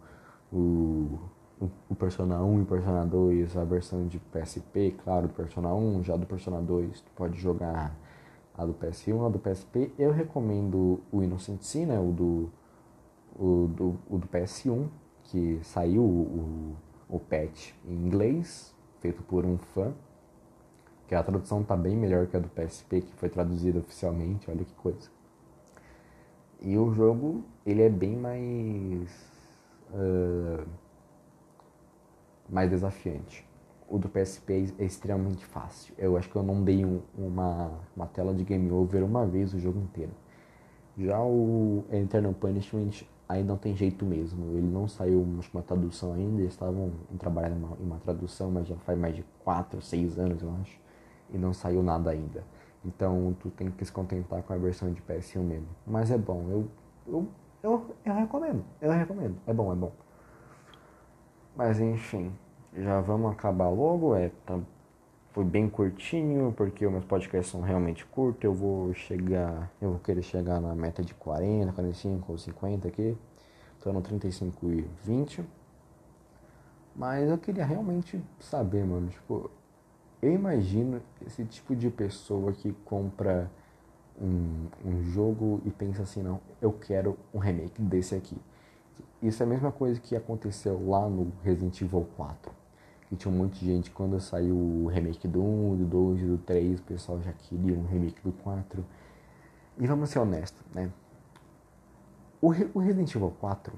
o, 0.51 1.19
o 1.61 1.95
Persona 1.95 2.41
1 2.43 2.59
e 2.59 2.61
o 2.63 2.65
Persona 2.65 3.05
2, 3.05 3.57
a 3.57 3.63
versão 3.63 4.07
de 4.07 4.19
PSP, 4.19 4.95
claro, 5.03 5.27
do 5.27 5.33
Persona 5.33 5.73
1, 5.73 6.03
já 6.03 6.17
do 6.17 6.25
Persona 6.25 6.61
2, 6.61 7.01
tu 7.01 7.11
pode 7.15 7.39
jogar 7.39 7.95
a 8.57 8.65
do 8.65 8.73
PS1, 8.73 9.25
a 9.25 9.29
do 9.29 9.39
PSP. 9.39 9.91
Eu 9.97 10.11
recomendo 10.11 11.01
o 11.11 11.23
Innocent 11.23 11.61
Sin, 11.61 11.85
né, 11.85 11.99
o 11.99 12.11
do, 12.11 12.51
o 13.35 13.67
do, 13.67 13.99
o 14.09 14.17
do 14.17 14.27
PS1, 14.27 14.87
que 15.23 15.59
saiu 15.63 16.03
o, 16.03 16.75
o 17.09 17.19
patch 17.19 17.71
em 17.87 17.93
inglês, 17.93 18.75
feito 18.99 19.23
por 19.23 19.45
um 19.45 19.57
fã, 19.57 19.93
que 21.07 21.15
a 21.15 21.23
tradução 21.23 21.63
tá 21.63 21.77
bem 21.77 21.95
melhor 21.95 22.27
que 22.27 22.35
a 22.35 22.39
do 22.39 22.49
PSP, 22.49 23.01
que 23.01 23.13
foi 23.15 23.29
traduzida 23.29 23.79
oficialmente, 23.79 24.49
olha 24.49 24.65
que 24.65 24.73
coisa. 24.73 25.09
E 26.61 26.77
o 26.77 26.91
jogo, 26.91 27.43
ele 27.65 27.81
é 27.81 27.89
bem 27.89 28.15
mais... 28.15 29.09
Uh, 29.91 30.84
mais 32.49 32.69
desafiante. 32.69 33.47
O 33.87 33.97
do 33.97 34.09
PSP 34.09 34.73
é 34.79 34.85
extremamente 34.85 35.45
fácil. 35.45 35.93
Eu 35.97 36.17
acho 36.17 36.29
que 36.29 36.35
eu 36.35 36.43
não 36.43 36.63
dei 36.63 36.83
um, 36.83 37.01
uma, 37.17 37.71
uma 37.95 38.07
tela 38.07 38.33
de 38.33 38.43
game 38.43 38.71
over 38.71 39.03
uma 39.03 39.25
vez 39.25 39.53
o 39.53 39.59
jogo 39.59 39.79
inteiro. 39.79 40.11
Já 40.97 41.21
o 41.21 41.83
Eternal 41.91 42.33
Punishment 42.33 43.05
aí 43.27 43.43
não 43.43 43.57
tem 43.57 43.75
jeito 43.75 44.05
mesmo. 44.05 44.57
Ele 44.57 44.67
não 44.67 44.87
saiu 44.87 45.21
uma 45.21 45.61
tradução 45.61 46.13
ainda, 46.13 46.41
eles 46.41 46.53
estavam 46.53 46.91
trabalhando 47.19 47.57
em 47.57 47.63
uma, 47.63 47.77
em 47.79 47.83
uma 47.85 47.97
tradução, 47.99 48.51
mas 48.51 48.67
já 48.67 48.75
faz 48.77 48.97
mais 48.97 49.15
de 49.15 49.23
4, 49.43 49.81
6 49.81 50.17
anos, 50.17 50.41
eu 50.41 50.51
acho, 50.61 50.79
e 51.31 51.37
não 51.37 51.53
saiu 51.53 51.83
nada 51.83 52.11
ainda. 52.11 52.43
Então 52.83 53.35
tu 53.39 53.49
tem 53.49 53.69
que 53.71 53.83
se 53.83 53.91
contentar 53.91 54.43
com 54.43 54.53
a 54.53 54.57
versão 54.57 54.91
de 54.91 55.01
PS1 55.01 55.39
mesmo. 55.39 55.67
Mas 55.85 56.11
é 56.11 56.17
bom, 56.17 56.45
eu, 56.49 56.67
eu, 57.07 57.27
eu, 57.63 57.95
eu 58.05 58.13
recomendo, 58.13 58.63
eu 58.81 58.91
recomendo. 58.91 59.35
É 59.45 59.53
bom, 59.53 59.71
é 59.71 59.75
bom. 59.75 59.91
Mas 61.55 61.79
enfim, 61.79 62.33
já 62.75 62.99
vamos 62.99 63.31
acabar 63.31 63.69
logo. 63.69 64.15
É, 64.15 64.29
tá, 64.45 64.59
foi 65.31 65.45
bem 65.45 65.69
curtinho, 65.69 66.53
porque 66.55 66.85
os 66.85 66.91
meus 66.91 67.05
podcasts 67.05 67.51
são 67.51 67.61
realmente 67.61 68.05
curtos. 68.05 68.43
Eu 68.43 68.53
vou 68.53 68.93
chegar, 68.93 69.71
eu 69.81 69.91
vou 69.91 69.99
querer 69.99 70.21
chegar 70.21 70.59
na 70.59 70.75
meta 70.75 71.01
de 71.03 71.13
40, 71.13 71.71
45 71.71 72.31
ou 72.31 72.37
50 72.37 72.87
aqui. 72.87 73.17
Tô 73.81 73.93
no 73.93 74.01
35 74.01 74.69
e 74.71 74.81
20. 75.03 75.45
Mas 76.95 77.29
eu 77.29 77.37
queria 77.37 77.65
realmente 77.65 78.21
saber, 78.39 78.85
mano, 78.85 79.09
tipo, 79.09 79.51
eu 80.21 80.31
imagino 80.31 81.01
esse 81.25 81.43
tipo 81.45 81.75
de 81.75 81.89
pessoa 81.89 82.51
que 82.53 82.73
compra 82.85 83.51
um, 84.19 84.67
um 84.83 85.03
jogo 85.03 85.61
e 85.65 85.71
pensa 85.71 86.03
assim, 86.03 86.23
não, 86.23 86.39
eu 86.61 86.71
quero 86.71 87.17
um 87.33 87.37
remake 87.37 87.81
desse 87.81 88.15
aqui. 88.15 88.37
Isso 89.25 89.41
é 89.41 89.45
a 89.45 89.49
mesma 89.49 89.71
coisa 89.71 89.99
que 89.99 90.15
aconteceu 90.15 90.87
lá 90.87 91.09
no 91.09 91.31
Resident 91.43 91.81
Evil 91.81 92.07
4. 92.15 92.51
Que 93.09 93.15
tinha 93.15 93.33
um 93.33 93.35
monte 93.35 93.59
de 93.59 93.65
gente 93.65 93.89
quando 93.89 94.19
saiu 94.19 94.55
o 94.55 94.85
remake 94.85 95.27
do 95.27 95.43
1, 95.43 95.77
do 95.77 95.85
2 95.85 96.21
e 96.21 96.25
do 96.25 96.37
3, 96.37 96.79
o 96.79 96.83
pessoal 96.83 97.19
já 97.19 97.33
queria 97.33 97.75
um 97.75 97.87
remake 97.87 98.21
do 98.23 98.31
4. 98.31 98.85
E 99.79 99.87
vamos 99.87 100.11
ser 100.11 100.19
honestos, 100.19 100.61
né? 100.71 100.91
O, 102.39 102.49
o 102.75 102.79
Resident 102.79 103.15
Evil 103.15 103.33
4 103.39 103.73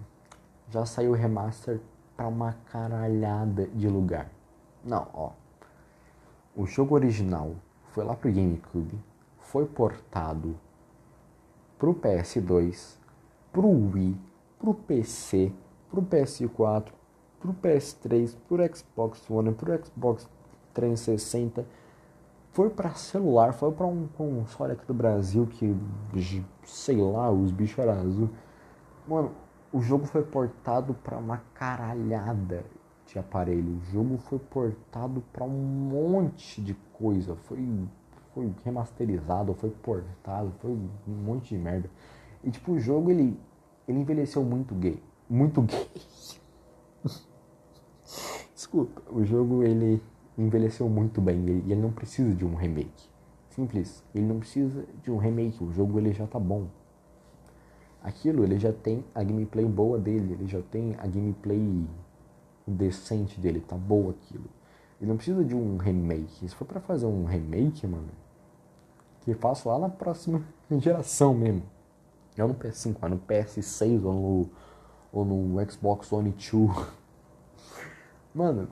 já 0.70 0.86
saiu 0.86 1.14
remaster 1.14 1.80
para 2.18 2.28
uma 2.28 2.52
caralhada 2.70 3.68
de 3.68 3.88
lugar. 3.88 4.30
Não, 4.84 5.08
ó. 5.14 5.32
O 6.58 6.66
jogo 6.66 6.93
original 6.93 7.56
foi 7.93 8.04
lá 8.04 8.18
pro 8.18 8.30
GameCube, 8.30 9.00
foi 9.39 9.66
portado 9.66 10.58
pro 11.80 11.93
PS2, 11.93 12.98
pro 13.54 13.70
Wii, 13.70 14.27
pro 14.60 14.74
PC, 14.74 15.51
pro 15.89 16.01
PS4, 16.01 16.91
pro 17.39 17.53
PS3, 17.53 18.36
pro 18.47 18.76
Xbox 18.76 19.30
One, 19.30 19.53
pro 19.53 19.86
Xbox 19.86 20.30
360, 20.74 21.66
foi 22.51 22.70
para 22.70 22.95
celular, 22.95 23.53
foi 23.53 23.72
para 23.72 23.86
um 23.86 24.08
console 24.08 24.74
aqui 24.74 24.86
do 24.86 24.93
Brasil 24.93 25.45
que 25.45 25.76
sei 26.64 26.97
lá, 26.97 27.30
os 27.30 27.51
bichos 27.51 27.78
eram 27.78 27.93
azul. 27.93 28.30
Mano, 29.08 29.32
o 29.72 29.80
jogo 29.80 30.05
foi 30.05 30.24
portado 30.24 30.93
para 30.95 31.18
uma 31.18 31.38
caralhada 31.53 32.66
de 33.05 33.20
aparelho. 33.20 33.78
O 33.78 33.82
jogo 33.91 34.18
foi 34.18 34.39
portado 34.39 35.24
para 35.32 35.43
um 35.43 35.49
monte 35.49 36.62
de 36.62 36.74
coisa. 36.93 37.36
Foi, 37.36 37.60
foi 38.34 38.53
remasterizado, 38.66 39.53
foi 39.53 39.70
portado, 39.70 40.51
foi 40.60 40.72
um 40.72 40.89
monte 41.08 41.55
de 41.55 41.62
merda. 41.62 41.89
E 42.43 42.49
tipo, 42.49 42.74
o 42.74 42.80
jogo 42.80 43.12
ele, 43.12 43.39
ele 43.88 44.00
envelheceu 44.00 44.44
muito 44.44 44.76
gay. 44.76 45.02
Muito 45.30 45.62
gay. 45.62 45.90
Desculpa, 48.54 49.02
o 49.12 49.24
jogo 49.24 49.64
ele 49.64 50.02
envelheceu 50.38 50.88
muito 50.90 51.22
bem 51.22 51.40
e 51.46 51.72
ele, 51.72 51.82
não 51.82 51.92
precisa 51.92 52.34
de 52.36 52.46
um 52.46 52.56
remake. 52.56 53.10
Simples, 53.50 54.04
ele 54.14 54.26
não 54.26 54.40
precisa 54.40 54.86
de 55.02 55.12
um 55.12 55.18
remake, 55.18 55.64
o 55.64 55.72
jogo 55.72 56.00
ele 56.00 56.14
já 56.14 56.28
tá 56.28 56.40
bom. 56.40 56.68
Aquilo 58.04 58.44
ele 58.44 58.60
já 58.60 58.72
tem 58.72 59.04
a 59.16 59.24
gameplay 59.24 59.66
boa 59.66 59.98
dele, 59.98 60.34
ele 60.34 60.48
já 60.48 60.62
tem 60.62 60.96
a 61.00 61.08
gameplay 61.08 61.88
decente 62.68 63.40
dele, 63.40 63.62
tá 63.62 63.76
boa 63.76 64.12
aquilo. 64.12 64.46
Ele 65.00 65.10
não 65.10 65.18
precisa 65.18 65.44
de 65.44 65.56
um 65.56 65.78
remake. 65.78 66.48
Se 66.48 66.56
for 66.56 66.66
para 66.66 66.80
fazer 66.80 67.06
um 67.06 67.26
remake, 67.26 67.86
mano, 67.88 68.10
que 69.22 69.34
faço 69.34 69.70
lá 69.70 69.80
na 69.80 69.90
próxima 69.90 70.44
geração 70.80 71.34
mesmo. 71.34 71.64
Não 72.38 72.50
no 72.50 72.56
PS5, 72.56 72.96
mas 73.02 73.12
no 73.12 73.20
PS6 73.20 74.04
ou 74.04 74.14
no, 74.14 74.50
ou 75.12 75.26
no 75.26 75.72
Xbox 75.72 76.12
One 76.12 76.32
2. 76.32 76.88
Mano, 78.34 78.68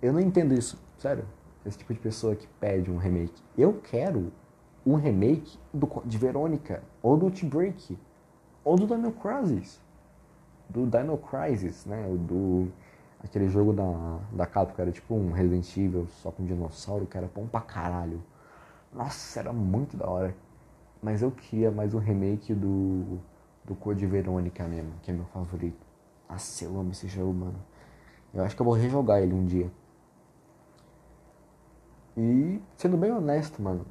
eu 0.00 0.12
não 0.12 0.20
entendo 0.20 0.54
isso, 0.54 0.78
sério. 0.98 1.24
Esse 1.66 1.78
tipo 1.78 1.92
de 1.92 2.00
pessoa 2.00 2.34
que 2.34 2.46
pede 2.60 2.90
um 2.90 2.96
remake. 2.96 3.42
Eu 3.56 3.80
quero 3.80 4.32
um 4.86 4.96
remake 4.96 5.58
do, 5.72 5.88
de 6.04 6.18
Verônica, 6.18 6.82
ou 7.02 7.16
do 7.16 7.30
T-Break, 7.30 7.98
ou 8.62 8.76
do 8.76 8.86
Dino 8.86 9.12
Crisis. 9.12 9.80
Do 10.68 10.86
Dino 10.86 11.18
Crisis, 11.18 11.84
né? 11.86 12.06
Do 12.08 12.70
aquele 13.22 13.48
jogo 13.48 13.72
da, 13.72 14.18
da 14.32 14.46
Capcom, 14.46 14.74
que 14.74 14.80
era 14.82 14.92
tipo 14.92 15.14
um 15.14 15.32
Resident 15.32 15.76
Evil 15.76 16.06
só 16.22 16.30
com 16.30 16.44
dinossauro, 16.44 17.06
que 17.06 17.16
era 17.16 17.30
bom 17.34 17.46
pra 17.46 17.62
caralho. 17.62 18.22
Nossa, 18.92 19.40
era 19.40 19.52
muito 19.52 19.96
da 19.96 20.08
hora. 20.08 20.36
Mas 21.04 21.20
eu 21.20 21.30
queria 21.30 21.70
mais 21.70 21.92
um 21.92 21.98
remake 21.98 22.54
do, 22.54 23.18
do 23.62 23.74
Code 23.74 24.06
Verônica 24.06 24.66
mesmo, 24.66 24.94
que 25.02 25.10
é 25.10 25.14
meu 25.14 25.26
favorito. 25.26 25.86
Nossa, 26.26 26.64
eu 26.64 26.80
amo 26.80 26.92
esse 26.92 27.06
jogo, 27.08 27.34
mano. 27.34 27.58
Eu 28.32 28.42
acho 28.42 28.56
que 28.56 28.62
eu 28.62 28.64
vou 28.64 28.72
rejogar 28.74 29.20
ele 29.20 29.34
um 29.34 29.44
dia. 29.44 29.70
E, 32.16 32.58
sendo 32.78 32.96
bem 32.96 33.12
honesto, 33.12 33.60
mano, 33.60 33.84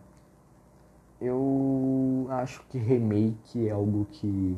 eu 1.22 2.26
acho 2.32 2.66
que 2.70 2.80
remake 2.80 3.68
é 3.68 3.72
algo 3.72 4.08
que 4.10 4.58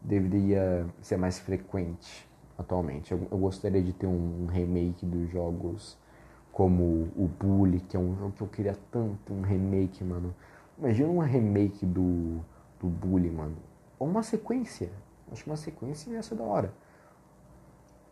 deveria 0.00 0.86
ser 1.02 1.16
mais 1.16 1.40
frequente 1.40 2.24
atualmente. 2.56 3.10
Eu, 3.10 3.26
eu 3.28 3.36
gostaria 3.36 3.82
de 3.82 3.92
ter 3.92 4.06
um, 4.06 4.44
um, 4.44 4.46
remake 4.46 5.04
dos 5.04 5.28
jogos 5.28 5.98
como 6.52 7.08
o 7.16 7.28
Bully, 7.40 7.80
que 7.80 7.96
é 7.96 8.00
um 8.00 8.14
jogo 8.14 8.30
que 8.30 8.42
eu 8.42 8.46
queria 8.46 8.78
tanto, 8.92 9.32
um 9.32 9.40
remake, 9.40 10.04
mano. 10.04 10.32
Imagina 10.80 11.08
um 11.10 11.18
remake 11.18 11.84
do, 11.84 12.40
do 12.80 12.88
Bully, 12.88 13.30
mano. 13.30 13.56
Ou 13.98 14.08
uma 14.08 14.22
sequência. 14.22 14.90
Acho 15.30 15.44
que 15.44 15.50
uma 15.50 15.56
sequência 15.56 16.10
ia 16.10 16.22
ser 16.22 16.36
da 16.36 16.42
hora. 16.42 16.72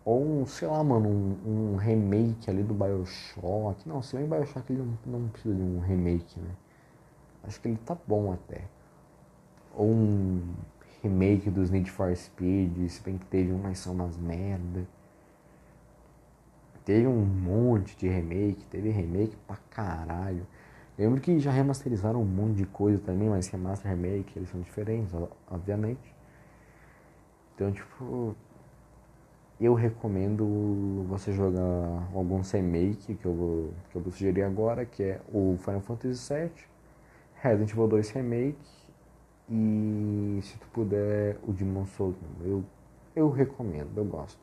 Ou 0.04 0.22
um, 0.22 0.46
sei 0.46 0.68
lá, 0.68 0.84
mano, 0.84 1.08
um, 1.08 1.72
um 1.72 1.76
remake 1.76 2.50
ali 2.50 2.62
do 2.62 2.74
Bioshock. 2.74 3.88
Não, 3.88 4.02
se 4.02 4.16
bem 4.16 4.26
Bioshock 4.26 4.70
ele 4.70 4.82
não, 4.82 5.20
não 5.20 5.28
precisa 5.28 5.54
de 5.54 5.62
um 5.62 5.80
remake, 5.80 6.38
né? 6.38 6.50
Acho 7.44 7.58
que 7.58 7.68
ele 7.68 7.78
tá 7.78 7.96
bom 8.06 8.32
até. 8.32 8.64
Ou 9.74 9.88
um 9.88 10.54
remake 11.02 11.48
dos 11.48 11.70
Need 11.70 11.90
for 11.90 12.14
Speed, 12.14 12.88
se 12.88 13.02
bem 13.02 13.16
que 13.16 13.26
teve 13.26 13.50
um, 13.50 13.58
mas 13.58 13.78
são 13.78 13.94
umas 13.94 14.16
merda. 14.18 14.86
Teve 16.84 17.06
um 17.06 17.24
monte 17.24 17.96
de 17.96 18.08
remake, 18.08 18.66
teve 18.66 18.90
remake 18.90 19.36
pra 19.46 19.56
caralho. 19.70 20.46
Lembro 20.98 21.20
que 21.20 21.38
já 21.38 21.52
remasterizaram 21.52 22.20
um 22.20 22.24
monte 22.24 22.56
de 22.56 22.66
coisa 22.66 23.00
também, 23.00 23.28
mas 23.28 23.46
remaster 23.46 23.88
remake, 23.88 24.36
eles 24.36 24.48
são 24.48 24.60
diferentes, 24.60 25.14
obviamente. 25.48 26.12
Então, 27.54 27.70
tipo, 27.70 28.34
eu 29.60 29.74
recomendo 29.74 31.04
você 31.08 31.32
jogar 31.32 32.08
alguns 32.12 32.50
remake 32.50 33.14
que 33.14 33.26
eu 33.26 33.34
vou, 33.34 33.70
que 33.90 33.96
eu 33.96 34.02
vou 34.02 34.12
sugerir 34.12 34.42
agora, 34.42 34.84
que 34.84 35.04
é 35.04 35.20
o 35.32 35.56
Final 35.60 35.80
Fantasy 35.80 36.34
VII, 36.34 36.50
Resident 37.42 37.70
Evil 37.70 37.86
2 37.86 38.10
Remake 38.10 38.58
e 39.48 40.40
se 40.42 40.58
tu 40.58 40.66
puder, 40.68 41.38
o 41.46 41.52
Demon 41.52 41.86
Souls, 41.86 42.16
eu, 42.42 42.64
eu 43.16 43.30
recomendo, 43.30 43.90
eu 43.96 44.04
gosto. 44.04 44.40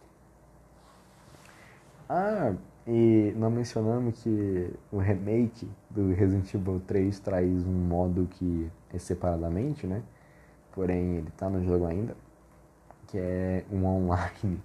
Ah, 2.10 2.56
e 2.88 3.34
não 3.36 3.50
mencionamos 3.50 4.22
que 4.22 4.72
o 4.92 4.98
remake 4.98 5.68
do 5.90 6.14
Resident 6.14 6.54
Evil 6.54 6.82
3 6.86 7.20
traz 7.20 7.66
um 7.66 7.72
modo 7.72 8.28
que 8.30 8.70
é 8.94 9.00
separadamente, 9.00 9.88
né? 9.88 10.04
Porém, 10.72 11.16
ele 11.16 11.32
tá 11.36 11.50
no 11.50 11.64
jogo 11.64 11.86
ainda, 11.86 12.16
que 13.08 13.18
é 13.18 13.66
um 13.72 13.86
online. 13.86 14.62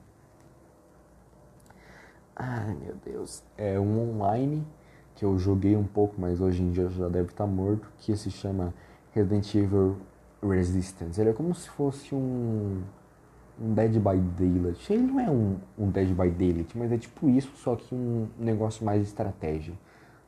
Ai, 2.36 2.74
meu 2.74 2.94
Deus. 3.04 3.42
É 3.56 3.78
um 3.80 4.10
online 4.10 4.66
que 5.14 5.24
eu 5.24 5.38
joguei 5.38 5.76
um 5.76 5.84
pouco, 5.84 6.14
mas 6.18 6.40
hoje 6.40 6.62
em 6.62 6.70
dia 6.70 6.88
já 6.88 7.08
deve 7.08 7.28
estar 7.28 7.44
tá 7.44 7.50
morto, 7.50 7.90
que 7.98 8.14
se 8.16 8.30
chama 8.30 8.74
Resident 9.12 9.54
Evil 9.54 9.96
Resistance. 10.42 11.20
Ele 11.20 11.30
é 11.30 11.32
como 11.32 11.54
se 11.54 11.68
fosse 11.70 12.14
um, 12.14 12.82
um 13.60 13.74
Dead 13.74 13.92
by 13.92 14.18
Daylight. 14.38 14.92
Ele 14.92 15.02
não 15.02 15.20
é 15.20 15.30
um, 15.30 15.58
um 15.78 15.90
Dead 15.90 16.08
by 16.08 16.30
Daylight, 16.30 16.76
mas 16.76 16.90
é 16.90 16.98
tipo 16.98 17.28
isso, 17.28 17.52
só 17.56 17.76
que 17.76 17.94
um 17.94 18.28
negócio 18.38 18.84
mais 18.84 19.02
estratégia. 19.02 19.74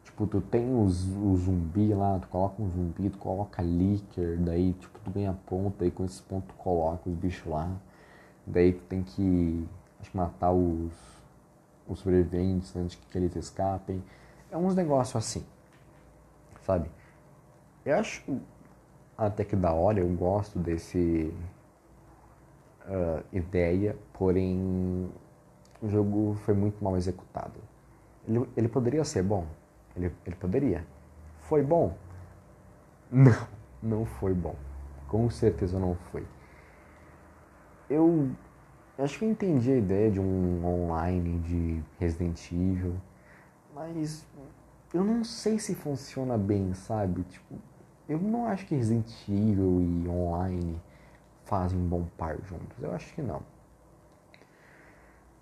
Tipo, 0.05 0.27
tu 0.27 0.41
tem 0.41 0.75
os, 0.75 1.07
o 1.09 1.37
zumbi 1.37 1.95
lá, 1.95 2.19
tu 2.19 2.29
coloca 2.29 2.61
um 2.61 2.69
zumbi, 2.69 3.09
tu 3.09 3.19
coloca 3.19 3.63
líquido, 3.63 4.45
daí 4.45 4.75
tipo, 4.75 4.99
tu 4.99 5.11
ganha 5.11 5.33
ponto, 5.47 5.77
daí 5.79 5.91
com 5.91 6.05
esses 6.05 6.21
pontos 6.21 6.49
tu 6.49 6.55
coloca 6.55 7.09
os 7.09 7.15
bichos 7.15 7.51
lá. 7.51 7.71
Daí 8.47 8.73
tu 8.73 8.83
tem 8.85 9.03
que 9.03 9.67
acho, 10.01 10.17
matar 10.17 10.53
os, 10.53 10.93
os 11.89 12.01
sobreviventes 12.01 12.75
antes 12.77 12.97
que 12.97 13.19
eles 13.19 13.35
escapem. 13.37 14.03
É 14.51 14.57
uns 14.57 14.75
negócios 14.75 15.17
assim, 15.17 15.45
sabe? 16.67 16.91
Eu 17.87 17.97
acho 17.97 18.23
até 19.17 19.45
que 19.45 19.57
da 19.57 19.73
hora, 19.73 20.01
eu 20.01 20.09
gosto 20.09 20.59
desse 20.59 21.33
uh, 22.87 23.25
ideia, 23.33 23.97
porém 24.13 25.11
o 25.81 25.89
jogo 25.89 26.35
foi 26.45 26.55
muito 26.55 26.83
mal 26.83 26.97
executado. 26.97 27.61
Ele, 28.27 28.47
ele 28.57 28.69
poderia 28.69 29.05
ser 29.05 29.23
bom? 29.23 29.47
Ele, 29.97 30.13
ele 30.25 30.37
poderia. 30.37 30.87
Foi 31.41 31.63
bom? 31.63 31.97
Não, 33.11 33.47
não 33.83 34.07
foi 34.07 34.33
bom. 34.33 34.55
Com 35.09 35.29
certeza 35.29 35.79
não 35.79 35.95
foi. 36.11 36.27
Eu 37.91 38.31
acho 38.99 39.19
que 39.19 39.25
eu 39.25 39.31
entendi 39.31 39.71
a 39.71 39.77
ideia 39.77 40.11
de 40.11 40.21
um 40.21 40.65
online 40.65 41.39
de 41.41 41.83
Resident 41.99 42.51
Evil, 42.53 42.95
mas 43.75 44.25
eu 44.95 45.05
não 45.05 45.25
sei 45.25 45.59
se 45.59 45.75
funciona 45.75 46.39
bem, 46.39 46.73
sabe? 46.75 47.23
Tipo, 47.25 47.57
eu 48.09 48.19
não 48.19 48.47
acho 48.47 48.67
que 48.67 48.75
Resident 48.75 49.11
Evil 49.29 49.81
e 49.83 50.09
online 50.09 50.81
fazem 51.53 51.79
um 51.79 51.87
bom 51.87 52.07
par 52.17 52.39
juntos. 52.47 52.83
Eu 52.83 52.95
acho 52.95 53.13
que 53.13 53.21
não. 53.21 53.43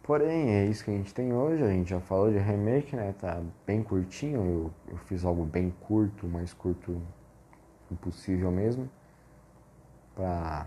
Porém, 0.03 0.51
é 0.57 0.67
isso 0.67 0.85
que 0.85 0.91
a 0.91 0.95
gente 0.95 1.15
tem 1.15 1.33
hoje. 1.33 1.63
A 1.63 1.69
gente 1.69 1.89
já 1.89 2.01
falou 2.01 2.33
de 2.33 2.39
remake, 2.39 2.97
né? 2.97 3.15
Tá 3.17 3.41
bem 3.65 3.81
curtinho. 3.81 4.41
Eu, 4.89 4.95
eu 4.95 4.97
fiz 4.97 5.25
algo 5.25 5.45
bem 5.45 5.73
curto, 5.87 6.27
mais 6.27 6.53
curto 6.53 7.01
impossível 7.93 8.51
mesmo. 8.51 8.91
Pra 10.17 10.67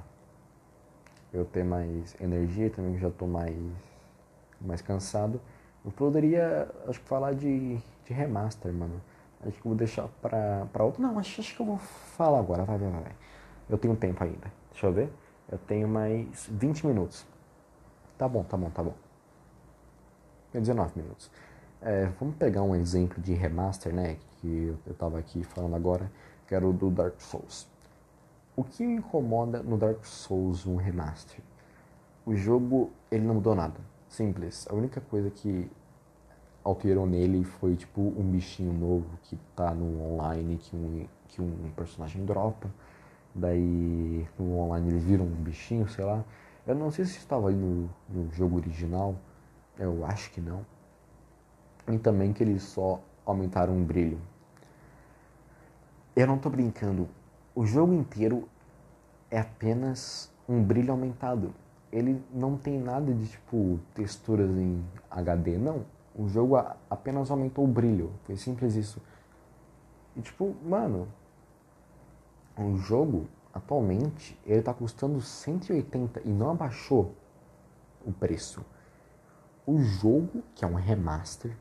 eu 1.34 1.44
ter 1.44 1.66
mais 1.66 2.16
energia 2.22 2.70
também, 2.70 2.94
que 2.94 3.02
já 3.02 3.10
tô 3.10 3.28
mais, 3.28 3.54
mais 4.62 4.82
cansado. 4.82 5.42
Eu 5.84 5.92
poderia, 5.92 6.72
acho 6.88 7.02
que 7.02 7.06
falar 7.10 7.34
de, 7.34 7.76
de 8.06 8.14
remaster, 8.14 8.72
mano. 8.72 9.02
Acho 9.42 9.62
que 9.62 9.68
eu 9.68 9.72
vou 9.72 9.76
deixar 9.76 10.08
pra, 10.22 10.68
pra 10.72 10.86
outro. 10.86 11.02
Não, 11.02 11.20
acho, 11.20 11.42
acho 11.42 11.54
que 11.54 11.62
eu 11.62 11.66
vou 11.66 11.78
falar 11.80 12.40
agora. 12.40 12.64
Vai, 12.64 12.78
vai, 12.78 12.90
vai. 12.90 13.12
Eu 13.70 13.78
tenho 13.78 13.94
tempo 13.98 14.24
ainda. 14.24 14.50
Deixa 14.72 14.88
eu 14.88 14.94
ver. 14.94 15.23
Eu 15.52 15.58
tenho 15.58 15.88
mais 15.88 16.48
20 16.52 16.88
minutos. 16.88 17.26
Tá 18.18 18.28
bom, 18.28 18.44
tá 18.44 18.58
bom, 18.58 18.70
tá 18.70 18.84
bom. 18.84 18.96
19 20.54 20.94
minutos. 20.96 21.32
É, 21.82 22.06
vamos 22.20 22.36
pegar 22.36 22.62
um 22.62 22.76
exemplo 22.76 23.22
de 23.22 23.34
remaster, 23.34 23.94
né? 23.94 24.18
Que 24.40 24.76
eu 24.86 24.94
tava 24.94 25.20
aqui 25.20 25.44
falando 25.44 25.76
agora, 25.76 26.12
que 26.48 26.56
era 26.56 26.66
o 26.66 26.72
do 26.72 26.90
Dark 26.90 27.20
Souls. 27.20 27.68
O 28.56 28.64
que 28.64 28.86
me 28.86 28.96
incomoda 28.96 29.64
no 29.64 29.78
Dark 29.78 30.06
Souls 30.06 30.66
um 30.66 30.76
remaster? 30.76 31.40
O 32.26 32.36
jogo, 32.36 32.92
ele 33.12 33.26
não 33.26 33.36
mudou 33.36 33.56
nada. 33.56 33.80
Simples. 34.08 34.68
A 34.70 34.76
única 34.76 35.02
coisa 35.02 35.30
que 35.30 35.70
alterou 36.64 37.06
nele 37.06 37.44
foi 37.44 37.76
tipo 37.76 38.02
um 38.02 38.24
bichinho 38.32 38.72
novo 38.72 39.18
que 39.24 39.36
tá 39.56 39.74
no 39.74 40.14
online 40.14 40.58
que 40.58 40.76
um, 40.76 41.06
que 41.28 41.42
um 41.42 41.72
personagem 41.76 42.24
dropa. 42.24 42.70
Daí 43.36 44.28
no 44.38 44.60
online 44.60 44.90
ele 44.90 45.00
vira 45.00 45.24
um 45.24 45.28
bichinho, 45.28 45.88
sei 45.88 46.06
lá. 46.06 46.24
Eu 46.66 46.76
não 46.76 46.92
sei 46.92 47.06
se 47.06 47.18
estava 47.18 47.50
aí 47.50 47.56
no, 47.56 47.90
no 48.10 48.32
jogo 48.32 48.58
original. 48.58 49.16
Eu 49.78 50.06
acho 50.06 50.32
que 50.32 50.40
não. 50.40 50.66
E 51.92 51.98
também 51.98 52.32
que 52.32 52.44
eles 52.44 52.64
só 52.64 53.02
aumentaram 53.26 53.76
o 53.76 53.84
brilho. 53.84 54.20
Eu 56.16 56.28
não 56.28 56.38
tô 56.38 56.50
brincando. 56.50 57.10
O 57.56 57.66
jogo 57.66 57.94
inteiro 57.94 58.48
é 59.32 59.40
apenas 59.40 60.32
um 60.48 60.64
brilho 60.64 60.92
aumentado. 60.92 61.54
Ele 61.92 62.24
não 62.32 62.56
tem 62.56 62.80
nada 62.80 63.14
de 63.14 63.28
tipo 63.28 63.80
texturas 63.94 64.50
em 64.52 64.84
HD, 65.10 65.58
não. 65.58 65.86
O 66.16 66.28
jogo 66.28 66.56
apenas 66.90 67.32
aumentou 67.32 67.66
o 67.66 67.68
brilho. 67.68 68.12
Foi 68.24 68.36
simples 68.38 68.76
isso. 68.76 69.02
E 70.16 70.22
tipo, 70.22 70.56
mano, 70.64 71.08
o 72.58 72.78
jogo 72.78 73.28
atualmente 73.54 74.40
ele 74.46 74.62
tá 74.62 74.74
custando 74.74 75.22
180 75.22 76.22
e 76.26 76.30
não 76.30 76.52
abaixou 76.52 77.16
o 78.06 78.12
preço. 78.12 78.66
O 79.66 79.80
jogo, 79.80 80.44
que 80.56 80.66
é 80.66 80.68
um 80.68 80.76
remaster, 80.76 81.56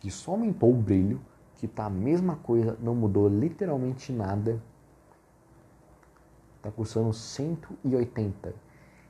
que 0.00 0.10
só 0.10 0.32
aumentou 0.32 0.70
o 0.70 0.76
brilho, 0.76 1.20
que 1.56 1.66
tá 1.66 1.86
a 1.86 1.90
mesma 1.90 2.36
coisa, 2.36 2.76
não 2.80 2.94
mudou 2.94 3.28
literalmente 3.28 4.12
nada, 4.12 4.62
tá 6.62 6.70
custando 6.70 7.12
180. 7.12 8.54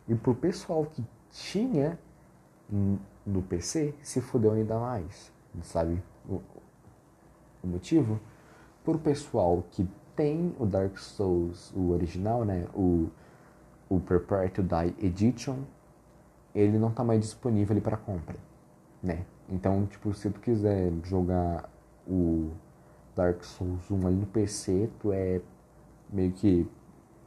E 0.09 0.15
pro 0.15 0.35
pessoal 0.35 0.85
que 0.87 1.05
tinha 1.31 1.99
no 3.25 3.43
PC, 3.43 3.95
se 4.03 4.21
fudeu 4.21 4.53
ainda 4.53 4.79
mais. 4.79 5.33
Sabe 5.63 6.03
o, 6.29 6.41
o 7.63 7.67
motivo? 7.67 8.21
Pro 8.85 8.99
pessoal 8.99 9.65
que 9.71 9.89
tem 10.17 10.55
o 10.59 10.65
Dark 10.65 10.97
Souls, 10.99 11.73
o 11.77 11.91
original, 11.91 12.45
né? 12.45 12.67
O, 12.75 13.09
o 13.89 14.01
Prepare 14.01 14.51
to 14.51 14.63
Die 14.63 15.07
Edition, 15.07 15.59
ele 16.55 16.79
não 16.79 16.91
tá 16.91 17.05
mais 17.05 17.21
disponível 17.21 17.81
para 17.81 17.97
compra, 17.97 18.37
né? 19.03 19.25
Então, 19.49 19.87
tipo, 19.87 20.13
se 20.15 20.31
tu 20.31 20.41
quiser 20.41 20.91
jogar 21.05 21.71
o 22.09 22.51
Dark 23.15 23.45
Souls 23.45 23.91
1 23.91 24.07
ali 24.07 24.17
no 24.17 24.27
PC, 24.27 24.91
tu 24.99 25.13
é 25.13 25.41
meio 26.11 26.33
que 26.33 26.67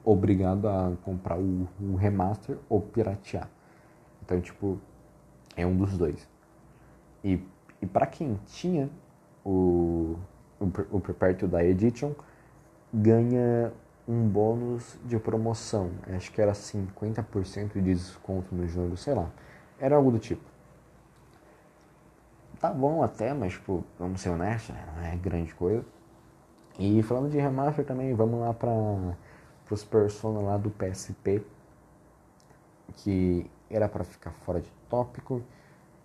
obrigado 0.04 0.68
a 0.68 0.94
comprar 1.04 1.38
o, 1.38 1.68
o 1.80 1.96
remaster 1.96 2.58
ou 2.68 2.82
piratear. 2.82 3.50
Então, 4.24 4.42
tipo, 4.42 4.80
é 5.56 5.66
um 5.66 5.78
dos 5.78 5.98
dois. 5.98 6.28
E, 7.24 7.42
e 7.82 7.86
para 7.86 8.08
quem 8.08 8.40
tinha 8.46 8.90
o, 9.46 10.16
o, 10.60 10.66
o 10.92 11.00
Prepare 11.00 11.36
to 11.36 11.48
Die 11.48 11.58
Edition, 11.58 12.14
ganha 12.94 13.72
um 14.08 14.28
bônus 14.28 14.98
de 15.06 15.18
promoção. 15.20 15.92
Acho 16.16 16.32
que 16.32 16.42
era 16.42 16.52
50% 16.52 17.74
de 17.74 17.82
desconto 17.82 18.54
no 18.56 18.68
jogo, 18.68 18.98
sei 18.98 19.14
lá. 19.14 19.30
Era 19.80 19.96
algo 19.96 20.12
do 20.12 20.20
tipo. 20.20 20.44
Tá 22.60 22.72
bom 22.72 23.04
até, 23.04 23.34
mas 23.34 23.54
tipo, 23.54 23.86
vamos 23.98 24.20
ser 24.20 24.30
honestos, 24.30 24.76
né? 24.76 24.84
não 24.96 25.04
é 25.04 25.16
grande 25.16 25.54
coisa. 25.54 25.86
E 26.78 27.02
falando 27.04 27.30
de 27.30 27.38
remaster 27.38 27.86
também, 27.86 28.14
vamos 28.14 28.40
lá 28.40 28.54
para 28.54 28.70
os 29.70 29.84
Persona 29.84 30.40
lá 30.40 30.58
do 30.58 30.70
PSP, 30.70 31.46
que 32.96 33.50
era 33.70 33.88
para 33.88 34.04
ficar 34.04 34.32
fora 34.32 34.60
de 34.60 34.72
tópico, 34.90 35.42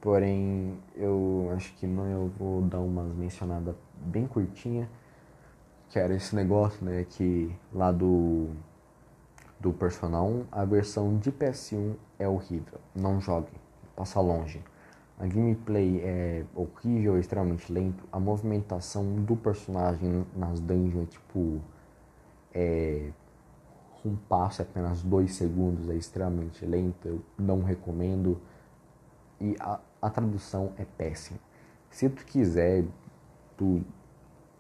porém 0.00 0.78
eu 0.94 1.50
acho 1.56 1.72
que 1.74 1.86
não 1.86 2.06
eu 2.06 2.30
vou 2.38 2.62
dar 2.62 2.80
umas 2.80 3.12
mencionada 3.14 3.74
bem 3.96 4.26
curtinha 4.26 4.88
que 5.88 5.98
era 5.98 6.14
esse 6.14 6.34
negócio, 6.34 6.84
né, 6.84 7.06
que 7.08 7.54
lá 7.72 7.92
do 7.92 8.48
do 9.64 9.72
Persona 9.72 10.20
1, 10.22 10.44
a 10.52 10.64
versão 10.66 11.16
de 11.16 11.32
PS1 11.32 11.94
é 12.18 12.28
horrível. 12.28 12.78
Não 12.94 13.18
jogue, 13.18 13.52
passa 13.96 14.20
longe. 14.20 14.62
A 15.18 15.26
gameplay 15.26 16.00
é 16.02 16.44
horrível, 16.54 17.16
é 17.16 17.20
extremamente 17.20 17.72
lento. 17.72 18.04
A 18.12 18.20
movimentação 18.20 19.22
do 19.22 19.34
personagem 19.34 20.26
nas 20.36 20.60
dungeons 20.60 21.04
é 21.04 21.06
tipo. 21.06 21.60
É, 22.52 23.10
um 24.04 24.16
passo 24.16 24.60
é 24.60 24.64
apenas 24.64 25.02
dois 25.02 25.34
segundos, 25.34 25.88
é 25.88 25.94
extremamente 25.94 26.64
lento. 26.66 27.08
Eu 27.08 27.22
não 27.38 27.62
recomendo. 27.62 28.38
E 29.40 29.56
a, 29.58 29.80
a 30.02 30.10
tradução 30.10 30.72
é 30.76 30.84
péssima. 30.84 31.38
Se 31.90 32.10
tu 32.10 32.22
quiser, 32.26 32.84
tu 33.56 33.82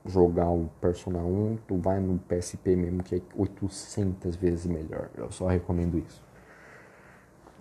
jogar 0.06 0.48
o 0.50 0.70
Persona 0.80 1.18
1, 1.18 1.58
tu 1.66 1.76
vai 1.78 1.98
no 1.98 2.18
PSP 2.18 2.76
mesmo, 2.76 3.02
que 3.02 3.16
é 3.16 3.22
800 3.34 4.36
vezes 4.36 4.66
melhor. 4.66 5.08
Eu 5.16 5.30
só 5.30 5.46
recomendo 5.46 5.98
isso. 5.98 6.22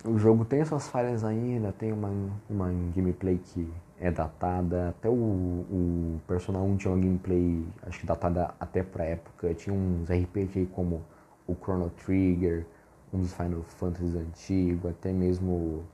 O 0.05 0.17
jogo 0.17 0.43
tem 0.43 0.63
suas 0.65 0.87
falhas 0.87 1.23
ainda, 1.23 1.71
tem 1.71 1.93
uma, 1.93 2.11
uma 2.49 2.67
gameplay 2.93 3.37
que 3.37 3.71
é 3.97 4.11
datada. 4.11 4.89
Até 4.89 5.07
o, 5.07 5.13
o 5.13 6.21
Persona 6.27 6.59
1 6.59 6.77
tinha 6.77 6.93
uma 6.93 7.01
gameplay, 7.01 7.65
acho 7.83 8.01
que 8.01 8.05
datada 8.05 8.53
até 8.59 8.83
pra 8.83 9.05
época. 9.05 9.53
Tinha 9.53 9.73
uns 9.73 10.09
RPG 10.09 10.69
como 10.73 11.01
o 11.47 11.55
Chrono 11.55 11.89
Trigger, 11.91 12.65
um 13.13 13.19
dos 13.19 13.33
Final 13.33 13.63
Fantasy 13.63 14.17
antigos, 14.17 14.91
até 14.91 15.13
mesmo 15.13 15.85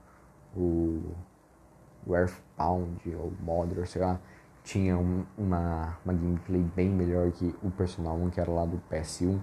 o, 0.55 1.13
o 2.07 2.15
Earthbound 2.15 3.15
ou 3.15 3.31
Modern, 3.39 3.85
sei 3.85 4.01
lá 4.01 4.19
tinha 4.69 4.95
um, 4.95 5.25
uma, 5.35 5.97
uma 6.05 6.13
gameplay 6.13 6.61
bem 6.61 6.89
melhor 6.89 7.31
que 7.31 7.55
o 7.63 7.71
Personal 7.71 8.15
1, 8.15 8.29
que 8.29 8.39
era 8.39 8.51
lá 8.51 8.65
do 8.65 8.79
PS1. 8.91 9.39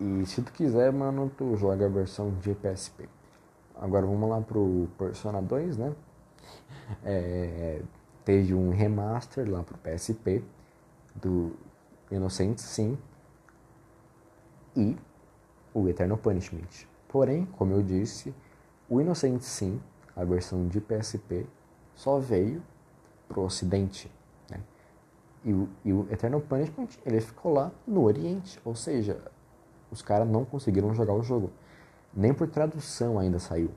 E 0.00 0.26
se 0.26 0.42
tu 0.42 0.52
quiser, 0.52 0.92
mano, 0.92 1.30
tu 1.36 1.56
joga 1.56 1.86
a 1.86 1.88
versão 1.88 2.34
de 2.40 2.52
PSP. 2.52 3.08
Agora 3.76 4.04
vamos 4.04 4.28
lá 4.28 4.40
pro 4.40 4.88
Persona 4.98 5.40
2, 5.40 5.76
né? 5.76 5.94
É, 7.04 7.82
teve 8.24 8.54
um 8.54 8.70
remaster 8.70 9.48
lá 9.50 9.64
pro 9.64 9.76
PSP 9.78 10.44
do 11.16 11.52
Innocent 12.10 12.58
Sim 12.58 12.96
e 14.76 14.96
o 15.74 15.88
Eternal 15.88 16.16
Punishment. 16.16 16.86
Porém, 17.08 17.44
como 17.44 17.72
eu 17.72 17.82
disse, 17.82 18.32
o 18.88 19.00
Innocent 19.00 19.40
Sim, 19.40 19.80
a 20.14 20.22
versão 20.24 20.68
de 20.68 20.80
PSP, 20.80 21.46
só 21.96 22.20
veio 22.20 22.62
pro 23.28 23.42
Ocidente, 23.42 24.08
né? 24.48 24.60
E 25.44 25.52
o, 25.52 25.68
e 25.84 25.92
o 25.92 26.06
Eternal 26.10 26.40
Punishment, 26.40 26.88
ele 27.04 27.20
ficou 27.20 27.52
lá 27.52 27.72
no 27.86 28.04
Oriente, 28.04 28.60
ou 28.64 28.74
seja, 28.76 29.20
os 29.90 30.02
caras 30.02 30.28
não 30.28 30.44
conseguiram 30.44 30.94
jogar 30.94 31.14
o 31.14 31.22
jogo. 31.22 31.50
Nem 32.14 32.32
por 32.32 32.46
tradução 32.48 33.18
ainda 33.18 33.38
saiu. 33.38 33.70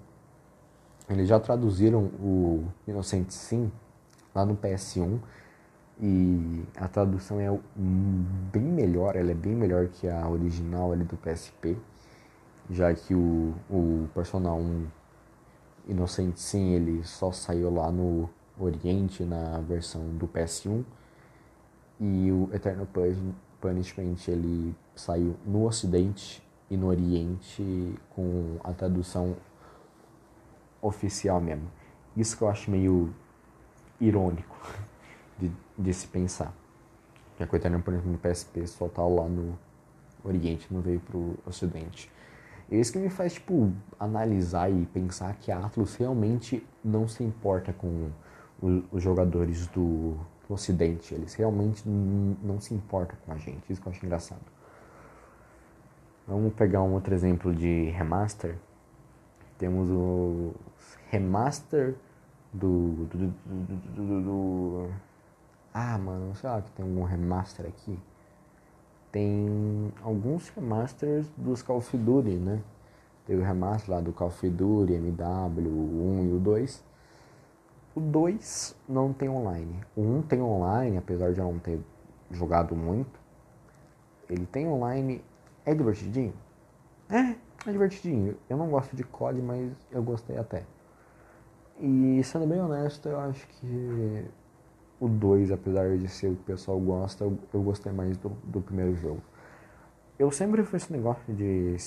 Eles 1.10 1.28
já 1.28 1.40
traduziram 1.40 2.04
o 2.04 2.66
Innocent 2.88 3.32
Sim 3.32 3.72
lá 4.36 4.46
no 4.46 4.56
PS1 4.56 5.20
e 6.00 6.64
a 6.78 6.88
tradução 6.88 7.40
é 7.40 7.50
bem 7.76 8.64
melhor, 8.64 9.16
ela 9.16 9.32
é 9.32 9.34
bem 9.34 9.56
melhor 9.56 9.88
que 9.88 10.08
a 10.08 10.30
original 10.30 10.92
ali 10.92 11.04
do 11.04 11.18
PSP, 11.18 11.78
já 12.70 12.94
que 12.94 13.14
o, 13.14 13.54
o 13.70 14.08
Persona 14.14 14.54
1 14.54 14.86
Innocent 15.90 16.38
Sim 16.38 16.74
ele 16.74 17.04
só 17.04 17.32
saiu 17.32 17.74
lá 17.74 17.92
no 17.92 18.30
Oriente 18.58 19.24
na 19.24 19.60
versão 19.60 20.02
do 20.18 20.28
PS1 20.28 20.84
e 22.00 22.32
o 22.32 22.50
Eternal 22.54 22.88
Punishment 23.60 24.16
ele 24.28 24.76
saiu 24.96 25.36
no 25.46 25.66
Ocidente 25.66 26.42
e 26.70 26.78
no 26.78 26.88
Oriente 26.88 27.96
com 28.12 28.58
a 28.64 28.72
tradução 28.72 29.36
oficial 30.82 31.42
mesmo. 31.42 31.70
Isso 32.16 32.38
que 32.38 32.44
eu 32.44 32.50
acho 32.50 32.70
meio 32.70 33.14
irônico 34.00 34.56
de, 35.40 35.52
de 35.78 35.94
se 35.94 36.08
pensar. 36.08 36.54
Que 37.36 37.44
a 37.44 37.48
Coetânea, 37.48 37.80
por 37.80 37.94
exemplo, 37.94 38.12
no 38.12 38.18
PSP 38.18 38.68
só 38.68 38.88
tá 38.88 39.02
lá 39.02 39.28
no 39.28 39.58
Oriente, 40.24 40.68
não 40.72 40.82
veio 40.82 41.00
pro 41.00 41.36
Ocidente. 41.46 42.12
E 42.72 42.80
isso 42.80 42.92
que 42.92 43.00
me 43.00 43.10
faz, 43.10 43.34
tipo, 43.34 43.72
analisar 44.00 44.70
e 44.72 44.86
pensar 44.88 45.36
que 45.36 45.52
a 45.52 45.66
Atlus 45.66 45.96
realmente 45.96 46.66
não 46.84 47.08
se 47.08 47.24
importa 47.24 47.74
com 47.74 48.10
os 48.92 49.02
jogadores 49.02 49.68
do, 49.68 50.16
do 50.48 50.54
Ocidente. 50.54 51.14
Eles 51.14 51.34
realmente 51.34 51.88
não 51.88 52.60
se 52.60 52.74
importam 52.74 53.18
com 53.26 53.32
a 53.32 53.38
gente. 53.38 53.72
Isso 53.72 53.82
que 53.82 53.88
eu 53.88 53.92
acho 53.92 54.06
engraçado. 54.06 54.42
Vamos 56.28 56.54
pegar 56.54 56.84
um 56.84 56.94
outro 56.94 57.14
exemplo 57.14 57.54
de 57.56 57.90
remaster. 57.90 58.56
Temos 59.58 59.90
o 59.90 60.54
remaster 61.10 61.96
do, 62.54 63.06
do, 63.06 63.34
do, 63.96 64.22
do, 64.22 64.90
Ah, 65.74 65.98
mano, 65.98 66.36
sei 66.36 66.50
lá 66.50 66.62
que 66.62 66.72
tem 66.72 66.86
um 66.86 67.04
remaster 67.04 67.66
aqui. 67.66 67.98
Tem 69.12 69.92
alguns 70.04 70.50
remasters 70.50 71.28
dos 71.36 71.62
Call 71.62 71.78
of 71.78 71.98
Duty, 71.98 72.38
né? 72.38 72.62
Tem 73.26 73.36
o 73.36 73.44
remaster 73.44 73.96
lá 73.96 74.02
do 74.02 74.14
Call 74.14 74.28
of 74.28 74.50
Duty, 74.50 74.94
MW, 74.94 75.68
o 75.68 76.22
1 76.22 76.26
e 76.26 76.34
o 76.34 76.40
2. 76.40 76.84
O 77.96 78.00
2 78.00 78.76
não 78.88 79.12
tem 79.12 79.30
online. 79.30 79.84
O 79.96 80.02
1 80.02 80.22
tem 80.24 80.42
online, 80.42 80.98
apesar 80.98 81.34
de 81.34 81.40
eu 81.40 81.46
não 81.46 81.60
ter 81.60 81.80
jogado 82.32 82.76
muito. 82.76 83.20
Ele 84.30 84.46
tem 84.46 84.68
online. 84.68 85.24
É 85.66 85.74
divertidinho? 85.74 86.34
É, 87.10 87.36
é 87.68 87.72
divertidinho. 87.72 88.38
Eu 88.48 88.58
não 88.58 88.70
gosto 88.70 88.96
de 88.96 89.04
COD, 89.04 89.42
mas 89.42 89.72
eu 89.92 90.04
gostei 90.04 90.38
até. 90.38 90.64
E 91.80 92.22
sendo 92.24 92.46
bem 92.46 92.62
honesto, 92.62 93.08
eu 93.10 93.20
acho 93.20 93.48
que 93.48 94.26
o 95.00 95.08
2, 95.08 95.52
apesar 95.52 95.98
de 95.98 96.08
ser 96.08 96.28
o 96.28 96.36
que 96.36 96.42
o 96.42 96.46
pessoal 96.46 96.80
gosta, 96.80 97.24
eu, 97.24 97.38
eu 97.54 97.62
gostei 97.62 97.92
mais 97.92 98.18
do, 98.18 98.30
do, 98.44 98.62
primeiro 98.62 98.96
jogo. 98.96 99.22
Eu 100.18 100.30
sempre 100.32 100.64
fui 100.64 100.78
esse 100.78 100.92
negócio 100.92 101.34
de 101.34 101.78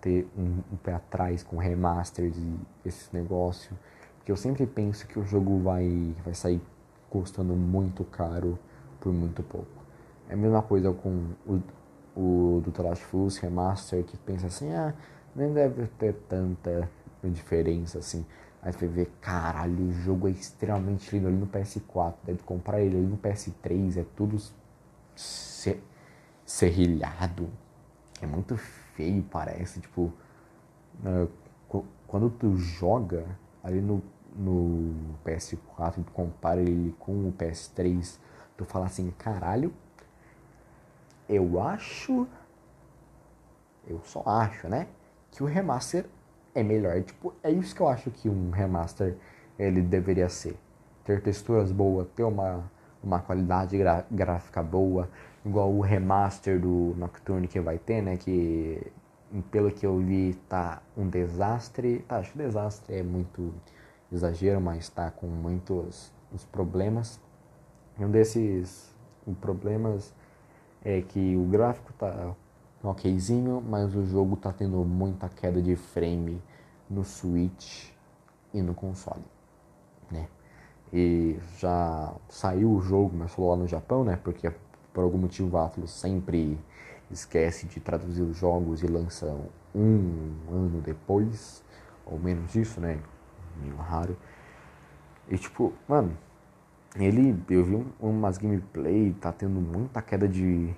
ter 0.00 0.28
um, 0.38 0.58
um, 0.72 0.76
pé 0.76 0.94
atrás 0.94 1.42
com 1.42 1.56
remasters 1.56 2.36
e 2.36 2.54
esse 2.84 3.14
negócio, 3.14 3.76
porque 4.16 4.30
eu 4.30 4.36
sempre 4.36 4.66
penso 4.66 5.06
que 5.06 5.18
o 5.18 5.24
jogo 5.24 5.58
vai, 5.58 6.14
vai 6.24 6.34
sair 6.34 6.60
custando 7.08 7.54
muito 7.54 8.04
caro 8.04 8.58
por 9.00 9.12
muito 9.12 9.42
pouco. 9.42 9.66
É 10.28 10.34
a 10.34 10.36
mesma 10.36 10.62
coisa 10.62 10.92
com 10.92 11.26
o, 11.44 11.60
o 12.16 12.60
do 12.60 12.70
The 12.70 12.82
Last 12.82 13.04
of 13.12 13.40
Remaster, 13.40 14.04
que 14.04 14.16
pensa 14.18 14.46
assim, 14.46 14.72
ah, 14.72 14.94
nem 15.34 15.52
deve 15.52 15.88
ter 15.98 16.14
tanta 16.28 16.88
diferença 17.24 17.98
assim. 17.98 18.24
Aí 18.62 18.72
você 18.72 18.86
vê, 18.86 19.06
caralho, 19.20 19.88
o 19.88 19.92
jogo 19.92 20.28
é 20.28 20.30
extremamente 20.30 21.10
lindo 21.14 21.28
ali 21.28 21.36
no 21.36 21.46
PS4. 21.46 22.14
Deve 22.24 22.42
comprar 22.42 22.80
ele 22.80 22.96
ali 22.96 23.06
no 23.06 23.16
PS3, 23.16 23.96
é 23.96 24.04
tudo 24.14 24.36
serrilhado. 26.44 27.48
É 28.20 28.26
muito 28.26 28.56
feio, 28.56 29.22
parece. 29.30 29.80
Tipo, 29.80 30.12
quando 32.06 32.28
tu 32.28 32.56
joga 32.58 33.24
ali 33.62 33.80
no, 33.80 34.02
no 34.36 35.16
PS4 35.24 36.00
e 36.00 36.04
compara 36.12 36.60
ele 36.60 36.94
com 36.98 37.28
o 37.28 37.32
PS3, 37.32 38.18
tu 38.58 38.66
fala 38.66 38.86
assim, 38.86 39.10
caralho, 39.12 39.72
eu 41.26 41.62
acho. 41.62 42.26
Eu 43.86 44.00
só 44.04 44.22
acho, 44.26 44.68
né? 44.68 44.86
Que 45.30 45.42
o 45.42 45.46
remaster 45.46 46.04
é 46.54 46.62
melhor. 46.62 47.02
Tipo, 47.02 47.34
é 47.42 47.50
isso 47.50 47.74
que 47.74 47.80
eu 47.80 47.88
acho 47.88 48.10
que 48.10 48.28
um 48.28 48.50
remaster 48.50 49.16
ele 49.58 49.82
deveria 49.82 50.28
ser. 50.28 50.56
Ter 51.04 51.20
texturas 51.22 51.72
boas, 51.72 52.06
ter 52.14 52.24
uma, 52.24 52.70
uma 53.02 53.20
qualidade 53.20 53.76
gráfica 54.10 54.62
boa, 54.62 55.08
igual 55.44 55.72
o 55.72 55.80
remaster 55.80 56.60
do 56.60 56.94
Nocturne 56.96 57.48
que 57.48 57.60
vai 57.60 57.78
ter, 57.78 58.02
né? 58.02 58.16
Que 58.16 58.86
pelo 59.50 59.70
que 59.70 59.86
eu 59.86 59.98
vi 59.98 60.34
tá 60.48 60.82
um 60.96 61.08
desastre. 61.08 62.00
Tá, 62.08 62.18
acho 62.18 62.32
que 62.32 62.38
desastre 62.38 62.96
é 62.96 63.02
muito 63.02 63.52
exagero, 64.12 64.60
mas 64.60 64.88
tá 64.88 65.10
com 65.10 65.26
muitos 65.26 66.12
os 66.32 66.44
problemas. 66.44 67.20
Um 67.98 68.10
desses 68.10 68.94
problemas 69.40 70.14
é 70.84 71.02
que 71.02 71.36
o 71.36 71.44
gráfico 71.44 71.92
tá 71.92 72.34
okzinho, 72.82 73.62
mas 73.66 73.94
o 73.94 74.04
jogo 74.04 74.36
tá 74.36 74.52
tendo 74.52 74.84
muita 74.84 75.28
queda 75.28 75.60
de 75.60 75.76
frame 75.76 76.40
no 76.88 77.04
Switch 77.04 77.90
e 78.52 78.62
no 78.62 78.74
console, 78.74 79.24
né? 80.10 80.28
E 80.92 81.38
já 81.58 82.14
saiu 82.28 82.72
o 82.72 82.80
jogo, 82.80 83.16
mas 83.16 83.32
falou 83.32 83.50
lá 83.50 83.56
no 83.56 83.66
Japão, 83.66 84.02
né? 84.02 84.16
Porque 84.16 84.52
por 84.92 85.04
algum 85.04 85.18
motivo 85.18 85.56
a 85.56 85.66
Atlus 85.66 85.92
sempre 85.92 86.58
esquece 87.10 87.66
de 87.66 87.80
traduzir 87.80 88.22
os 88.22 88.36
jogos 88.36 88.82
e 88.82 88.86
lança 88.86 89.26
um 89.74 90.34
ano 90.50 90.80
depois, 90.80 91.62
ou 92.06 92.18
menos 92.18 92.52
disso, 92.52 92.80
né? 92.80 92.98
Meio 93.60 93.76
raro. 93.76 94.16
E 95.28 95.38
tipo, 95.38 95.72
mano, 95.86 96.16
ele, 96.96 97.40
eu 97.48 97.64
vi 97.64 97.86
umas 98.00 98.36
gameplay, 98.36 99.12
tá 99.20 99.30
tendo 99.30 99.60
muita 99.60 100.02
queda 100.02 100.26
de 100.26 100.74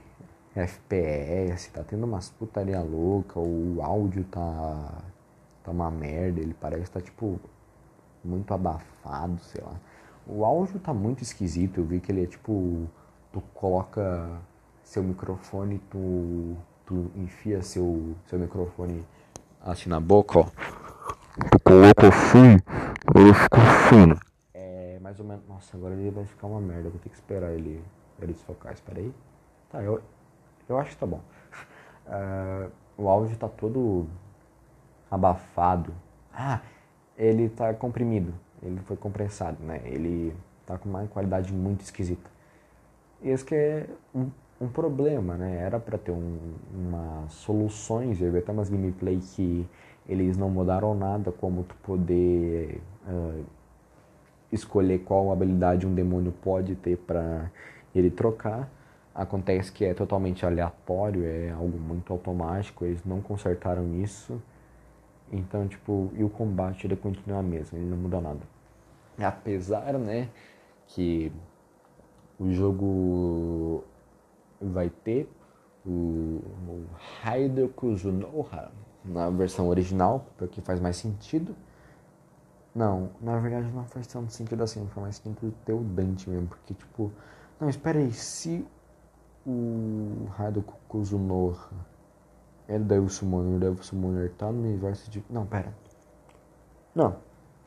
FPS, 0.54 1.70
tá 1.70 1.82
tendo 1.82 2.04
umas 2.04 2.30
putaria 2.30 2.80
louca, 2.80 3.38
o 3.40 3.78
áudio 3.82 4.24
tá, 4.24 5.02
tá 5.64 5.70
uma 5.70 5.90
merda, 5.90 6.40
ele 6.40 6.54
parece 6.54 6.90
tá 6.90 7.00
tipo 7.00 7.40
muito 8.24 8.52
abafado, 8.52 9.38
sei 9.42 9.62
lá. 9.62 9.74
O 10.26 10.44
áudio 10.44 10.78
tá 10.78 10.92
muito 10.92 11.22
esquisito, 11.22 11.80
eu 11.80 11.84
vi 11.84 12.00
que 12.00 12.12
ele 12.12 12.24
é 12.24 12.26
tipo, 12.26 12.86
tu 13.32 13.42
coloca 13.54 14.40
seu 14.84 15.02
microfone, 15.02 15.78
tu, 15.90 16.56
tu 16.86 17.10
enfia 17.16 17.62
seu, 17.62 18.14
seu 18.26 18.38
microfone 18.38 19.04
assim 19.60 19.88
na 19.88 20.00
boca, 20.00 20.40
ó. 20.40 20.44
Tu 21.50 21.58
coloca 21.64 22.08
assim, 22.08 22.58
ele 23.16 23.32
fica 23.32 23.56
assim. 23.56 24.20
É 24.52 24.98
mais 25.00 25.18
ou 25.18 25.24
menos. 25.24 25.42
Nossa, 25.48 25.76
agora 25.76 25.94
ele 25.94 26.10
vai 26.10 26.26
ficar 26.26 26.46
uma 26.46 26.60
merda, 26.60 26.90
vou 26.90 26.98
ter 27.00 27.08
que 27.08 27.14
esperar 27.14 27.52
ele, 27.52 27.82
ele 28.20 28.32
desfocar. 28.34 28.74
Espera 28.74 29.00
aí. 29.00 29.12
Tá, 29.70 29.82
eu, 29.82 30.02
eu 30.68 30.78
acho 30.78 30.90
que 30.90 30.96
tá 30.96 31.06
bom. 31.06 31.20
Uh, 32.06 32.70
o 33.02 33.08
áudio 33.08 33.36
tá 33.36 33.48
todo 33.48 34.06
abafado. 35.10 35.92
Ah, 36.32 36.60
ele 37.16 37.48
tá 37.48 37.72
comprimido. 37.74 38.32
Ele 38.62 38.80
foi 38.80 38.96
compressado, 38.96 39.62
né? 39.62 39.80
Ele 39.84 40.34
tá 40.66 40.78
com 40.78 40.88
uma 40.88 41.06
qualidade 41.06 41.52
muito 41.52 41.80
esquisita. 41.80 42.30
Esse 43.22 43.44
que 43.44 43.54
é 43.54 43.86
um, 44.14 44.30
um 44.60 44.68
problema, 44.68 45.36
né? 45.36 45.56
Era 45.56 45.78
para 45.78 45.98
ter 45.98 46.12
um, 46.12 46.38
umas 46.72 47.32
soluções. 47.32 48.20
Eu 48.20 48.32
vi 48.32 48.38
até 48.38 48.52
umas 48.52 48.68
gameplay 48.68 49.20
que 49.20 49.68
eles 50.08 50.36
não 50.36 50.48
mudaram 50.48 50.94
nada, 50.94 51.30
como 51.30 51.64
tu 51.64 51.74
poder 51.82 52.80
uh, 53.06 53.44
escolher 54.50 55.00
qual 55.00 55.32
habilidade 55.32 55.86
um 55.86 55.94
demônio 55.94 56.32
pode 56.42 56.74
ter 56.76 56.96
para 56.96 57.50
ele 57.94 58.10
trocar 58.10 58.68
Acontece 59.14 59.70
que 59.70 59.84
é 59.84 59.92
totalmente 59.92 60.44
aleatório, 60.46 61.24
é 61.24 61.50
algo 61.50 61.78
muito 61.78 62.12
automático, 62.12 62.84
eles 62.84 63.04
não 63.04 63.20
consertaram 63.20 63.94
isso. 63.96 64.40
Então, 65.30 65.66
tipo, 65.68 66.10
e 66.14 66.24
o 66.24 66.30
combate 66.30 66.86
ele 66.86 66.96
continua 66.96 67.42
mesmo, 67.42 67.78
ele 67.78 67.86
não 67.86 67.96
muda 67.96 68.20
nada. 68.20 68.40
Apesar, 69.18 69.94
né, 69.94 70.28
que 70.88 71.32
o 72.38 72.50
jogo 72.52 73.84
vai 74.60 74.88
ter 74.88 75.28
o, 75.86 76.40
o 76.68 76.86
Haido 77.22 77.68
Kuzunoha 77.68 78.72
na 79.04 79.30
versão 79.30 79.68
original, 79.68 80.26
porque 80.36 80.60
faz 80.60 80.80
mais 80.80 80.96
sentido. 80.96 81.54
Não, 82.74 83.10
na 83.20 83.38
verdade 83.38 83.70
não 83.70 83.84
faz 83.84 84.06
tanto 84.06 84.32
sentido 84.32 84.62
assim, 84.62 84.86
faz 84.86 85.02
mais 85.02 85.16
sentido 85.16 85.52
ter 85.64 85.72
o 85.72 85.80
Dante 85.80 86.30
mesmo, 86.30 86.46
porque 86.48 86.72
tipo, 86.72 87.12
não, 87.60 87.68
espera 87.68 87.98
aí, 87.98 88.12
se 88.12 88.66
o 89.46 90.28
Hado 90.38 90.62
Kuzunoha 90.88 91.70
é 92.68 92.78
Devil 92.78 93.08
Summoner. 93.08 93.58
Devil 93.58 93.82
Summoner 93.82 94.30
tá 94.32 94.50
no 94.50 94.60
universo 94.60 95.10
de. 95.10 95.22
Não, 95.28 95.46
pera. 95.46 95.74
Não, 96.94 97.16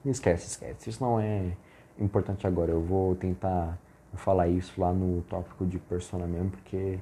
esquece, 0.06 0.48
esquece. 0.48 0.90
Isso 0.90 1.04
não 1.04 1.20
é 1.20 1.56
importante 2.00 2.48
agora. 2.48 2.72
Eu 2.72 2.82
vou 2.82 3.16
tentar 3.16 3.78
falar 4.14 4.48
isso 4.48 4.80
lá 4.80 4.94
no 4.94 5.22
tópico 5.24 5.66
de 5.66 5.78
Persona 5.80 6.26
mesmo, 6.26 6.52
porque 6.52 7.00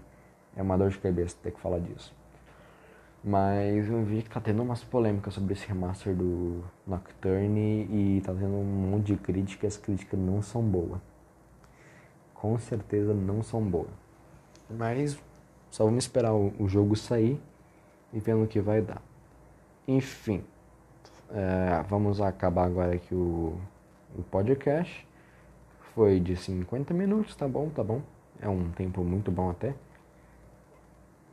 é 0.55 0.61
uma 0.61 0.77
dor 0.77 0.89
de 0.89 0.97
cabeça 0.97 1.35
ter 1.41 1.51
que 1.51 1.59
falar 1.59 1.79
disso. 1.79 2.13
Mas 3.23 3.87
eu 3.87 4.03
vi 4.03 4.21
que 4.21 4.29
tá 4.29 4.41
tendo 4.41 4.61
umas 4.61 4.83
polêmicas 4.83 5.33
sobre 5.33 5.53
esse 5.53 5.65
remaster 5.65 6.13
do 6.13 6.61
Nocturne 6.85 7.87
e 7.89 8.21
tá 8.21 8.33
tendo 8.33 8.55
um 8.55 8.63
monte 8.91 9.13
de 9.13 9.17
críticas. 9.17 9.75
As 9.75 9.81
críticas 9.81 10.19
não 10.19 10.41
são 10.41 10.61
boas. 10.61 10.99
Com 12.33 12.57
certeza 12.59 13.13
não 13.13 13.41
são 13.41 13.61
boas. 13.61 14.02
Mas 14.69 15.17
só 15.69 15.85
vamos 15.85 16.03
esperar 16.03 16.33
o, 16.33 16.67
jogo 16.67 16.95
sair 16.95 17.39
e 18.11 18.19
ver 18.19 18.35
no 18.35 18.47
que 18.47 18.59
vai 18.59 18.81
dar. 18.81 19.01
Enfim, 19.87 20.43
é, 21.31 21.83
vamos 21.89 22.21
acabar 22.21 22.65
agora 22.65 22.93
aqui 22.93 23.13
o, 23.13 23.57
o 24.15 24.23
podcast. 24.23 25.07
Foi 25.95 26.19
de 26.19 26.35
50 26.35 26.93
minutos, 26.93 27.35
tá 27.35 27.47
bom, 27.47 27.69
tá 27.69 27.83
bom. 27.83 28.01
É 28.41 28.47
um 28.47 28.69
tempo 28.71 29.03
muito 29.03 29.31
bom 29.31 29.49
até. 29.49 29.73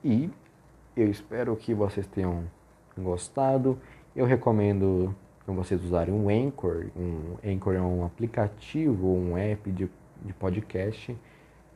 E 0.05 0.31
eu 0.97 1.11
espero 1.11 1.55
que 1.57 1.75
vocês 1.75 2.07
tenham 2.07 2.45
gostado. 2.97 3.79
Eu 4.15 4.27
recomendo 4.27 5.15
que 5.45 5.53
vocês 5.53 5.83
usarem 5.85 6.15
um 6.15 6.29
Anchor. 6.29 6.87
Um 6.97 7.37
Anchor 7.45 7.75
é 7.75 7.81
um 7.81 8.05
aplicativo, 8.05 9.07
um 9.07 9.37
app 9.37 9.71
de, 9.71 9.91
de 10.23 10.33
podcast 10.33 11.17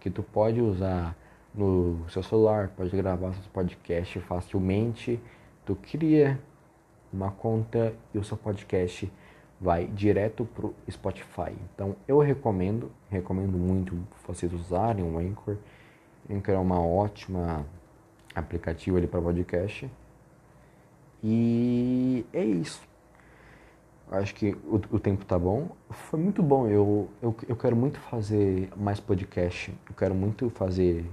que 0.00 0.10
tu 0.10 0.22
pode 0.22 0.60
usar 0.60 1.16
no 1.54 2.04
seu 2.08 2.22
celular, 2.22 2.68
pode 2.76 2.90
gravar 2.96 3.32
seus 3.32 3.46
podcasts 3.46 4.22
facilmente. 4.24 5.20
Tu 5.64 5.76
cria 5.76 6.38
uma 7.12 7.30
conta 7.30 7.94
e 8.12 8.18
o 8.18 8.24
seu 8.24 8.36
podcast 8.36 9.10
vai 9.60 9.86
direto 9.86 10.44
pro 10.44 10.74
Spotify. 10.90 11.54
Então 11.74 11.94
eu 12.08 12.18
recomendo, 12.18 12.90
recomendo 13.08 13.56
muito 13.56 13.96
vocês 14.26 14.52
usarem 14.52 15.04
o 15.04 15.18
Anchor. 15.18 15.56
Anchor 16.28 16.54
é 16.54 16.58
uma 16.58 16.80
ótima 16.80 17.64
aplicativo 18.34 18.96
ali 18.96 19.06
para 19.06 19.22
podcast. 19.22 19.88
E 21.22 22.26
é 22.32 22.44
isso. 22.44 22.82
Acho 24.10 24.34
que 24.34 24.50
o, 24.66 24.80
o, 24.90 25.00
tempo 25.00 25.24
tá 25.24 25.38
bom. 25.38 25.70
Foi 25.88 26.20
muito 26.20 26.42
bom. 26.42 26.68
Eu, 26.68 27.08
eu, 27.22 27.34
eu 27.48 27.56
quero 27.56 27.74
muito 27.74 27.98
fazer 27.98 28.70
mais 28.76 29.00
podcast. 29.00 29.72
Eu 29.88 29.94
quero 29.94 30.14
muito 30.14 30.50
fazer 30.50 31.06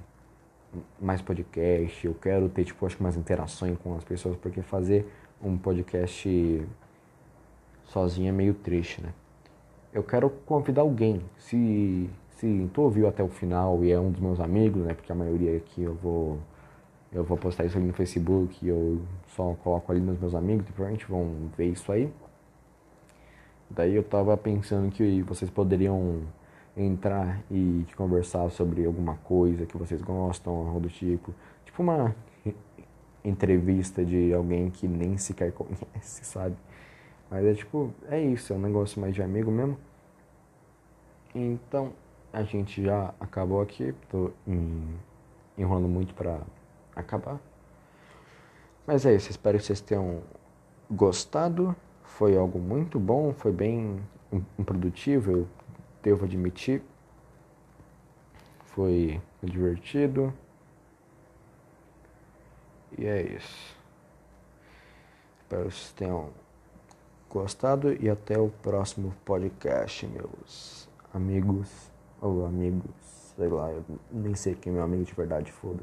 mais 1.00 1.22
podcast. 1.22 2.06
Eu 2.06 2.14
quero 2.14 2.50
ter, 2.50 2.66
tipo, 2.66 2.86
acho 2.86 2.98
que 2.98 3.04
mais 3.04 3.18
interações 3.18 3.78
com 3.80 3.96
as 3.96 4.04
pessoas, 4.04 4.36
porque 4.38 4.62
fazer 4.62 5.06
um 5.42 5.58
podcast 5.58 6.68
sozinho 7.86 8.30
é 8.30 8.32
meio 8.32 8.54
triste, 8.54 9.02
né? 9.02 9.14
Eu 9.94 10.04
quero 10.04 10.30
convidar 10.46 10.82
alguém. 10.82 11.22
Se, 11.38 12.10
se 12.38 12.70
tu 12.74 12.82
ouviu 12.82 13.08
até 13.08 13.24
o 13.24 13.28
final 13.28 13.84
e 13.84 13.92
é 13.92 14.00
um 14.00 14.12
dos 14.12 14.22
meus 14.22 14.40
amigos, 14.40 14.84
né? 14.84 14.94
Porque 14.94 15.12
a 15.12 15.16
maioria 15.16 15.58
aqui 15.58 15.84
eu 15.84 15.96
vou 15.96 16.40
eu 17.12 17.26
vou 17.26 17.38
postar 17.38 17.66
isso 17.66 17.78
ali 17.78 17.88
no 17.88 17.94
Facebook, 17.94 18.66
eu 18.66 19.02
só 19.36 19.54
coloco 19.56 19.92
ali 19.92 20.00
nos 20.00 20.18
meus 20.18 20.34
amigos, 20.34 20.64
e 20.70 20.72
provavelmente 20.72 21.06
vão 21.08 21.50
ver 21.58 21.66
isso 21.66 21.92
aí. 21.92 22.12
Daí 23.70 23.96
eu 23.96 24.04
tava 24.04 24.36
pensando 24.38 24.90
que 24.90 25.22
vocês 25.24 25.52
poderiam 25.52 26.22
entrar 26.76 27.42
e 27.50 27.86
conversar 27.96 28.50
sobre 28.50 28.86
alguma 28.86 29.16
coisa 29.18 29.66
que 29.66 29.78
vocês 29.78 30.02
gostam, 30.02 30.54
algo 30.54 30.80
do 30.80 30.90
tipo. 30.90 31.34
Tipo 31.66 31.84
uma 31.84 32.16
entrevista 33.24 34.04
de 34.04 34.34
alguém 34.34 34.70
que 34.70 34.88
nem 34.88 35.18
sequer 35.18 35.52
conhece, 35.54 36.26
sabe? 36.26 36.56
Mas 37.30 37.46
é 37.46 37.54
tipo, 37.54 37.94
é 38.10 38.20
isso, 38.20 38.52
é 38.52 38.56
um 38.56 38.60
negócio 38.60 39.00
mais 39.00 39.14
de 39.14 39.22
amigo 39.22 39.52
mesmo. 39.52 39.78
Então, 41.34 41.94
a 42.34 42.44
gente 42.44 42.84
já 42.84 43.14
acabou 43.20 43.62
aqui, 43.62 43.94
tô 44.10 44.32
enrolando 45.58 45.88
muito 45.88 46.14
pra 46.14 46.42
acabar. 46.96 47.40
Mas 48.86 49.06
é 49.06 49.16
isso, 49.16 49.30
espero 49.30 49.58
que 49.58 49.64
vocês 49.64 49.80
tenham 49.80 50.22
gostado. 50.90 51.76
Foi 52.04 52.36
algo 52.36 52.60
muito 52.60 53.00
bom, 53.00 53.34
foi 53.34 53.52
bem 53.54 54.02
improdutivo, 54.60 55.32
eu 55.32 55.48
devo 56.02 56.26
admitir. 56.26 56.82
Foi 58.66 59.22
divertido. 59.44 60.34
E 62.98 63.06
é 63.06 63.22
isso. 63.22 63.76
Espero 65.42 65.70
que 65.70 65.76
vocês 65.76 65.94
tenham 65.94 66.30
gostado 67.30 67.94
e 67.94 68.10
até 68.10 68.38
o 68.38 68.50
próximo 68.50 69.14
podcast, 69.24 70.06
meus 70.06 70.90
amigos 71.14 71.90
ou 72.22 72.46
amigos, 72.46 72.92
sei 73.36 73.48
lá, 73.48 73.72
eu 73.72 73.84
nem 74.12 74.36
sei 74.36 74.56
quem 74.56 74.72
é 74.72 74.76
meu 74.76 74.84
amigo 74.84 75.04
de 75.04 75.14
verdade, 75.14 75.52
foda 75.52 75.80